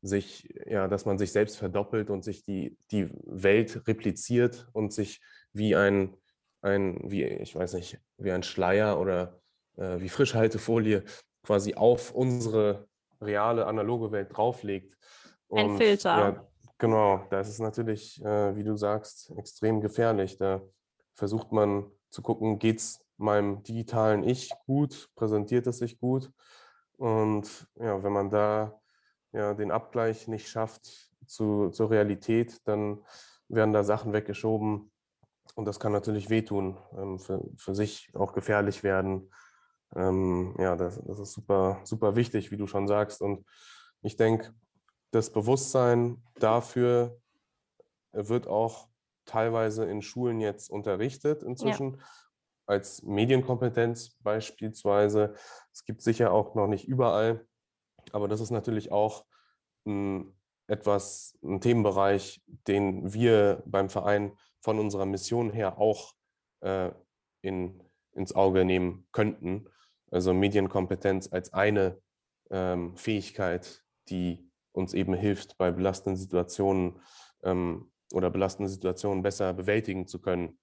sich, 0.02 0.48
ja, 0.66 0.88
dass 0.88 1.04
man 1.04 1.18
sich 1.18 1.32
selbst 1.32 1.57
verdoppelt 1.57 2.11
und 2.11 2.24
sich 2.24 2.44
die, 2.44 2.76
die 2.90 3.09
Welt 3.24 3.86
repliziert 3.86 4.68
und 4.72 4.92
sich 4.92 5.20
wie 5.52 5.74
ein 5.74 6.16
ein, 6.67 6.99
wie, 7.11 7.25
ich 7.25 7.55
weiß 7.55 7.75
nicht, 7.75 7.99
wie 8.19 8.33
ein 8.33 8.43
Schleier 8.43 9.01
oder 9.01 9.41
äh, 9.77 10.01
wie 10.01 10.09
Frischhaltefolie 10.09 11.05
quasi 11.43 11.75
auf 11.75 12.12
unsere 12.12 12.89
reale 13.21 13.67
analoge 13.67 14.11
Welt 14.11 14.37
drauflegt. 14.37 14.97
Und, 15.49 15.61
ein 15.61 15.77
Filter. 15.77 16.19
Ja, 16.19 16.47
genau, 16.79 17.25
das 17.31 17.49
ist 17.49 17.61
natürlich, 17.61 18.23
äh, 18.25 18.57
wie 18.57 18.64
du 18.64 18.77
sagst, 18.77 19.33
extrem 19.37 19.81
gefährlich. 19.81 20.37
Da 20.37 20.61
versucht 21.14 21.53
man 21.53 21.91
zu 22.11 22.21
gucken, 22.21 22.59
geht 22.59 22.79
es 22.79 23.01
meinem 23.17 23.62
digitalen 23.62 24.25
Ich 24.25 24.51
gut, 24.67 25.09
präsentiert 25.14 25.67
es 25.67 25.79
sich 25.79 25.99
gut. 25.99 26.31
Und 26.99 27.69
ja, 27.77 28.03
wenn 28.03 28.12
man 28.12 28.29
da 28.29 28.81
ja, 29.33 29.55
den 29.55 29.71
Abgleich 29.71 30.29
nicht 30.29 30.49
schafft 30.49 31.11
zu, 31.27 31.71
zur 31.71 31.91
Realität, 31.91 32.61
dann 32.64 33.05
werden 33.49 33.73
da 33.73 33.85
Sachen 33.85 34.12
weggeschoben 34.12 34.91
und 35.57 35.64
das 35.64 35.80
kann 35.80 35.92
natürlich 35.92 36.28
wehtun, 36.28 36.76
ähm, 36.96 37.18
für, 37.18 37.42
für 37.57 37.74
sich 37.74 38.11
auch 38.14 38.34
gefährlich 38.34 38.82
werden. 38.82 39.32
Ähm, 39.94 40.54
ja, 40.59 40.76
das, 40.76 41.02
das 41.02 41.18
ist 41.18 41.32
super, 41.32 41.80
super 41.82 42.14
wichtig, 42.14 42.50
wie 42.50 42.59
du 42.59 42.66
schon 42.66 42.86
sagst. 42.86 43.22
Und 43.22 43.44
ich 44.02 44.16
denke, 44.16 44.52
das 45.12 45.32
Bewusstsein 45.32 46.22
dafür 46.38 47.18
wird 48.12 48.46
auch 48.46 48.88
teilweise 49.24 49.86
in 49.86 50.02
Schulen 50.02 50.40
jetzt 50.40 50.68
unterrichtet 50.70 51.42
inzwischen. 51.42 51.94
Ja. 51.94 52.04
Als 52.66 53.02
Medienkompetenz 53.02 54.16
beispielsweise. 54.20 55.34
Es 55.72 55.84
gibt 55.84 56.02
sicher 56.02 56.32
auch 56.32 56.54
noch 56.54 56.66
nicht 56.66 56.86
überall, 56.86 57.46
aber 58.12 58.28
das 58.28 58.40
ist 58.40 58.50
natürlich 58.50 58.92
auch 58.92 59.24
ein, 59.86 60.36
etwas, 60.66 61.38
ein 61.42 61.61
Themenbereich, 61.61 62.42
den 62.66 63.14
wir 63.14 63.62
beim 63.66 63.88
Verein 63.88 64.36
von 64.67 64.81
unserer 64.81 65.07
Mission 65.07 65.53
her 65.53 65.79
auch 65.79 66.12
äh, 66.61 66.91
in, 67.41 67.81
ins 68.14 68.35
Auge 68.35 68.64
nehmen 68.64 69.07
könnten. 69.12 69.69
Also 70.11 70.35
Medienkompetenz 70.35 71.33
als 71.33 71.53
eine 71.53 72.03
ähm, 72.51 72.97
Fähigkeit, 72.97 73.85
die 74.09 74.51
uns 74.73 74.93
eben 74.93 75.14
hilft, 75.14 75.57
bei 75.57 75.71
belastenden 75.71 76.17
Situationen 76.17 77.01
ähm, 77.45 77.93
oder 78.12 78.29
belastende 78.29 78.69
Situationen 78.69 79.23
besser 79.23 79.55
bewältigen 79.55 80.09
zu 80.09 80.21
können. 80.21 80.59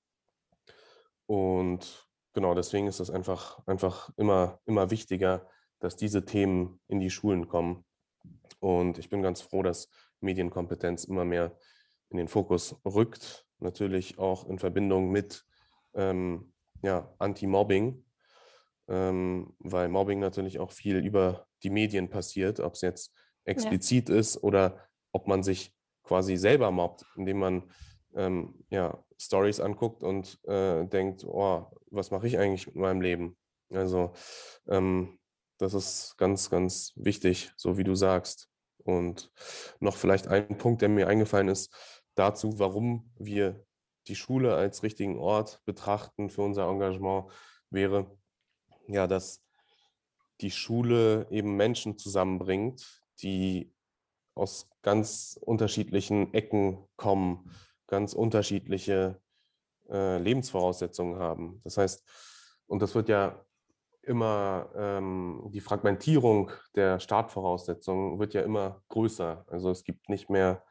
Und 1.25 2.05
genau 2.33 2.55
deswegen 2.55 2.87
ist 2.87 2.99
es 2.99 3.09
einfach, 3.09 3.65
einfach 3.65 4.09
immer, 4.17 4.59
immer 4.65 4.91
wichtiger, 4.91 5.47
dass 5.79 5.95
diese 5.95 6.25
Themen 6.25 6.81
in 6.89 6.99
die 6.99 7.09
Schulen 7.09 7.47
kommen. 7.47 7.85
Und 8.59 8.97
ich 8.97 9.07
bin 9.07 9.21
ganz 9.21 9.39
froh, 9.39 9.63
dass 9.63 9.87
Medienkompetenz 10.19 11.05
immer 11.05 11.23
mehr 11.23 11.57
in 12.09 12.17
den 12.17 12.27
Fokus 12.27 12.75
rückt. 12.85 13.45
Natürlich 13.63 14.19
auch 14.19 14.47
in 14.47 14.59
Verbindung 14.59 15.09
mit 15.09 15.45
ähm, 15.95 16.53
ja, 16.81 17.13
Anti-Mobbing, 17.17 18.03
ähm, 18.89 19.55
weil 19.59 19.89
Mobbing 19.89 20.19
natürlich 20.19 20.59
auch 20.59 20.71
viel 20.71 20.97
über 20.97 21.47
die 21.63 21.69
Medien 21.69 22.09
passiert, 22.09 22.59
ob 22.59 22.73
es 22.73 22.81
jetzt 22.81 23.13
explizit 23.45 24.09
ja. 24.09 24.15
ist 24.15 24.43
oder 24.43 24.87
ob 25.13 25.27
man 25.27 25.43
sich 25.43 25.73
quasi 26.03 26.35
selber 26.35 26.71
mobbt, 26.71 27.05
indem 27.15 27.39
man 27.39 27.71
ähm, 28.15 28.65
ja, 28.69 29.03
Stories 29.17 29.59
anguckt 29.59 30.03
und 30.03 30.39
äh, 30.45 30.85
denkt, 30.85 31.23
oh, 31.23 31.65
was 31.89 32.11
mache 32.11 32.27
ich 32.27 32.37
eigentlich 32.37 32.67
mit 32.67 32.75
meinem 32.75 33.01
Leben? 33.01 33.37
Also 33.69 34.11
ähm, 34.67 35.17
das 35.57 35.73
ist 35.73 36.17
ganz, 36.17 36.49
ganz 36.49 36.91
wichtig, 36.95 37.51
so 37.55 37.77
wie 37.77 37.83
du 37.83 37.95
sagst. 37.95 38.49
Und 38.83 39.31
noch 39.79 39.95
vielleicht 39.95 40.27
ein 40.27 40.57
Punkt, 40.57 40.81
der 40.81 40.89
mir 40.89 41.07
eingefallen 41.07 41.47
ist, 41.47 41.73
dazu, 42.15 42.59
warum 42.59 43.11
wir 43.17 43.65
die 44.07 44.15
Schule 44.15 44.55
als 44.55 44.83
richtigen 44.83 45.17
Ort 45.17 45.61
betrachten 45.65 46.29
für 46.29 46.41
unser 46.41 46.67
Engagement, 46.67 47.31
wäre 47.69 48.11
ja, 48.87 49.07
dass 49.07 49.43
die 50.41 50.51
Schule 50.51 51.27
eben 51.29 51.55
Menschen 51.55 51.97
zusammenbringt, 51.97 53.01
die 53.21 53.73
aus 54.35 54.69
ganz 54.81 55.39
unterschiedlichen 55.41 56.33
Ecken 56.33 56.85
kommen, 56.95 57.49
ganz 57.87 58.13
unterschiedliche 58.13 59.21
äh, 59.89 60.17
Lebensvoraussetzungen 60.17 61.19
haben. 61.19 61.61
Das 61.63 61.77
heißt, 61.77 62.03
und 62.67 62.81
das 62.81 62.95
wird 62.95 63.09
ja 63.09 63.45
immer, 64.01 64.69
ähm, 64.75 65.49
die 65.53 65.61
Fragmentierung 65.61 66.51
der 66.75 66.99
Startvoraussetzungen 66.99 68.19
wird 68.19 68.33
ja 68.33 68.41
immer 68.41 68.81
größer. 68.89 69.45
Also 69.47 69.69
es 69.69 69.83
gibt 69.83 70.09
nicht 70.09 70.29
mehr, 70.29 70.63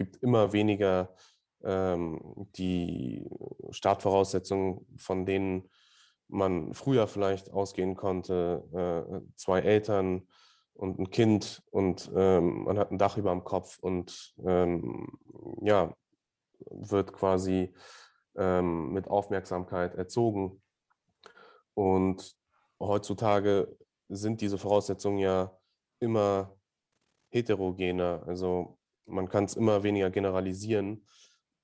gibt 0.00 0.16
immer 0.22 0.54
weniger 0.54 1.14
ähm, 1.62 2.48
die 2.56 3.28
Startvoraussetzungen, 3.70 4.86
von 4.96 5.26
denen 5.26 5.68
man 6.28 6.72
früher 6.72 7.06
vielleicht 7.06 7.50
ausgehen 7.50 7.96
konnte, 7.96 8.64
äh, 8.72 9.36
zwei 9.36 9.60
Eltern, 9.60 10.26
und 10.80 10.98
ein 10.98 11.10
Kind 11.10 11.62
und 11.70 12.10
ähm, 12.16 12.64
man 12.64 12.78
hat 12.78 12.90
ein 12.90 12.96
Dach 12.96 13.18
über 13.18 13.30
dem 13.32 13.44
Kopf 13.44 13.78
und 13.80 14.34
ähm, 14.46 15.08
ja, 15.60 15.94
wird 16.70 17.12
quasi 17.12 17.74
ähm, 18.34 18.90
mit 18.90 19.06
Aufmerksamkeit 19.06 19.94
erzogen. 19.94 20.62
Und 21.74 22.34
heutzutage 22.80 23.76
sind 24.08 24.40
diese 24.40 24.56
Voraussetzungen 24.56 25.18
ja 25.18 25.54
immer 25.98 26.56
heterogener. 27.28 28.22
Also 28.26 28.78
man 29.06 29.28
kann 29.28 29.44
es 29.44 29.54
immer 29.54 29.82
weniger 29.82 30.10
generalisieren. 30.10 31.04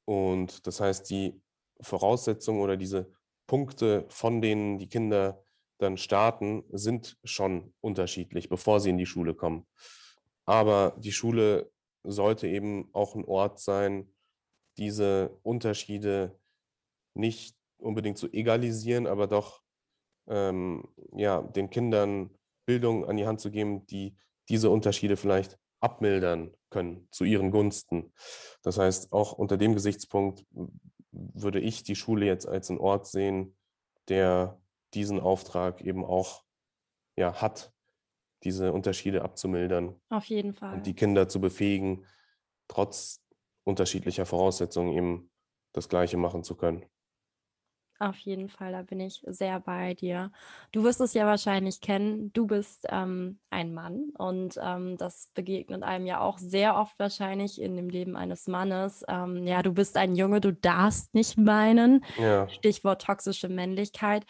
Und 0.05 0.67
das 0.67 0.81
heißt, 0.81 1.09
die 1.11 1.41
Voraussetzungen 1.81 2.61
oder 2.61 2.77
diese 2.77 3.11
Punkte, 3.47 4.07
von 4.09 4.41
denen 4.41 4.79
die 4.79 4.89
Kinder 4.89 5.45
dann 5.79 5.97
starten, 5.97 6.65
sind 6.71 7.19
schon 7.25 7.75
unterschiedlich, 7.81 8.49
bevor 8.49 8.81
sie 8.81 8.91
in 8.91 8.99
die 8.99 9.07
Schule 9.07 9.35
kommen. 9.35 9.67
Aber 10.45 10.97
die 10.99 11.13
Schule 11.13 11.71
sollte 12.03 12.47
eben 12.47 12.89
auch 12.93 13.15
ein 13.15 13.25
Ort 13.25 13.61
sein, 13.61 14.13
diese 14.79 15.39
Unterschiede 15.43 16.39
nicht 17.15 17.57
unbedingt 17.79 18.19
zu 18.19 18.33
egalisieren, 18.33 19.07
aber 19.07 19.27
doch 19.27 19.63
ähm, 20.29 20.89
ja, 21.13 21.43
den 21.43 21.71
Kindern 21.71 22.31
Bildung 22.67 23.07
an 23.07 23.17
die 23.17 23.27
Hand 23.27 23.41
zu 23.41 23.51
geben, 23.51 23.87
die 23.87 24.17
diese 24.49 24.71
Unterschiede 24.71 25.17
vielleicht 25.17 25.59
abmildern 25.81 26.55
können 26.77 27.09
zu 27.11 27.25
ihren 27.25 27.51
Gunsten. 27.51 28.13
Das 28.63 28.77
heißt, 28.77 29.13
auch 29.13 29.33
unter 29.33 29.57
dem 29.57 29.73
Gesichtspunkt 29.73 30.45
würde 31.11 31.59
ich 31.59 31.85
die 31.85 31.97
Schule 31.97 32.27
jetzt 32.27 32.47
als 32.47 32.69
einen 32.69 32.79
Ort 32.79 33.07
sehen, 33.07 33.57
der 34.09 34.61
diesen 34.93 35.19
Auftrag 35.19 35.81
eben 35.81 36.05
auch 36.05 36.45
ja, 37.17 37.41
hat, 37.41 37.73
diese 38.45 38.75
Unterschiede 38.75 39.23
abzumildern. 39.23 39.99
Auf 40.11 40.27
jeden 40.27 40.53
Fall. 40.53 40.75
Und 40.75 40.87
die 40.87 40.95
Kinder 40.95 41.31
zu 41.31 41.41
befähigen, 41.41 42.05
trotz 42.69 43.25
unterschiedlicher 43.65 44.27
Voraussetzungen 44.27 44.93
eben 44.93 45.31
das 45.73 45.89
Gleiche 45.89 46.19
machen 46.19 46.45
zu 46.45 46.57
können. 46.57 46.85
Auf 47.99 48.19
jeden 48.19 48.51
Fall, 48.51 48.73
da 48.73 48.83
bin 48.83 49.01
ich 49.01 49.23
sehr 49.27 49.59
bei 49.59 49.95
dir. 49.95 50.31
Du 50.71 50.85
wirst 50.85 51.01
es 51.01 51.15
ja 51.15 51.25
wahrscheinlich 51.25 51.81
kennen. 51.81 52.31
Du 52.35 52.47
bist 52.47 52.87
ähm, 52.91 53.39
ein 53.49 53.73
Mann 53.73 54.11
und 54.19 54.59
ähm, 54.63 54.99
das 54.99 55.31
begegnet 55.35 55.83
einem 55.83 56.05
ja 56.05 56.21
auch 56.21 56.37
sehr 56.37 56.77
oft 56.77 56.99
wahrscheinlich 56.99 57.59
in 57.61 57.75
dem 57.75 57.89
Leben 57.89 58.15
eines 58.15 58.49
Mannes. 58.49 59.03
Ähm, 59.09 59.47
ja, 59.47 59.63
du 59.63 59.73
bist 59.73 59.97
ein 59.97 60.15
Junge, 60.15 60.43
du 60.43 60.53
darfst 60.53 61.15
nicht 61.15 61.39
meinen. 61.39 62.05
Ja. 62.19 62.47
Stichwort 62.49 63.01
toxische 63.01 63.49
Männlichkeit. 63.49 64.27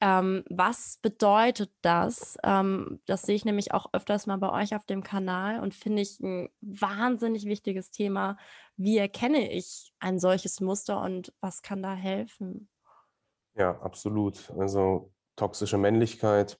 Ähm, 0.00 0.42
was 0.48 0.98
bedeutet 1.02 1.70
das? 1.82 2.38
Ähm, 2.42 3.00
das 3.04 3.22
sehe 3.22 3.36
ich 3.36 3.44
nämlich 3.44 3.74
auch 3.74 3.92
öfters 3.92 4.26
mal 4.26 4.38
bei 4.38 4.50
euch 4.50 4.74
auf 4.74 4.86
dem 4.86 5.02
Kanal 5.02 5.60
und 5.60 5.74
finde 5.74 6.00
ich 6.00 6.20
ein 6.20 6.48
wahnsinnig 6.62 7.44
wichtiges 7.44 7.90
Thema. 7.90 8.38
Wie 8.78 8.96
erkenne 8.96 9.52
ich 9.52 9.92
ein 9.98 10.18
solches 10.18 10.60
Muster 10.60 11.02
und 11.02 11.34
was 11.42 11.60
kann 11.60 11.82
da 11.82 11.92
helfen? 11.92 12.68
Ja, 13.54 13.80
absolut. 13.80 14.50
Also 14.58 15.12
toxische 15.36 15.78
Männlichkeit 15.78 16.58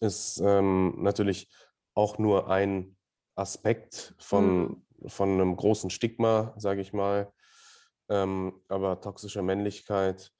ist 0.00 0.40
ähm, 0.44 0.94
natürlich 1.02 1.50
auch 1.94 2.18
nur 2.18 2.50
ein 2.50 2.96
Aspekt 3.36 4.14
von, 4.18 4.82
mhm. 4.98 5.08
von 5.08 5.30
einem 5.30 5.56
großen 5.56 5.90
Stigma, 5.90 6.54
sage 6.56 6.80
ich 6.80 6.92
mal. 6.92 7.32
Ähm, 8.08 8.60
aber 8.68 9.00
toxische 9.00 9.42
Männlichkeit 9.42 10.30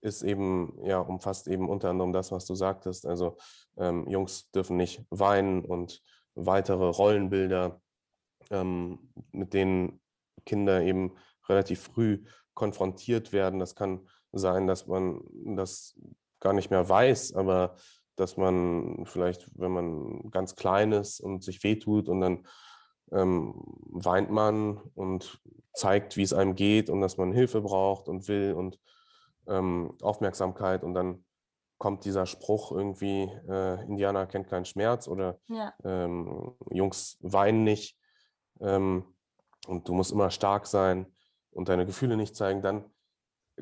ist 0.00 0.22
eben, 0.22 0.76
ja, 0.84 0.98
umfasst 0.98 1.46
eben 1.46 1.68
unter 1.68 1.90
anderem 1.90 2.12
das, 2.12 2.32
was 2.32 2.44
du 2.44 2.54
sagtest. 2.54 3.06
Also 3.06 3.36
ähm, 3.76 4.08
Jungs 4.08 4.50
dürfen 4.50 4.76
nicht 4.76 5.04
weinen 5.10 5.64
und 5.64 6.02
weitere 6.34 6.88
Rollenbilder, 6.88 7.80
ähm, 8.50 9.12
mit 9.30 9.54
denen 9.54 10.00
Kinder 10.44 10.82
eben 10.82 11.16
relativ 11.48 11.82
früh 11.82 12.24
konfrontiert 12.54 13.32
werden. 13.32 13.60
Das 13.60 13.76
kann 13.76 14.08
sein, 14.32 14.66
dass 14.66 14.86
man 14.86 15.22
das 15.56 15.98
gar 16.40 16.52
nicht 16.52 16.70
mehr 16.70 16.88
weiß, 16.88 17.34
aber 17.34 17.76
dass 18.16 18.36
man 18.36 19.04
vielleicht, 19.06 19.50
wenn 19.58 19.72
man 19.72 20.30
ganz 20.30 20.54
klein 20.56 20.92
ist 20.92 21.20
und 21.20 21.42
sich 21.42 21.62
wehtut 21.64 22.08
und 22.08 22.20
dann 22.20 22.46
ähm, 23.10 23.54
weint 23.90 24.30
man 24.30 24.78
und 24.94 25.40
zeigt, 25.74 26.16
wie 26.16 26.22
es 26.22 26.32
einem 26.32 26.54
geht 26.54 26.90
und 26.90 27.00
dass 27.00 27.16
man 27.16 27.32
Hilfe 27.32 27.60
braucht 27.60 28.08
und 28.08 28.28
will 28.28 28.52
und 28.52 28.78
ähm, 29.46 29.96
Aufmerksamkeit 30.02 30.84
und 30.84 30.94
dann 30.94 31.24
kommt 31.78 32.04
dieser 32.04 32.26
Spruch 32.26 32.70
irgendwie, 32.70 33.28
äh, 33.48 33.84
Indianer 33.86 34.26
kennt 34.26 34.48
keinen 34.48 34.64
Schmerz 34.64 35.08
oder 35.08 35.40
ja. 35.48 35.74
ähm, 35.84 36.54
Jungs 36.70 37.18
weinen 37.20 37.64
nicht 37.64 37.98
ähm, 38.60 39.04
und 39.66 39.88
du 39.88 39.94
musst 39.94 40.12
immer 40.12 40.30
stark 40.30 40.66
sein 40.66 41.06
und 41.50 41.68
deine 41.68 41.86
Gefühle 41.86 42.16
nicht 42.16 42.36
zeigen, 42.36 42.62
dann 42.62 42.84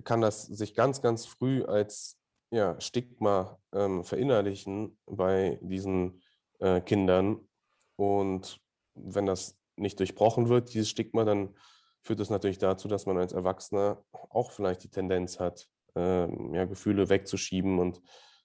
kann 0.04 0.20
das 0.20 0.44
sich 0.44 0.74
ganz, 0.74 1.02
ganz 1.02 1.26
früh 1.26 1.64
als 1.64 2.18
ja, 2.50 2.80
Stigma 2.80 3.58
ähm, 3.72 4.04
verinnerlichen 4.04 4.98
bei 5.06 5.58
diesen 5.62 6.22
äh, 6.58 6.80
Kindern. 6.80 7.48
Und 7.96 8.60
wenn 8.94 9.26
das 9.26 9.58
nicht 9.76 9.98
durchbrochen 9.98 10.48
wird, 10.48 10.72
dieses 10.72 10.88
Stigma, 10.88 11.24
dann 11.24 11.54
führt 12.02 12.20
das 12.20 12.30
natürlich 12.30 12.58
dazu, 12.58 12.88
dass 12.88 13.06
man 13.06 13.18
als 13.18 13.32
Erwachsener 13.32 14.02
auch 14.30 14.50
vielleicht 14.52 14.84
die 14.84 14.90
Tendenz 14.90 15.38
hat, 15.38 15.68
äh, 15.96 16.54
ja, 16.54 16.64
Gefühle 16.64 17.08
wegzuschieben 17.08 17.78
und 17.78 18.00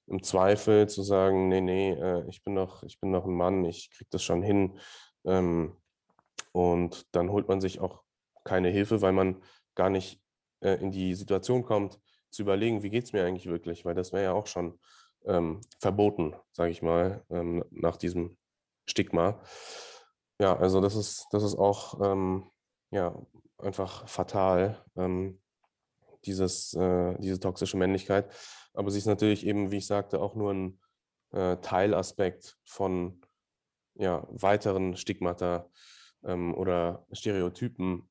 im 0.08 0.22
Zweifel 0.22 0.88
zu 0.88 1.02
sagen, 1.02 1.48
nee, 1.48 1.62
nee, 1.62 1.92
äh, 1.94 2.28
ich 2.30 2.44
bin 2.44 2.56
doch, 2.56 2.84
ich 2.84 3.00
bin 3.00 3.12
doch 3.12 3.26
ein 3.26 3.34
Mann, 3.34 3.66
ich 3.66 3.90
kriege 3.92 4.10
das 4.12 4.24
schon 4.24 4.44
hin. 4.44 4.80
Ähm, 5.26 5.76
und 6.52 7.08
dann 7.16 7.32
holt 7.32 7.48
man 7.48 7.60
sich 7.60 7.80
auch 7.80 8.04
keine 8.44 8.70
Hilfe, 8.70 9.02
weil 9.02 9.14
man 9.14 9.42
gar 9.74 9.90
nicht 9.90 10.22
äh, 10.66 10.76
in 10.82 10.92
die 10.92 11.14
Situation 11.16 11.64
kommt, 11.64 12.00
zu 12.32 12.42
überlegen, 12.42 12.84
wie 12.84 12.90
geht 12.90 13.06
es 13.06 13.14
mir 13.14 13.24
eigentlich 13.24 13.46
wirklich, 13.46 13.86
weil 13.86 13.96
das 13.96 14.12
wäre 14.12 14.24
ja 14.24 14.34
auch 14.34 14.48
schon 14.48 14.80
ähm, 15.26 15.62
verboten, 15.80 16.36
sage 16.52 16.72
ich 16.72 16.82
mal, 16.82 17.24
ähm, 17.30 17.64
nach 17.70 17.98
diesem 17.98 18.38
Stigma. 18.86 19.42
Ja, 20.40 20.58
also 20.58 20.82
das 20.82 20.96
ist, 20.96 21.28
das 21.32 21.44
ist 21.44 21.56
auch 21.56 22.02
ähm, 22.02 22.50
ja, 22.92 23.16
einfach 23.58 24.08
fatal, 24.08 24.84
ähm, 24.96 25.42
dieses, 26.26 26.74
äh, 26.74 27.16
diese 27.20 27.40
toxische 27.40 27.78
Männlichkeit. 27.78 28.32
Aber 28.74 28.92
sie 28.92 28.98
ist 28.98 29.06
natürlich 29.06 29.46
eben, 29.46 29.72
wie 29.72 29.78
ich 29.78 29.88
sagte, 29.88 30.20
auch 30.20 30.36
nur 30.36 30.52
ein 30.52 30.80
äh, 31.32 31.58
Teilaspekt 31.58 32.58
von 32.66 33.22
ja, 33.94 34.28
weiteren 34.30 34.98
Stigmata 34.98 35.70
ähm, 36.24 36.54
oder 36.56 37.06
Stereotypen, 37.12 38.10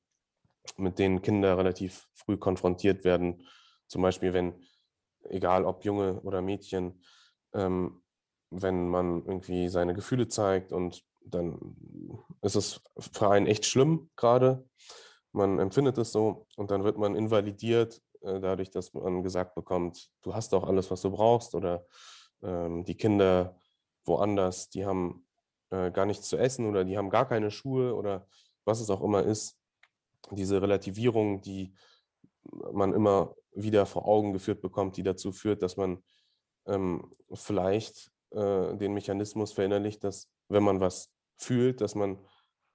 mit 0.77 0.99
denen 0.99 1.21
Kinder 1.21 1.57
relativ 1.57 2.07
früh 2.13 2.37
konfrontiert 2.37 3.03
werden. 3.03 3.45
Zum 3.87 4.01
Beispiel, 4.01 4.33
wenn, 4.33 4.65
egal 5.29 5.65
ob 5.65 5.85
Junge 5.85 6.21
oder 6.21 6.41
Mädchen, 6.41 7.01
ähm, 7.53 8.01
wenn 8.49 8.87
man 8.87 9.25
irgendwie 9.25 9.69
seine 9.69 9.93
Gefühle 9.93 10.27
zeigt 10.27 10.71
und 10.71 11.03
dann 11.25 11.75
ist 12.41 12.55
es 12.55 12.81
für 12.97 13.29
einen 13.29 13.47
echt 13.47 13.65
schlimm 13.65 14.09
gerade. 14.15 14.67
Man 15.31 15.59
empfindet 15.59 15.97
es 15.97 16.11
so 16.11 16.47
und 16.55 16.71
dann 16.71 16.83
wird 16.83 16.97
man 16.97 17.15
invalidiert 17.15 18.01
äh, 18.21 18.39
dadurch, 18.39 18.71
dass 18.71 18.93
man 18.93 19.23
gesagt 19.23 19.55
bekommt, 19.55 20.09
du 20.21 20.33
hast 20.33 20.53
doch 20.53 20.63
alles, 20.67 20.89
was 20.91 21.01
du 21.01 21.11
brauchst 21.11 21.55
oder 21.55 21.85
ähm, 22.43 22.83
die 22.85 22.95
Kinder 22.95 23.59
woanders, 24.05 24.69
die 24.69 24.85
haben 24.85 25.27
äh, 25.71 25.91
gar 25.91 26.05
nichts 26.05 26.29
zu 26.29 26.37
essen 26.37 26.65
oder 26.67 26.83
die 26.83 26.97
haben 26.97 27.09
gar 27.09 27.27
keine 27.27 27.51
Schuhe 27.51 27.95
oder 27.95 28.27
was 28.65 28.79
es 28.79 28.89
auch 28.89 29.01
immer 29.01 29.23
ist. 29.23 29.57
Diese 30.31 30.61
Relativierung, 30.61 31.41
die 31.41 31.73
man 32.71 32.93
immer 32.93 33.35
wieder 33.53 33.85
vor 33.85 34.07
Augen 34.07 34.33
geführt 34.33 34.61
bekommt, 34.61 34.97
die 34.97 35.03
dazu 35.03 35.31
führt, 35.31 35.61
dass 35.61 35.77
man 35.77 36.03
ähm, 36.67 37.13
vielleicht 37.33 38.11
äh, 38.31 38.75
den 38.75 38.93
Mechanismus 38.93 39.53
verinnerlicht, 39.53 40.03
dass 40.03 40.29
wenn 40.49 40.63
man 40.63 40.79
was 40.79 41.11
fühlt, 41.37 41.81
dass 41.81 41.95
man 41.95 42.19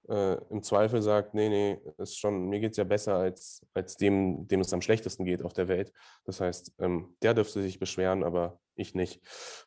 äh, 0.09 0.35
im 0.51 0.63
Zweifel 0.63 1.03
sagt, 1.03 1.35
nee, 1.35 1.49
nee, 1.49 1.81
ist 1.99 2.19
schon, 2.19 2.49
mir 2.49 2.61
geht 2.61 2.73
es 2.73 2.79
ja 2.79 2.85
besser 2.85 3.17
als, 3.17 3.67
als 3.75 3.97
dem, 3.97 4.47
dem 4.49 4.61
es 4.61 4.73
am 4.73 4.83
schlechtesten 4.83 5.25
geht 5.25 5.43
auf 5.43 5.53
der 5.53 5.69
Welt. 5.69 5.93
Das 6.25 6.41
heißt, 6.41 6.75
ähm, 6.79 7.17
der 7.23 7.35
dürfte 7.35 7.63
sich 7.63 7.79
beschweren, 7.79 8.25
aber 8.25 8.59
ich 8.75 8.95
nicht. 8.95 9.21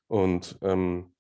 Und 0.07 0.57
ähm, 0.61 1.13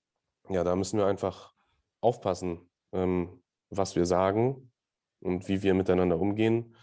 ja, 0.49 0.63
da 0.63 0.75
müssen 0.75 0.97
wir 0.97 1.05
einfach 1.05 1.53
aufpassen, 2.01 2.69
ähm, 2.91 3.41
was 3.69 3.95
wir 3.95 4.05
sagen 4.05 4.72
und 5.23 5.47
wie 5.47 5.63
wir 5.63 5.73
miteinander 5.73 6.19
umgehen, 6.19 6.75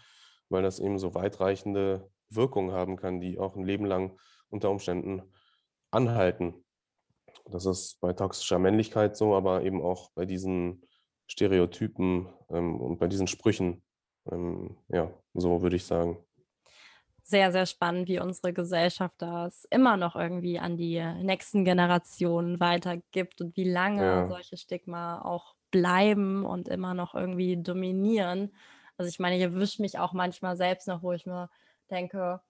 weil 0.49 0.63
das 0.63 0.79
eben 0.79 0.99
so 0.99 1.13
weitreichende 1.13 2.09
Wirkungen 2.29 2.71
haben 2.71 2.97
kann, 2.97 3.19
die 3.19 3.37
auch 3.37 3.55
ein 3.55 3.63
Leben 3.63 3.85
lang 3.85 4.17
unter 4.49 4.69
Umständen 4.69 5.21
anhalten. 5.91 6.63
Das 7.45 7.65
ist 7.65 7.99
bei 8.01 8.13
toxischer 8.13 8.59
Männlichkeit 8.59 9.15
so, 9.17 9.35
aber 9.35 9.63
eben 9.63 9.81
auch 9.81 10.11
bei 10.11 10.25
diesen 10.25 10.83
Stereotypen 11.27 12.27
ähm, 12.49 12.79
und 12.79 12.99
bei 12.99 13.07
diesen 13.07 13.27
Sprüchen. 13.27 13.83
Ähm, 14.31 14.77
ja, 14.89 15.11
so 15.33 15.61
würde 15.61 15.75
ich 15.75 15.85
sagen. 15.85 16.17
Sehr, 17.23 17.51
sehr 17.51 17.65
spannend, 17.65 18.09
wie 18.09 18.19
unsere 18.19 18.51
Gesellschaft 18.51 19.15
das 19.19 19.65
immer 19.69 19.95
noch 19.95 20.15
irgendwie 20.15 20.59
an 20.59 20.75
die 20.75 21.01
nächsten 21.21 21.63
Generationen 21.63 22.59
weitergibt 22.59 23.39
und 23.41 23.55
wie 23.55 23.69
lange 23.69 24.03
ja. 24.03 24.27
solche 24.27 24.57
Stigma 24.57 25.21
auch 25.21 25.55
bleiben 25.71 26.45
und 26.45 26.67
immer 26.67 26.93
noch 26.93 27.15
irgendwie 27.15 27.61
dominieren. 27.61 28.53
Also 28.97 29.09
ich 29.09 29.19
meine, 29.19 29.37
ich 29.37 29.41
erwische 29.41 29.81
mich 29.81 29.97
auch 29.97 30.13
manchmal 30.13 30.55
selbst 30.55 30.87
noch, 30.87 31.01
wo 31.01 31.11
ich 31.13 31.25
mir 31.25 31.49
denke, 31.89 32.41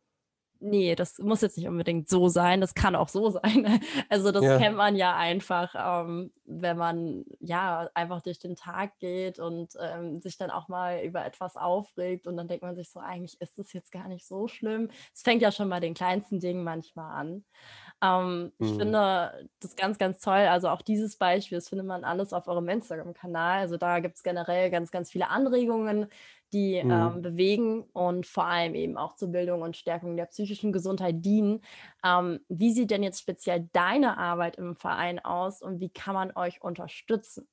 nee, 0.61 0.95
das 0.95 1.17
muss 1.17 1.41
jetzt 1.41 1.57
nicht 1.57 1.67
unbedingt 1.67 2.07
so 2.07 2.29
sein, 2.29 2.61
das 2.61 2.75
kann 2.75 2.95
auch 2.95 3.09
so 3.09 3.29
sein. 3.31 3.81
Also 4.09 4.31
das 4.31 4.43
ja. 4.43 4.57
kennt 4.57 4.77
man 4.77 4.95
ja 4.95 5.15
einfach, 5.15 5.73
ähm, 5.77 6.31
wenn 6.45 6.77
man 6.77 7.25
ja 7.39 7.89
einfach 7.93 8.21
durch 8.21 8.39
den 8.39 8.55
Tag 8.55 8.97
geht 8.99 9.39
und 9.39 9.73
ähm, 9.81 10.21
sich 10.21 10.37
dann 10.37 10.51
auch 10.51 10.67
mal 10.67 11.01
über 11.03 11.25
etwas 11.25 11.55
aufregt 11.55 12.27
und 12.27 12.37
dann 12.37 12.47
denkt 12.47 12.63
man 12.63 12.75
sich 12.75 12.91
so, 12.91 12.99
eigentlich 12.99 13.39
ist 13.41 13.57
das 13.57 13.73
jetzt 13.73 13.91
gar 13.91 14.07
nicht 14.07 14.25
so 14.25 14.47
schlimm. 14.47 14.89
Es 15.13 15.21
fängt 15.21 15.41
ja 15.41 15.51
schon 15.51 15.69
bei 15.69 15.79
den 15.79 15.93
kleinsten 15.93 16.39
Dingen 16.39 16.63
manchmal 16.63 17.19
an. 17.19 17.43
Ähm, 18.01 18.51
mhm. 18.57 18.65
Ich 18.65 18.71
finde 18.77 19.49
das 19.59 19.75
ganz, 19.75 19.97
ganz 19.97 20.19
toll. 20.19 20.33
Also 20.33 20.69
auch 20.69 20.81
dieses 20.81 21.17
Beispiel, 21.17 21.57
das 21.57 21.69
findet 21.69 21.87
man 21.87 22.03
alles 22.03 22.33
auf 22.33 22.47
eurem 22.47 22.67
Instagram-Kanal. 22.69 23.59
Also 23.59 23.77
da 23.77 23.99
gibt 23.99 24.15
es 24.17 24.23
generell 24.23 24.71
ganz, 24.71 24.91
ganz 24.91 25.11
viele 25.11 25.29
Anregungen, 25.29 26.07
die 26.53 26.83
mhm. 26.83 26.91
ähm, 26.91 27.21
bewegen 27.21 27.83
und 27.93 28.25
vor 28.25 28.45
allem 28.45 28.75
eben 28.75 28.97
auch 28.97 29.15
zur 29.15 29.29
Bildung 29.29 29.61
und 29.61 29.77
Stärkung 29.77 30.17
der 30.17 30.25
psychischen 30.25 30.73
Gesundheit 30.73 31.23
dienen. 31.23 31.61
Ähm, 32.03 32.39
wie 32.49 32.73
sieht 32.73 32.91
denn 32.91 33.03
jetzt 33.03 33.21
speziell 33.21 33.69
deine 33.71 34.17
Arbeit 34.17 34.57
im 34.57 34.75
Verein 34.75 35.19
aus 35.19 35.61
und 35.61 35.79
wie 35.79 35.89
kann 35.89 36.13
man 36.13 36.31
euch 36.35 36.61
unterstützen? 36.61 37.47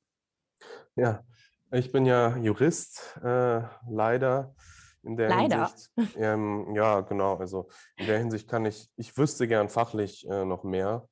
Ja, 0.97 1.23
ich 1.71 1.93
bin 1.93 2.07
ja 2.07 2.37
Jurist, 2.37 3.19
äh, 3.23 3.61
leider. 3.89 4.55
In 5.03 5.17
der 5.17 5.29
leider. 5.29 5.69
Hinsicht, 5.69 6.17
ähm, 6.17 6.75
ja, 6.75 7.01
genau. 7.01 7.37
Also 7.37 7.69
in 7.97 8.07
der 8.07 8.19
Hinsicht 8.19 8.49
kann 8.49 8.67
ich, 8.67 8.91
ich 8.97 9.17
wüsste 9.17 9.47
gern 9.47 9.69
fachlich 9.69 10.27
äh, 10.29 10.45
noch 10.45 10.65
mehr. 10.65 11.09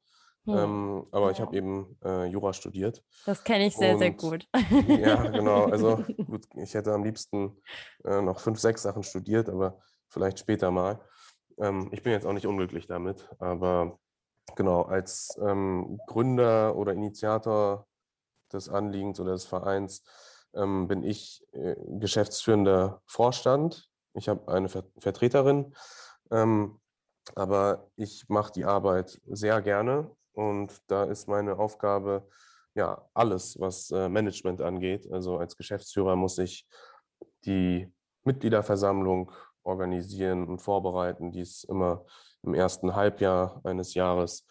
Hm. 0.47 0.57
Ähm, 0.57 1.07
aber 1.11 1.27
ja. 1.27 1.33
ich 1.33 1.41
habe 1.41 1.57
eben 1.57 1.97
äh, 2.05 2.27
Jura 2.27 2.53
studiert. 2.53 3.03
Das 3.25 3.43
kenne 3.43 3.67
ich 3.67 3.77
sehr, 3.77 3.95
und, 3.95 3.99
sehr 3.99 4.13
gut. 4.13 4.47
ja, 4.89 5.17
genau. 5.29 5.65
Also 5.65 6.05
gut, 6.27 6.47
ich 6.55 6.75
hätte 6.75 6.93
am 6.93 7.05
liebsten 7.05 7.61
äh, 8.05 8.21
noch 8.23 8.41
fünf, 8.41 8.61
sechs 8.61 8.83
Sachen 8.83 9.03
studiert, 9.03 9.49
aber 9.49 9.79
vielleicht 10.09 10.39
später 10.39 10.71
mal. 10.71 11.01
Ähm, 11.59 11.89
ich 11.93 12.03
bin 12.03 12.13
jetzt 12.13 12.27
auch 12.27 12.33
nicht 12.33 12.47
unglücklich 12.47 12.87
damit, 12.87 13.29
aber 13.39 13.99
genau, 14.55 14.83
als 14.83 15.37
ähm, 15.43 15.99
Gründer 16.07 16.77
oder 16.77 16.93
Initiator 16.93 17.87
des 18.53 18.69
Anliegens 18.69 19.19
oder 19.19 19.33
des 19.33 19.45
Vereins 19.45 20.05
ähm, 20.57 20.89
bin 20.89 21.03
ich 21.03 21.45
äh, 21.53 21.77
geschäftsführender 21.99 23.03
Vorstand. 23.07 23.89
Ich 24.15 24.29
habe 24.29 24.51
eine 24.53 24.69
Ver 24.69 24.85
Vertreterin, 24.99 25.75
ähm, 26.31 26.81
aber 27.35 27.91
ich 27.97 28.29
mache 28.29 28.53
die 28.53 28.65
Arbeit 28.65 29.21
sehr 29.27 29.61
gerne 29.63 30.11
und 30.33 30.83
da 30.87 31.05
ist 31.05 31.29
meine 31.29 31.59
Aufgabe, 31.59 32.29
ja, 32.75 33.09
alles, 33.15 33.59
was 33.59 33.91
äh, 33.91 34.09
Management 34.09 34.61
angeht. 34.61 35.11
Also 35.11 35.39
als 35.39 35.57
Geschäftsführer 35.57 36.15
muss 36.15 36.39
ich 36.39 36.69
die 37.45 37.91
Mitgliederversammlung 38.25 39.33
organisieren 39.63 40.47
und 40.47 40.61
vorbereiten. 40.61 41.33
Die 41.33 41.41
ist 41.41 41.65
immer 41.65 42.05
im 42.43 42.55
ersten 42.55 42.95
Halbjahr 42.95 43.61
eines 43.65 43.95
Jahres. 43.95 44.47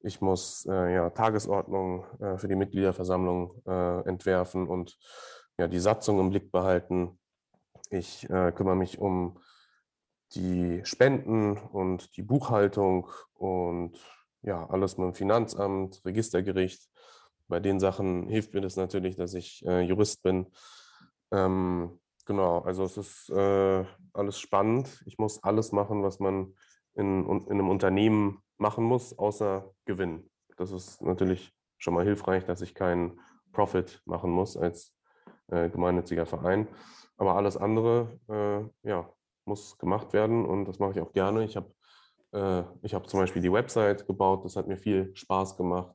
Ich 0.00 0.20
muss 0.20 0.66
äh, 0.66 0.94
ja, 0.94 1.10
Tagesordnung 1.10 2.04
äh, 2.20 2.36
für 2.36 2.48
die 2.48 2.56
Mitgliederversammlung 2.56 3.62
äh, 3.66 4.08
entwerfen 4.08 4.68
und 4.68 4.98
ja, 5.58 5.68
die 5.68 5.80
Satzung 5.80 6.20
im 6.20 6.30
Blick 6.30 6.50
behalten. 6.50 7.18
Ich 7.90 8.28
äh, 8.30 8.52
kümmere 8.52 8.76
mich 8.76 8.98
um 8.98 9.38
die 10.34 10.80
Spenden 10.84 11.58
und 11.58 12.16
die 12.16 12.22
Buchhaltung 12.22 13.08
und 13.34 13.98
ja, 14.42 14.68
alles 14.70 14.96
mit 14.96 15.06
dem 15.06 15.14
Finanzamt, 15.14 16.02
Registergericht. 16.04 16.88
Bei 17.48 17.60
den 17.60 17.80
Sachen 17.80 18.28
hilft 18.28 18.54
mir 18.54 18.60
das 18.60 18.76
natürlich, 18.76 19.16
dass 19.16 19.34
ich 19.34 19.64
äh, 19.66 19.82
Jurist 19.82 20.22
bin. 20.22 20.46
Ähm, 21.30 22.00
genau, 22.24 22.60
also 22.60 22.84
es 22.84 22.96
ist 22.96 23.30
äh, 23.30 23.84
alles 24.12 24.38
spannend. 24.38 25.02
Ich 25.06 25.18
muss 25.18 25.42
alles 25.42 25.72
machen, 25.72 26.02
was 26.02 26.18
man 26.18 26.54
in, 26.94 27.26
in 27.26 27.50
einem 27.50 27.68
Unternehmen 27.68 28.42
machen 28.58 28.84
muss, 28.84 29.16
außer 29.18 29.70
Gewinn. 29.84 30.30
Das 30.56 30.70
ist 30.70 31.02
natürlich 31.02 31.52
schon 31.78 31.94
mal 31.94 32.04
hilfreich, 32.04 32.44
dass 32.44 32.62
ich 32.62 32.74
keinen 32.74 33.20
Profit 33.52 34.00
machen 34.06 34.30
muss 34.30 34.56
als 34.56 34.91
äh, 35.52 35.68
gemeinnütziger 35.68 36.26
Verein. 36.26 36.66
Aber 37.16 37.36
alles 37.36 37.56
andere, 37.56 38.18
äh, 38.28 38.88
ja, 38.88 39.08
muss 39.44 39.78
gemacht 39.78 40.12
werden 40.12 40.46
und 40.46 40.64
das 40.66 40.78
mache 40.78 40.92
ich 40.92 41.00
auch 41.00 41.12
gerne. 41.12 41.44
Ich 41.44 41.56
habe 41.56 41.72
äh, 42.32 42.64
habe 42.94 43.06
zum 43.06 43.20
Beispiel 43.20 43.42
die 43.42 43.52
Website 43.52 44.06
gebaut, 44.06 44.44
das 44.44 44.56
hat 44.56 44.66
mir 44.66 44.76
viel 44.76 45.14
Spaß 45.14 45.56
gemacht. 45.56 45.94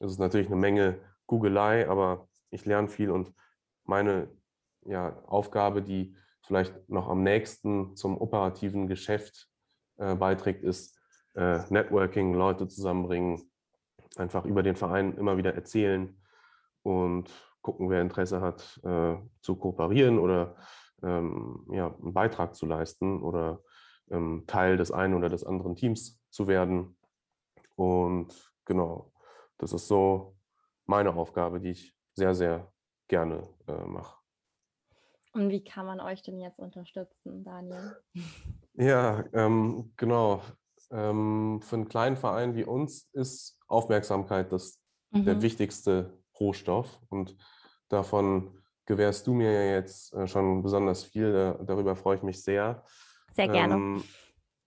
Es 0.00 0.10
ist 0.10 0.18
natürlich 0.18 0.48
eine 0.48 0.56
Menge 0.56 1.00
Googelei, 1.26 1.88
aber 1.88 2.28
ich 2.50 2.66
lerne 2.66 2.88
viel 2.88 3.10
und 3.10 3.32
meine 3.84 4.28
ja, 4.84 5.22
Aufgabe, 5.26 5.82
die 5.82 6.16
vielleicht 6.42 6.88
noch 6.88 7.08
am 7.08 7.22
nächsten 7.22 7.94
zum 7.96 8.18
operativen 8.18 8.88
Geschäft 8.88 9.48
äh, 9.98 10.16
beiträgt, 10.16 10.64
ist 10.64 10.98
äh, 11.34 11.60
Networking, 11.68 12.34
Leute 12.34 12.66
zusammenbringen, 12.66 13.50
einfach 14.16 14.44
über 14.44 14.62
den 14.62 14.74
Verein 14.74 15.16
immer 15.16 15.36
wieder 15.36 15.54
erzählen 15.54 16.20
und 16.82 17.30
gucken, 17.62 17.90
wer 17.90 18.00
Interesse 18.00 18.40
hat, 18.40 18.80
äh, 18.84 19.16
zu 19.40 19.56
kooperieren 19.56 20.18
oder 20.18 20.56
ähm, 21.02 21.66
ja, 21.72 21.94
einen 21.94 22.12
Beitrag 22.12 22.54
zu 22.54 22.66
leisten 22.66 23.22
oder 23.22 23.62
ähm, 24.10 24.44
Teil 24.46 24.76
des 24.76 24.90
einen 24.90 25.14
oder 25.14 25.28
des 25.28 25.44
anderen 25.44 25.76
Teams 25.76 26.20
zu 26.30 26.46
werden. 26.46 26.96
Und 27.76 28.52
genau, 28.64 29.12
das 29.58 29.72
ist 29.72 29.88
so 29.88 30.36
meine 30.86 31.14
Aufgabe, 31.14 31.60
die 31.60 31.70
ich 31.70 31.96
sehr, 32.14 32.34
sehr 32.34 32.72
gerne 33.08 33.48
äh, 33.66 33.84
mache. 33.84 34.18
Und 35.32 35.50
wie 35.50 35.62
kann 35.62 35.86
man 35.86 36.00
euch 36.00 36.22
denn 36.22 36.40
jetzt 36.40 36.58
unterstützen, 36.58 37.44
Daniel? 37.44 37.96
Ja, 38.74 39.24
ähm, 39.32 39.92
genau. 39.96 40.42
Ähm, 40.90 41.60
für 41.62 41.76
einen 41.76 41.88
kleinen 41.88 42.16
Verein 42.16 42.54
wie 42.54 42.64
uns 42.64 43.08
ist 43.12 43.58
Aufmerksamkeit 43.68 44.50
das, 44.50 44.80
mhm. 45.10 45.24
der 45.24 45.42
wichtigste 45.42 46.19
Rohstoff. 46.40 46.98
Und 47.08 47.36
davon 47.88 48.58
gewährst 48.86 49.26
du 49.26 49.34
mir 49.34 49.52
ja 49.52 49.74
jetzt 49.74 50.14
äh, 50.14 50.26
schon 50.26 50.62
besonders 50.62 51.04
viel. 51.04 51.32
Da, 51.32 51.52
darüber 51.62 51.94
freue 51.94 52.16
ich 52.16 52.22
mich 52.22 52.42
sehr. 52.42 52.84
Sehr 53.32 53.48
gerne. 53.48 53.74
Ähm, 53.74 54.04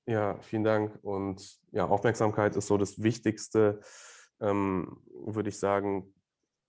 ja, 0.06 0.38
vielen 0.42 0.64
Dank. 0.64 0.98
Und 1.02 1.60
ja, 1.72 1.88
Aufmerksamkeit 1.88 2.56
ist 2.56 2.68
so 2.68 2.78
das 2.78 3.02
Wichtigste, 3.02 3.80
ähm, 4.40 5.02
würde 5.26 5.50
ich 5.50 5.60
sagen, 5.60 6.14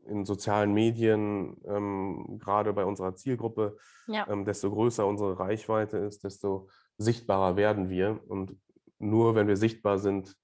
in 0.07 0.25
sozialen 0.25 0.73
Medien, 0.73 1.57
ähm, 1.67 2.39
gerade 2.39 2.73
bei 2.73 2.85
unserer 2.85 3.15
Zielgruppe, 3.15 3.77
ja. 4.07 4.27
ähm, 4.29 4.45
desto 4.45 4.71
größer 4.71 5.07
unsere 5.07 5.39
Reichweite 5.39 5.99
ist, 5.99 6.25
desto 6.25 6.69
sichtbarer 6.99 7.57
werden 7.57 7.89
wir. 7.89 8.21
Und 8.29 8.57
nur 8.99 9.35
wenn 9.35 9.49
wir 9.49 9.57
sichtbar 9.57 9.99
sind, 9.99 10.37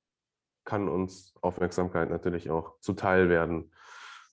kann 0.65 0.89
uns 0.89 1.35
Aufmerksamkeit 1.41 2.11
natürlich 2.11 2.51
auch 2.51 2.79
zuteil 2.81 3.29
werden. 3.29 3.71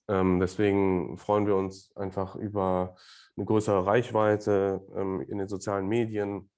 Ähm, 0.08 0.40
deswegen 0.40 1.18
freuen 1.18 1.46
wir 1.46 1.56
uns 1.56 1.94
einfach 1.96 2.34
über 2.34 2.96
eine 3.36 3.44
größere 3.44 3.86
Reichweite 3.86 4.84
ähm, 4.96 5.20
in 5.20 5.38
den 5.38 5.48
sozialen 5.48 5.86
Medien, 5.86 6.50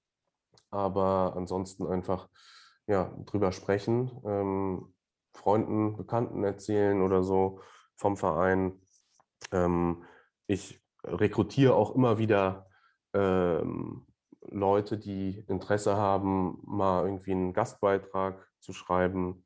aber 0.70 1.34
ansonsten 1.36 1.86
einfach 1.86 2.28
ja, 2.86 3.12
drüber 3.26 3.53
sprechen, 3.53 4.11
ähm, 4.24 4.94
Freunden, 5.32 5.96
Bekannten 5.96 6.44
erzählen 6.44 7.03
oder 7.03 7.22
so 7.22 7.61
vom 7.96 8.16
Verein. 8.16 8.80
Ähm, 9.53 10.05
ich 10.46 10.80
rekrutiere 11.05 11.74
auch 11.74 11.94
immer 11.94 12.18
wieder 12.18 12.68
ähm, 13.14 14.07
Leute, 14.42 14.98
die 14.98 15.44
Interesse 15.48 15.96
haben, 15.96 16.59
mal 16.64 17.05
irgendwie 17.05 17.32
einen 17.32 17.53
Gastbeitrag 17.53 18.48
zu 18.61 18.72
schreiben. 18.72 19.44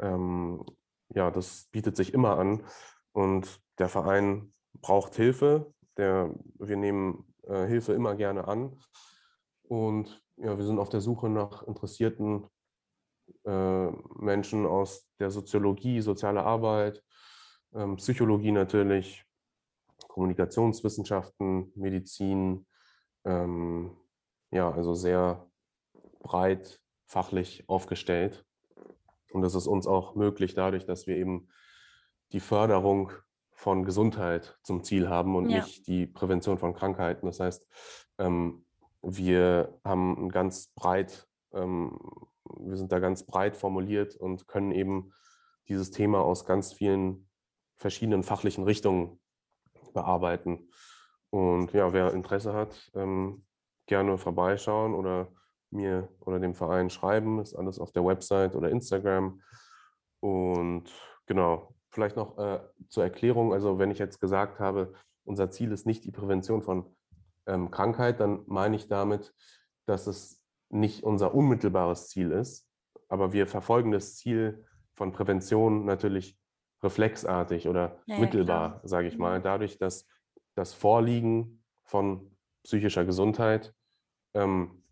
Ähm, 0.00 0.64
ja, 1.08 1.30
das 1.30 1.68
bietet 1.70 1.96
sich 1.96 2.14
immer 2.14 2.38
an 2.38 2.64
und 3.12 3.60
der 3.78 3.88
Verein 3.88 4.52
braucht 4.80 5.14
Hilfe. 5.14 5.72
Der, 5.96 6.34
wir 6.58 6.76
nehmen 6.76 7.32
äh, 7.44 7.66
Hilfe 7.66 7.92
immer 7.92 8.14
gerne 8.14 8.48
an 8.48 8.78
und 9.64 10.22
ja, 10.36 10.56
wir 10.56 10.64
sind 10.64 10.78
auf 10.78 10.88
der 10.88 11.00
Suche 11.00 11.28
nach 11.28 11.62
interessierten 11.62 12.46
äh, 13.44 13.90
Menschen 14.18 14.66
aus 14.66 15.06
der 15.18 15.30
Soziologie, 15.30 16.00
soziale 16.00 16.42
Arbeit, 16.42 17.02
ähm, 17.74 17.96
Psychologie 17.96 18.52
natürlich, 18.52 19.24
Kommunikationswissenschaften, 20.08 21.72
Medizin, 21.74 22.66
ähm, 23.24 23.96
ja, 24.50 24.70
also 24.70 24.94
sehr 24.94 25.46
breit 26.20 26.80
fachlich 27.06 27.68
aufgestellt. 27.68 28.44
Und 29.32 29.42
das 29.42 29.54
ist 29.54 29.66
uns 29.66 29.86
auch 29.86 30.14
möglich 30.14 30.54
dadurch, 30.54 30.84
dass 30.84 31.06
wir 31.06 31.16
eben 31.16 31.48
die 32.32 32.40
Förderung 32.40 33.12
von 33.52 33.84
Gesundheit 33.84 34.58
zum 34.62 34.82
Ziel 34.82 35.08
haben 35.08 35.36
und 35.36 35.48
ja. 35.48 35.58
nicht 35.58 35.86
die 35.86 36.06
Prävention 36.06 36.58
von 36.58 36.74
Krankheiten. 36.74 37.26
Das 37.26 37.38
heißt, 37.40 37.66
ähm, 38.18 38.64
wir 39.02 39.78
haben 39.84 40.26
ein 40.26 40.28
ganz 40.30 40.68
breit, 40.74 41.28
ähm, 41.52 41.98
wir 42.58 42.76
sind 42.76 42.90
da 42.92 42.98
ganz 42.98 43.24
breit 43.24 43.56
formuliert 43.56 44.16
und 44.16 44.48
können 44.48 44.72
eben 44.72 45.12
dieses 45.68 45.90
Thema 45.90 46.20
aus 46.20 46.44
ganz 46.44 46.72
vielen 46.72 47.28
verschiedenen 47.76 48.22
fachlichen 48.22 48.64
Richtungen 48.64 49.20
bearbeiten. 49.92 50.68
Und 51.30 51.72
ja, 51.72 51.92
wer 51.92 52.12
Interesse 52.12 52.52
hat, 52.52 52.90
ähm, 52.94 53.44
gerne 53.86 54.18
vorbeischauen 54.18 54.94
oder 54.94 55.28
mir 55.70 56.08
oder 56.20 56.38
dem 56.38 56.54
Verein 56.54 56.90
schreiben. 56.90 57.40
Ist 57.40 57.54
alles 57.54 57.78
auf 57.78 57.92
der 57.92 58.04
Website 58.04 58.54
oder 58.54 58.70
Instagram. 58.70 59.40
Und 60.20 60.90
genau, 61.26 61.71
vielleicht 61.92 62.16
noch 62.16 62.38
äh, 62.38 62.60
zur 62.88 63.04
Erklärung. 63.04 63.52
Also 63.52 63.78
wenn 63.78 63.90
ich 63.90 63.98
jetzt 63.98 64.20
gesagt 64.20 64.58
habe, 64.58 64.92
unser 65.24 65.50
Ziel 65.50 65.70
ist 65.72 65.86
nicht 65.86 66.04
die 66.04 66.10
Prävention 66.10 66.62
von 66.62 66.86
ähm, 67.46 67.70
Krankheit, 67.70 68.18
dann 68.20 68.42
meine 68.46 68.76
ich 68.76 68.88
damit, 68.88 69.34
dass 69.86 70.06
es 70.06 70.42
nicht 70.70 71.04
unser 71.04 71.34
unmittelbares 71.34 72.08
Ziel 72.08 72.32
ist. 72.32 72.68
Aber 73.08 73.32
wir 73.32 73.46
verfolgen 73.46 73.92
das 73.92 74.16
Ziel 74.16 74.64
von 74.94 75.12
Prävention 75.12 75.84
natürlich 75.84 76.38
reflexartig 76.82 77.68
oder 77.68 78.00
ja, 78.06 78.18
mittelbar, 78.18 78.80
sage 78.84 79.08
ich 79.08 79.18
mal, 79.18 79.38
mhm. 79.38 79.42
dadurch, 79.42 79.78
dass 79.78 80.06
das 80.54 80.74
Vorliegen 80.74 81.62
von 81.84 82.36
psychischer 82.64 83.04
Gesundheit 83.04 83.74
ähm, 84.34 84.82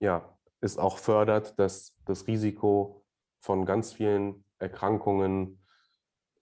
ja, 0.00 0.36
es 0.60 0.78
auch 0.78 0.98
fördert, 0.98 1.58
dass 1.58 1.94
das 2.04 2.26
Risiko 2.26 3.04
von 3.40 3.66
ganz 3.66 3.92
vielen 3.92 4.44
Erkrankungen 4.58 5.63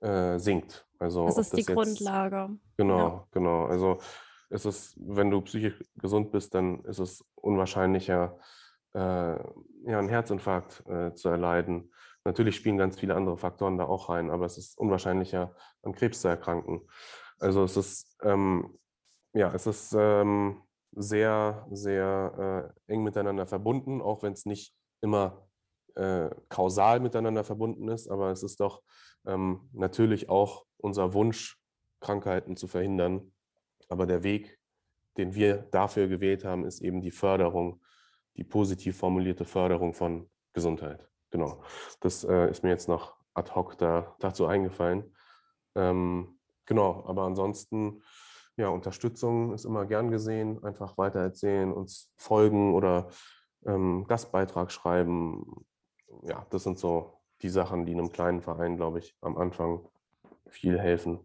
äh, 0.03 0.39
sinkt. 0.39 0.87
Also 0.99 1.27
das 1.27 1.39
ist 1.39 1.53
das 1.53 1.57
die 1.57 1.63
jetzt, 1.63 1.75
Grundlage. 1.75 2.51
Genau, 2.77 2.99
ja. 2.99 3.29
genau. 3.33 3.65
Also 3.67 3.99
es 4.51 4.67
ist, 4.67 4.97
wenn 5.01 5.31
du 5.31 5.41
psychisch 5.41 5.83
gesund 5.97 6.31
bist, 6.31 6.55
dann 6.55 6.85
ist 6.85 6.99
es 6.99 7.25
unwahrscheinlicher, 7.35 8.39
äh, 8.95 8.99
ja, 8.99 9.99
einen 9.99 10.09
Herzinfarkt 10.09 10.85
äh, 10.87 11.15
zu 11.15 11.29
erleiden 11.29 11.91
Natürlich 12.25 12.57
spielen 12.57 12.79
ganz 12.79 12.99
viele 12.99 13.17
andere 13.17 13.37
Faktoren 13.37 13.79
da 13.79 13.85
auch 13.85 14.09
rein, 14.09 14.31
aber 14.31 14.47
es 14.47 14.57
ist 14.57 14.79
unwahrscheinlicher, 14.79 15.55
an 15.83 15.93
Krebs 15.93 16.21
zu 16.21 16.29
erkranken. 16.29 16.89
Also 17.41 17.65
es 17.65 17.77
ist, 17.77 18.17
ähm, 18.23 18.79
ja, 19.33 19.53
es 19.53 19.67
ist 19.67 19.93
ähm, 19.99 20.63
sehr, 20.93 21.67
sehr 21.71 22.73
äh, 22.89 22.93
eng 22.93 23.03
miteinander 23.03 23.47
verbunden, 23.47 24.01
auch 24.01 24.23
wenn 24.23 24.35
es 24.35 24.47
nicht 24.47 24.73
immer 25.01 25.49
äh, 25.97 26.31
kausal 26.49 27.01
miteinander 27.01 27.43
verbunden 27.43 27.89
ist, 27.89 28.09
aber 28.09 28.31
es 28.31 28.45
ist 28.45 28.61
doch 28.61 28.83
ähm, 29.27 29.69
natürlich 29.73 30.29
auch 30.29 30.67
unser 30.77 31.15
Wunsch, 31.15 31.59
Krankheiten 32.01 32.57
zu 32.57 32.67
verhindern. 32.67 33.33
Aber 33.89 34.07
der 34.07 34.23
Weg, 34.23 34.59
den 35.17 35.35
wir 35.35 35.59
dafür 35.71 36.09
gewählt 36.09 36.45
haben, 36.45 36.65
ist 36.65 36.81
eben 36.81 37.01
die 37.01 37.11
Förderung, 37.11 37.81
die 38.37 38.45
positiv 38.45 38.97
formulierte 38.97 39.45
Förderung 39.45 39.95
von 39.95 40.29
Gesundheit. 40.53 41.09
Genau, 41.31 41.63
das 42.01 42.25
äh, 42.25 42.51
ist 42.51 42.63
mir 42.63 42.71
jetzt 42.71 42.89
noch 42.89 43.15
ad 43.35 43.55
hoc 43.55 43.79
da, 43.79 44.17
dazu 44.21 44.47
eingefallen. 44.47 45.15
Ähm, 45.75 46.39
genau, 46.67 47.05
aber 47.07 47.23
ansonsten, 47.23 48.03
ja, 48.57 48.69
Unterstützung 48.69 49.55
ist 49.55 49.65
immer 49.65 49.87
gern 49.87 50.11
gesehen. 50.11 50.63
Einfach 50.63 50.99
weitererzählen, 50.99 51.73
uns 51.73 52.13
folgen 52.17 52.75
oder 52.75 53.09
ähm, 53.65 54.05
Gastbeitrag 54.07 54.71
schreiben. 54.71 55.65
Ja, 56.23 56.47
das 56.51 56.65
sind 56.65 56.79
so 56.79 57.22
die 57.43 57.49
Sachen, 57.49 57.87
die 57.87 57.93
einem 57.93 58.13
kleinen 58.13 58.41
Verein, 58.41 58.77
glaube 58.77 58.99
ich, 58.99 59.15
am 59.21 59.37
Anfang 59.37 59.81
viel 60.49 60.79
helfen. 60.79 61.21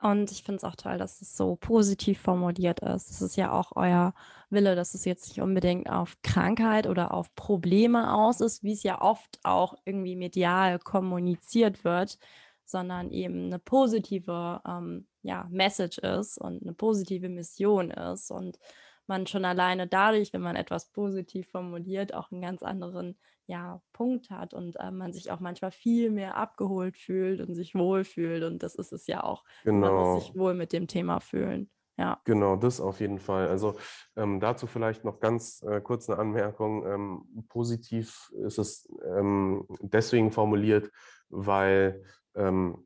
Und 0.00 0.30
ich 0.30 0.42
finde 0.42 0.58
es 0.58 0.64
auch 0.64 0.76
toll, 0.76 0.98
dass 0.98 1.22
es 1.22 1.34
so 1.34 1.56
positiv 1.56 2.20
formuliert 2.20 2.80
ist. 2.80 3.10
Es 3.10 3.22
ist 3.22 3.36
ja 3.36 3.52
auch 3.52 3.72
euer 3.74 4.12
Wille, 4.50 4.76
dass 4.76 4.92
es 4.92 5.06
jetzt 5.06 5.28
nicht 5.28 5.40
unbedingt 5.40 5.88
auf 5.88 6.20
Krankheit 6.22 6.86
oder 6.86 7.14
auf 7.14 7.34
Probleme 7.34 8.12
aus 8.12 8.42
ist, 8.42 8.62
wie 8.62 8.74
es 8.74 8.82
ja 8.82 9.00
oft 9.00 9.40
auch 9.44 9.74
irgendwie 9.86 10.14
medial 10.14 10.78
kommuniziert 10.78 11.84
wird, 11.84 12.18
sondern 12.66 13.10
eben 13.12 13.46
eine 13.46 13.58
positive 13.58 14.60
ähm, 14.68 15.06
ja, 15.22 15.46
Message 15.50 15.96
ist 15.96 16.36
und 16.36 16.62
eine 16.62 16.74
positive 16.74 17.30
Mission 17.30 17.90
ist. 17.90 18.30
Und 18.30 18.58
man 19.06 19.26
schon 19.26 19.46
alleine 19.46 19.86
dadurch, 19.86 20.34
wenn 20.34 20.42
man 20.42 20.56
etwas 20.56 20.90
positiv 20.90 21.48
formuliert, 21.48 22.12
auch 22.12 22.30
einen 22.30 22.42
ganz 22.42 22.62
anderen 22.62 23.16
ja, 23.46 23.80
Punkt 23.92 24.30
hat 24.30 24.54
und 24.54 24.76
äh, 24.76 24.90
man 24.90 25.12
sich 25.12 25.30
auch 25.30 25.40
manchmal 25.40 25.70
viel 25.70 26.10
mehr 26.10 26.36
abgeholt 26.36 26.96
fühlt 26.96 27.40
und 27.40 27.54
sich 27.54 27.74
wohlfühlt. 27.74 28.42
Und 28.42 28.62
das 28.62 28.74
ist 28.74 28.92
es 28.92 29.06
ja 29.06 29.22
auch. 29.22 29.44
Genau. 29.64 29.86
Man 29.86 29.94
muss 29.94 30.24
sich 30.24 30.36
wohl 30.36 30.54
mit 30.54 30.72
dem 30.72 30.86
Thema 30.86 31.20
fühlen. 31.20 31.70
Ja. 31.96 32.20
Genau, 32.24 32.56
das 32.56 32.80
auf 32.80 33.00
jeden 33.00 33.18
Fall. 33.18 33.48
Also 33.48 33.76
ähm, 34.16 34.40
dazu 34.40 34.66
vielleicht 34.66 35.04
noch 35.04 35.20
ganz 35.20 35.62
äh, 35.62 35.80
kurz 35.80 36.08
eine 36.08 36.18
Anmerkung. 36.18 36.86
Ähm, 36.86 37.44
positiv 37.48 38.32
ist 38.44 38.58
es 38.58 38.88
ähm, 39.16 39.66
deswegen 39.80 40.32
formuliert, 40.32 40.90
weil 41.28 42.02
ähm, 42.34 42.84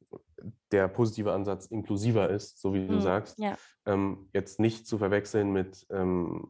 der 0.72 0.88
positive 0.88 1.32
Ansatz 1.32 1.66
inklusiver 1.66 2.28
ist, 2.28 2.60
so 2.60 2.74
wie 2.74 2.86
du 2.86 2.94
mhm, 2.94 3.00
sagst. 3.00 3.38
Ja. 3.38 3.56
Ähm, 3.86 4.28
jetzt 4.34 4.60
nicht 4.60 4.86
zu 4.86 4.98
verwechseln 4.98 5.52
mit 5.52 5.86
ähm, 5.90 6.46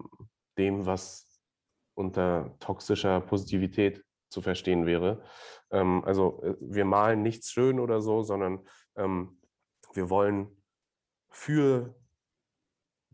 dem, 0.56 0.84
was 0.84 1.27
unter 1.98 2.54
toxischer 2.60 3.20
Positivität 3.20 4.04
zu 4.30 4.40
verstehen 4.40 4.86
wäre. 4.86 5.20
Ähm, 5.70 6.04
also 6.04 6.40
äh, 6.44 6.54
wir 6.60 6.84
malen 6.84 7.22
nichts 7.22 7.50
schön 7.50 7.80
oder 7.80 8.00
so, 8.00 8.22
sondern 8.22 8.60
ähm, 8.96 9.40
wir 9.94 10.08
wollen 10.08 10.46
für 11.30 11.96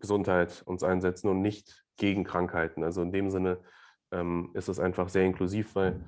Gesundheit 0.01 0.63
uns 0.67 0.85
einsetzen 0.85 1.31
und 1.31 1.41
nicht 1.41 1.85
gegen 1.97 2.25
Krankheiten. 2.25 2.85
Also 2.85 3.01
in 3.01 3.11
dem 3.11 3.31
Sinne 3.31 3.59
ähm, 4.13 4.51
ist 4.53 4.69
es 4.69 4.79
einfach 4.79 5.09
sehr 5.09 5.25
inklusiv, 5.25 5.75
weil 5.75 6.05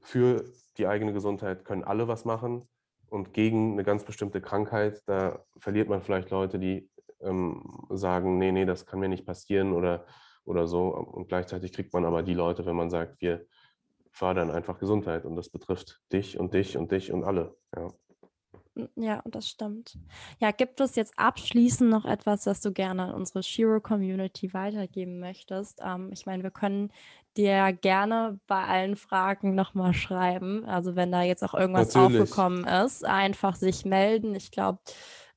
für 0.00 0.44
die 0.76 0.86
eigene 0.86 1.14
Gesundheit 1.14 1.64
können 1.64 1.82
alle 1.82 2.08
was 2.08 2.26
machen 2.26 2.68
und 3.08 3.32
gegen 3.32 3.72
eine 3.72 3.84
ganz 3.84 4.04
bestimmte 4.04 4.42
Krankheit, 4.42 5.02
da 5.06 5.42
verliert 5.56 5.88
man 5.88 6.02
vielleicht 6.02 6.28
Leute, 6.28 6.58
die 6.58 6.90
ähm, 7.20 7.86
sagen, 7.88 8.36
nee, 8.36 8.52
nee, 8.52 8.66
das 8.66 8.84
kann 8.84 9.00
mir 9.00 9.08
nicht 9.08 9.24
passieren 9.24 9.72
oder, 9.72 10.04
oder 10.48 10.66
so. 10.66 10.88
Und 10.88 11.28
gleichzeitig 11.28 11.72
kriegt 11.72 11.92
man 11.92 12.04
aber 12.04 12.22
die 12.22 12.34
Leute, 12.34 12.66
wenn 12.66 12.76
man 12.76 12.90
sagt, 12.90 13.20
wir 13.20 13.46
fördern 14.10 14.50
einfach 14.50 14.78
Gesundheit 14.78 15.24
und 15.24 15.36
das 15.36 15.48
betrifft 15.48 16.00
dich 16.12 16.38
und 16.38 16.54
dich 16.54 16.76
und 16.76 16.90
dich 16.90 17.12
und 17.12 17.24
alle. 17.24 17.54
Ja. 17.76 17.88
Ja, 18.94 19.22
das 19.24 19.48
stimmt. 19.48 19.98
Ja, 20.38 20.52
gibt 20.52 20.80
es 20.80 20.94
jetzt 20.94 21.12
abschließend 21.16 21.90
noch 21.90 22.04
etwas, 22.04 22.46
was 22.46 22.60
du 22.60 22.72
gerne 22.72 23.06
an 23.06 23.14
unsere 23.14 23.42
Shiro-Community 23.42 24.54
weitergeben 24.54 25.18
möchtest? 25.18 25.80
Ähm, 25.84 26.10
ich 26.12 26.26
meine, 26.26 26.44
wir 26.44 26.52
können 26.52 26.92
dir 27.36 27.72
gerne 27.72 28.38
bei 28.46 28.62
allen 28.64 28.96
Fragen 28.96 29.54
nochmal 29.54 29.94
schreiben. 29.94 30.64
Also 30.64 30.96
wenn 30.96 31.10
da 31.10 31.22
jetzt 31.22 31.42
auch 31.42 31.54
irgendwas 31.54 31.94
Natürlich. 31.94 32.22
aufgekommen 32.22 32.64
ist, 32.64 33.04
einfach 33.04 33.56
sich 33.56 33.84
melden. 33.84 34.34
Ich 34.36 34.52
glaube, 34.52 34.78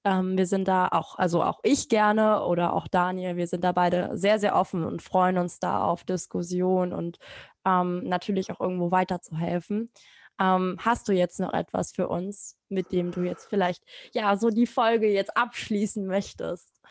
ähm, 0.03 0.37
wir 0.37 0.47
sind 0.47 0.67
da 0.67 0.87
auch, 0.87 1.17
also 1.17 1.43
auch 1.43 1.59
ich 1.63 1.89
gerne 1.89 2.43
oder 2.45 2.73
auch 2.73 2.87
Daniel, 2.87 3.35
wir 3.35 3.47
sind 3.47 3.63
da 3.63 3.71
beide 3.71 4.17
sehr, 4.17 4.39
sehr 4.39 4.55
offen 4.55 4.83
und 4.83 5.01
freuen 5.01 5.37
uns 5.37 5.59
da 5.59 5.83
auf 5.83 6.03
Diskussion 6.03 6.93
und 6.93 7.19
ähm, 7.65 8.03
natürlich 8.03 8.51
auch 8.51 8.59
irgendwo 8.59 8.91
weiterzuhelfen. 8.91 9.91
Ähm, 10.39 10.77
hast 10.79 11.07
du 11.07 11.13
jetzt 11.13 11.39
noch 11.39 11.53
etwas 11.53 11.91
für 11.91 12.07
uns, 12.07 12.57
mit 12.69 12.91
dem 12.91 13.11
du 13.11 13.21
jetzt 13.21 13.47
vielleicht 13.47 13.83
ja 14.13 14.35
so 14.37 14.49
die 14.49 14.67
Folge 14.67 15.07
jetzt 15.07 15.37
abschließen 15.37 16.05
möchtest? 16.07 16.81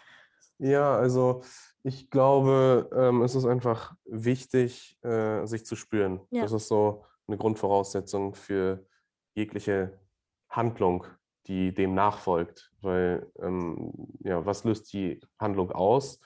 Ja, 0.59 0.95
also 0.95 1.43
ich 1.83 2.11
glaube, 2.11 2.91
ähm, 2.95 3.23
es 3.23 3.35
ist 3.35 3.47
einfach 3.47 3.95
wichtig, 4.05 4.99
äh, 5.03 5.47
sich 5.47 5.65
zu 5.65 5.75
spüren. 5.75 6.21
Ja. 6.31 6.43
Das 6.43 6.53
ist 6.53 6.69
so 6.69 7.05
eine 7.27 7.39
Grundvoraussetzung 7.39 8.35
für 8.35 8.87
jegliche 9.35 9.99
Handlung, 10.49 11.07
die 11.47 11.73
dem 11.73 11.95
nachfolgt. 11.95 12.70
Weil, 12.83 13.31
ähm, 13.41 13.93
ja, 14.21 14.45
was 14.45 14.65
löst 14.65 14.93
die 14.93 15.21
Handlung 15.39 15.71
aus? 15.73 16.21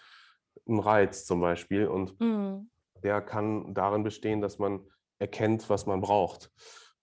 Ein 0.69 0.79
Reiz 0.79 1.25
zum 1.25 1.41
Beispiel. 1.41 1.87
Und 1.87 2.19
mhm. 2.21 2.71
der 3.03 3.21
kann 3.21 3.75
darin 3.75 4.03
bestehen, 4.03 4.41
dass 4.41 4.59
man 4.59 4.81
erkennt, 5.19 5.69
was 5.71 5.87
man 5.87 6.01
braucht. 6.01 6.51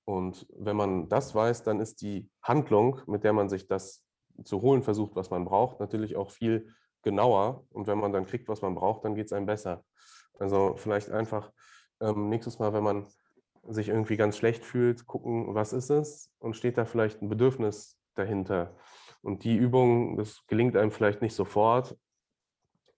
Und 0.06 0.47
wenn 0.58 0.76
man 0.76 1.10
das 1.10 1.36
weiß, 1.36 1.64
dann 1.64 1.80
ist 1.80 2.02
die 2.02 2.30
Handlung, 2.41 3.02
mit 3.08 3.24
der 3.24 3.34
man 3.34 3.49
sich 3.49 3.68
das 3.68 4.04
zu 4.43 4.62
holen 4.62 4.84
versucht, 4.84 5.16
was 5.16 5.30
man 5.30 5.45
braucht, 5.45 5.80
natürlich 5.80 6.16
auch 6.16 6.32
viel 6.32 6.74
genauer. 7.04 7.66
Und 7.70 7.88
wenn 7.88 7.99
man 7.99 8.12
dann 8.12 8.26
kriegt, 8.26 8.47
was 8.49 8.62
man 8.62 8.76
braucht, 8.76 9.06
dann 9.06 9.16
geht 9.16 9.28
es 9.28 9.34
einem 9.34 9.45
besser. 9.45 9.84
Also 10.39 10.76
vielleicht 10.76 11.12
einfach 11.12 11.52
ähm, 11.99 12.30
nächstes 12.30 12.60
Mal, 12.60 12.74
wenn 12.74 12.84
man 12.84 13.06
sich 13.68 13.89
irgendwie 13.89 14.18
ganz 14.18 14.38
schlecht 14.38 14.66
fühlt, 14.66 15.06
gucken, 15.06 15.54
was 15.54 15.74
ist 15.74 15.89
es 15.89 16.32
und 16.39 16.56
steht 16.56 16.78
da 16.78 16.86
vielleicht 16.86 17.22
ein 17.22 17.30
Bedürfnis 17.30 17.97
dahinter. 18.16 18.76
Und 19.22 19.43
die 19.43 19.55
Übung, 19.55 20.17
das 20.17 20.45
gelingt 20.47 20.76
einem 20.76 20.91
vielleicht 20.91 21.22
nicht 21.22 21.36
sofort, 21.36 21.97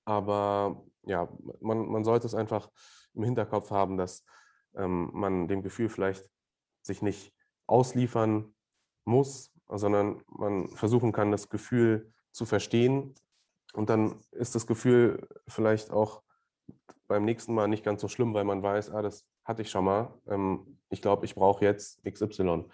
aber 0.06 0.84
ja, 1.04 1.30
man, 1.60 1.88
man 1.88 2.04
sollte 2.04 2.28
es 2.28 2.36
einfach 2.36 2.70
im 3.14 3.24
Hinterkopf 3.24 3.72
haben, 3.72 3.98
dass 3.98 4.26
ähm, 4.76 5.10
man 5.14 5.48
dem 5.48 5.62
Gefühl 5.62 5.90
vielleicht 5.90 6.30
sich 6.82 7.02
nicht 7.02 7.34
ausliefern 7.68 8.54
muss, 9.06 9.52
sondern 9.68 10.22
man 10.28 10.70
versuchen 10.70 11.12
kann, 11.12 11.32
das 11.32 11.50
Gefühl 11.50 12.14
zu 12.32 12.46
verstehen. 12.46 13.16
Und 13.74 13.90
dann 13.90 14.20
ist 14.32 14.56
das 14.56 14.68
Gefühl 14.68 15.28
vielleicht 15.48 15.92
auch 15.92 16.22
beim 17.08 17.26
nächsten 17.26 17.54
Mal 17.54 17.68
nicht 17.68 17.84
ganz 17.84 18.02
so 18.02 18.08
schlimm, 18.08 18.34
weil 18.34 18.44
man 18.44 18.64
weiß, 18.64 18.92
ah, 18.92 19.02
das 19.02 19.26
hatte 19.44 19.62
ich 19.62 19.70
schon 19.70 19.86
mal. 19.86 20.14
Ähm, 20.28 20.80
ich 20.90 21.02
glaube, 21.02 21.26
ich 21.26 21.36
brauche 21.36 21.66
jetzt 21.66 22.04
XY. 22.04 22.66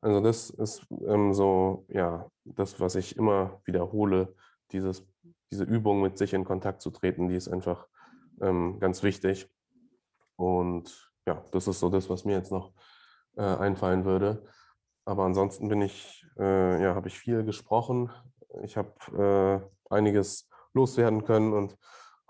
Also 0.00 0.20
das 0.20 0.50
ist 0.50 0.86
ähm, 1.06 1.34
so, 1.34 1.86
ja, 1.88 2.30
das, 2.44 2.78
was 2.80 2.94
ich 2.94 3.16
immer 3.16 3.60
wiederhole, 3.64 4.34
dieses, 4.70 5.04
diese 5.50 5.64
Übung 5.64 6.02
mit 6.02 6.18
sich 6.18 6.34
in 6.34 6.44
Kontakt 6.44 6.82
zu 6.82 6.90
treten, 6.90 7.28
die 7.28 7.36
ist 7.36 7.48
einfach 7.48 7.88
ähm, 8.40 8.78
ganz 8.78 9.02
wichtig. 9.02 9.50
Und 10.36 11.10
ja, 11.26 11.44
das 11.50 11.66
ist 11.66 11.80
so 11.80 11.90
das, 11.90 12.08
was 12.08 12.24
mir 12.24 12.36
jetzt 12.36 12.52
noch 12.52 12.72
äh, 13.36 13.42
einfallen 13.42 14.04
würde. 14.04 14.46
Aber 15.04 15.24
ansonsten 15.24 15.68
bin 15.68 15.82
ich, 15.82 16.24
äh, 16.38 16.82
ja, 16.82 16.94
habe 16.94 17.08
ich 17.08 17.18
viel 17.18 17.42
gesprochen. 17.44 18.10
Ich 18.62 18.76
habe 18.76 19.68
äh, 19.90 19.94
einiges 19.94 20.48
loswerden 20.74 21.24
können 21.24 21.52
und 21.54 21.76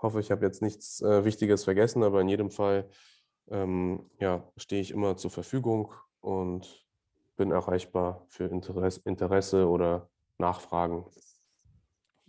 hoffe, 0.01 0.19
ich 0.19 0.31
habe 0.31 0.45
jetzt 0.45 0.61
nichts 0.61 1.01
äh, 1.01 1.23
Wichtiges 1.25 1.65
vergessen. 1.65 2.03
Aber 2.03 2.21
in 2.21 2.29
jedem 2.29 2.51
Fall, 2.51 2.89
ähm, 3.51 4.09
ja, 4.19 4.49
stehe 4.57 4.81
ich 4.81 4.91
immer 4.91 5.17
zur 5.17 5.29
Verfügung 5.29 5.93
und 6.21 6.88
bin 7.39 7.51
erreichbar 7.51 8.25
für 8.27 8.43
Interesse, 8.43 9.01
Interesse 9.05 9.67
oder 9.67 10.09
Nachfragen. 10.37 11.05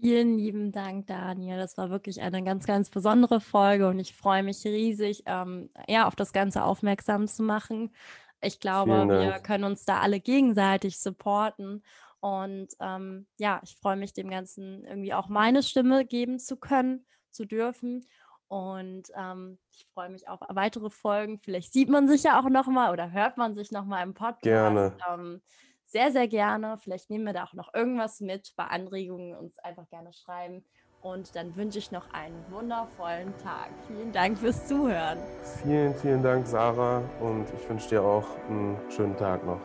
Vielen 0.01 0.39
lieben 0.39 0.71
Dank, 0.71 1.09
Daniel. 1.09 1.59
Das 1.59 1.77
war 1.77 1.91
wirklich 1.91 2.23
eine 2.23 2.45
ganz, 2.45 2.65
ganz 2.65 2.91
besondere 2.91 3.41
Folge 3.41 3.89
und 3.89 3.99
ich 3.99 4.15
freue 4.15 4.45
mich 4.45 4.65
riesig, 4.65 5.25
ähm, 5.27 5.69
ja, 5.89 6.07
auf 6.07 6.15
das 6.15 6.33
Ganze 6.33 6.63
aufmerksam 6.63 7.27
zu 7.27 7.43
machen. 7.43 7.93
Ich 8.41 8.61
glaube, 8.61 9.09
wir 9.09 9.41
können 9.41 9.65
uns 9.65 9.85
da 9.85 9.99
alle 9.99 10.21
gegenseitig 10.21 11.01
supporten. 11.01 11.83
Und 12.21 12.69
ähm, 12.79 13.27
ja, 13.37 13.61
ich 13.65 13.77
freue 13.77 13.97
mich, 13.97 14.13
dem 14.13 14.31
Ganzen 14.31 14.85
irgendwie 14.85 15.13
auch 15.13 15.29
meine 15.29 15.65
Stimme 15.65 16.07
geben 16.07 16.39
zu 16.39 16.57
können, 16.57 17.05
zu 17.31 17.47
dürfen. 17.47 18.07
Und 18.51 19.05
ähm, 19.16 19.59
ich 19.70 19.86
freue 19.94 20.09
mich 20.09 20.28
auf 20.28 20.40
weitere 20.48 20.90
Folgen. 20.90 21.38
Vielleicht 21.38 21.72
sieht 21.72 21.88
man 21.88 22.09
sich 22.09 22.24
ja 22.24 22.40
auch 22.40 22.48
nochmal 22.48 22.92
oder 22.92 23.12
hört 23.12 23.36
man 23.36 23.55
sich 23.55 23.70
nochmal 23.70 24.03
im 24.03 24.12
Podcast. 24.12 24.42
Gerne. 24.42 24.96
Ähm, 25.09 25.40
sehr, 25.86 26.11
sehr 26.11 26.26
gerne. 26.26 26.76
Vielleicht 26.78 27.11
nehmen 27.11 27.24
wir 27.26 27.32
da 27.32 27.44
auch 27.44 27.53
noch 27.53 27.72
irgendwas 27.72 28.20
mit 28.20 28.53
bei 28.57 28.64
Anregungen, 28.64 29.36
uns 29.36 29.61
einfach 29.61 29.88
gerne 29.88 30.12
schreiben. 30.12 30.64
Und 31.01 31.36
dann 31.36 31.55
wünsche 31.55 31.78
ich 31.78 31.92
noch 31.92 32.12
einen 32.12 32.44
wundervollen 32.51 33.32
Tag. 33.38 33.70
Vielen 33.86 34.11
Dank 34.11 34.36
fürs 34.36 34.66
Zuhören. 34.66 35.18
Vielen, 35.62 35.94
vielen 35.94 36.22
Dank, 36.24 36.44
Sarah. 36.44 37.05
Und 37.20 37.46
ich 37.55 37.68
wünsche 37.68 37.88
dir 37.88 38.03
auch 38.03 38.26
einen 38.48 38.76
schönen 38.90 39.16
Tag 39.16 39.46
noch. 39.46 39.61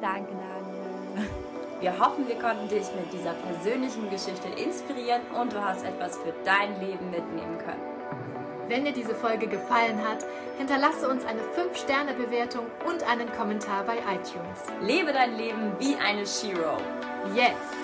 Danke, 0.00 0.32
Daniel. 0.32 1.30
Wir 1.78 1.98
hoffen, 2.00 2.26
wir 2.26 2.38
konnten 2.40 2.68
dich 2.68 2.86
mit 2.96 3.12
dieser 3.12 3.34
persönlichen 3.34 4.10
Geschichte 4.10 4.48
inspirieren 4.48 5.22
und 5.40 5.52
du 5.52 5.64
hast 5.64 5.84
etwas 5.84 6.18
für 6.18 6.34
dein 6.44 6.80
Leben 6.80 7.10
mitnehmen 7.10 7.58
können. 7.58 7.93
Wenn 8.68 8.84
dir 8.84 8.92
diese 8.92 9.14
Folge 9.14 9.46
gefallen 9.46 9.98
hat, 10.08 10.24
hinterlasse 10.56 11.08
uns 11.08 11.24
eine 11.26 11.40
5-Sterne-Bewertung 11.40 12.66
und 12.86 13.02
einen 13.08 13.30
Kommentar 13.32 13.84
bei 13.84 13.98
iTunes. 13.98 14.62
Lebe 14.80 15.12
dein 15.12 15.36
Leben 15.36 15.72
wie 15.78 15.96
eine 15.96 16.26
Shiro. 16.26 16.78
Jetzt! 17.34 17.83